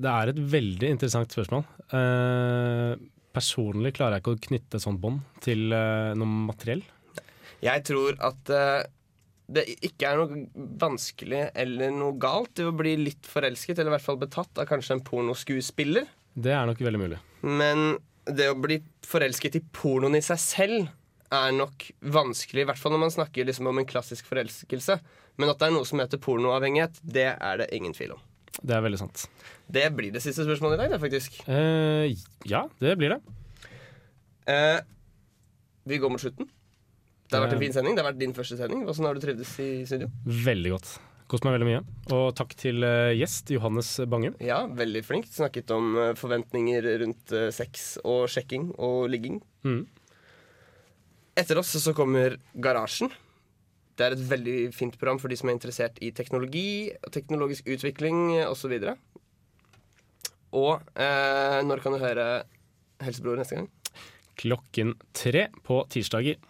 det 0.00 0.12
er 0.12 0.30
et 0.30 0.38
veldig 0.52 0.92
interessant 0.94 1.34
spørsmål. 1.34 1.64
Eh, 1.98 2.94
personlig 3.34 3.92
klarer 3.96 4.16
jeg 4.16 4.24
ikke 4.24 4.36
å 4.36 4.44
knytte 4.46 4.78
sånn 4.78 4.94
sånt 4.94 5.02
bånd 5.02 5.42
til 5.44 5.74
eh, 5.74 6.12
noe 6.16 6.46
materiell. 6.50 6.84
Jeg 7.60 7.84
tror 7.90 8.16
at 8.24 8.52
eh, 8.54 8.84
det 9.50 9.66
ikke 9.90 10.12
er 10.12 10.20
noe 10.20 10.68
vanskelig 10.80 11.42
eller 11.58 11.90
noe 11.94 12.14
galt 12.22 12.62
i 12.62 12.68
å 12.68 12.76
bli 12.76 12.94
litt 13.02 13.26
forelsket, 13.26 13.76
eller 13.78 13.90
i 13.90 13.96
hvert 13.96 14.06
fall 14.06 14.20
betatt 14.20 14.62
av 14.62 14.70
kanskje 14.70 14.96
en 14.96 15.04
pornoskuespiller. 15.04 16.06
Det 16.38 16.54
er 16.54 16.70
nok 16.70 16.80
veldig 16.86 17.02
mulig. 17.02 17.20
Men 17.42 17.98
det 18.30 18.46
å 18.52 18.58
bli 18.58 18.78
forelsket 19.06 19.58
i 19.58 19.64
pornoen 19.74 20.16
i 20.18 20.22
seg 20.24 20.40
selv 20.40 20.90
er 21.34 21.52
nok 21.54 21.86
vanskelig, 22.02 22.64
i 22.64 22.68
hvert 22.68 22.80
fall 22.80 22.94
når 22.94 23.04
man 23.04 23.14
snakker 23.14 23.46
liksom 23.46 23.68
om 23.70 23.80
en 23.80 23.88
klassisk 23.88 24.28
forelskelse. 24.30 24.98
Men 25.40 25.52
at 25.52 25.60
det 25.60 25.68
er 25.68 25.74
noe 25.76 25.88
som 25.88 26.02
heter 26.02 26.20
pornoavhengighet, 26.22 26.98
det 27.02 27.28
er 27.32 27.60
det 27.62 27.70
ingen 27.76 27.94
tvil 27.96 28.16
om. 28.16 28.22
Det 28.60 28.74
er 28.76 28.82
veldig 28.84 29.00
sant. 29.00 29.26
Det 29.70 29.86
blir 29.96 30.12
det 30.12 30.22
siste 30.24 30.44
spørsmålet 30.44 30.76
i 30.76 30.82
dag, 30.82 30.94
det, 30.94 31.02
faktisk. 31.02 31.38
Eh, 31.48 32.10
ja, 32.50 32.64
det 32.82 32.96
blir 33.00 33.14
det. 33.14 33.20
Eh, 34.50 34.80
vi 35.88 36.00
går 36.02 36.12
mot 36.12 36.20
slutten. 36.20 36.50
Det 37.30 37.38
har 37.38 37.46
vært 37.46 37.54
en 37.54 37.62
fin 37.62 37.76
sending. 37.76 37.94
Det 37.94 38.02
har 38.02 38.10
vært 38.10 38.20
din 38.20 38.34
første 38.34 38.58
sending. 38.58 38.82
Hvordan 38.88 39.06
har 39.06 39.14
du 39.16 39.22
trivdes 39.22 39.54
i 39.62 39.70
studio? 39.86 40.10
Veldig 40.26 40.74
godt. 40.74 40.96
Kost 41.30 41.44
meg 41.46 41.54
veldig 41.54 41.68
mye. 41.68 41.80
Og 42.16 42.32
takk 42.34 42.56
til 42.58 42.82
eh, 42.82 43.12
gjest 43.20 43.52
Johannes 43.54 43.92
Bange. 44.10 44.32
Ja, 44.42 44.64
veldig 44.66 45.04
flink. 45.06 45.28
Snakket 45.30 45.70
om 45.76 45.92
eh, 45.94 46.12
forventninger 46.18 46.88
rundt 47.04 47.34
eh, 47.38 47.52
sex 47.54 47.92
og 48.02 48.24
sjekking 48.32 48.72
og 48.82 49.06
ligging. 49.12 49.38
Mm. 49.62 49.84
Etter 51.40 51.60
oss 51.60 51.72
så 51.80 51.94
kommer 51.96 52.36
Garasjen. 52.52 53.08
Det 53.96 54.06
er 54.06 54.16
et 54.16 54.28
veldig 54.30 54.56
fint 54.76 54.96
program 55.00 55.20
for 55.20 55.32
de 55.32 55.38
som 55.40 55.48
er 55.50 55.56
interessert 55.56 55.98
i 56.04 56.10
teknologi, 56.16 56.92
teknologisk 57.12 57.68
utvikling 57.68 58.38
osv. 58.44 58.76
Og, 58.92 59.20
og 60.60 60.72
eh, 61.00 61.60
når 61.64 61.84
kan 61.84 61.96
du 61.96 62.00
høre 62.02 62.26
Helsebror 63.00 63.40
neste 63.40 63.56
gang? 63.56 63.68
Klokken 64.40 64.94
tre 65.16 65.48
på 65.64 65.82
tirsdager. 65.92 66.40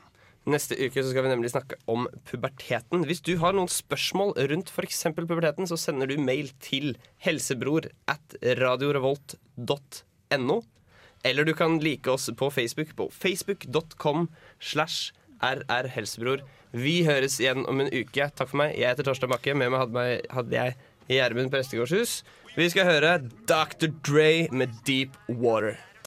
Neste 0.51 0.75
uke 0.79 1.03
så 1.03 1.11
skal 1.11 1.27
vi 1.27 1.31
nemlig 1.35 1.51
snakke 1.53 1.77
om 1.91 2.07
puberteten. 2.27 3.05
Hvis 3.07 3.23
du 3.27 3.35
har 3.43 3.53
noen 3.55 3.71
spørsmål 3.71 4.33
rundt 4.51 4.73
f.eks. 4.73 5.03
puberteten, 5.15 5.69
så 5.69 5.77
sender 5.79 6.11
du 6.11 6.17
mail 6.23 6.49
til 6.65 6.97
helsebror 7.23 7.91
at 8.11 8.37
radiorevolt.no. 8.63 10.57
Eller 11.25 11.45
du 11.45 11.53
kan 11.55 11.79
like 11.83 12.11
oss 12.11 12.31
på 12.37 12.51
Facebook 12.51 12.95
på 12.97 13.11
facebook.com 13.13 14.29
slash 14.61 15.13
rrhelsebror. 15.41 16.45
Vi 16.73 17.03
høres 17.05 17.41
igjen 17.41 17.67
om 17.69 17.83
en 17.83 17.91
uke. 17.93 18.31
Takk 18.31 18.53
for 18.53 18.61
meg. 18.63 18.77
Jeg 18.79 18.93
heter 18.93 19.09
Torstein 19.09 19.33
Bakke. 19.33 19.57
Med 19.57 19.73
meg 19.73 19.83
hadde, 19.83 19.97
meg, 19.97 20.33
hadde 20.33 20.57
jeg 20.57 20.77
Gjermund 21.11 21.53
Prestegårdshus. 21.53 22.21
Vi 22.57 22.71
skal 22.73 22.89
høre 22.89 23.17
Dr. 23.51 23.91
Dre 24.07 24.49
med 24.55 24.75
Deep 24.87 25.17
Water. 25.29 25.79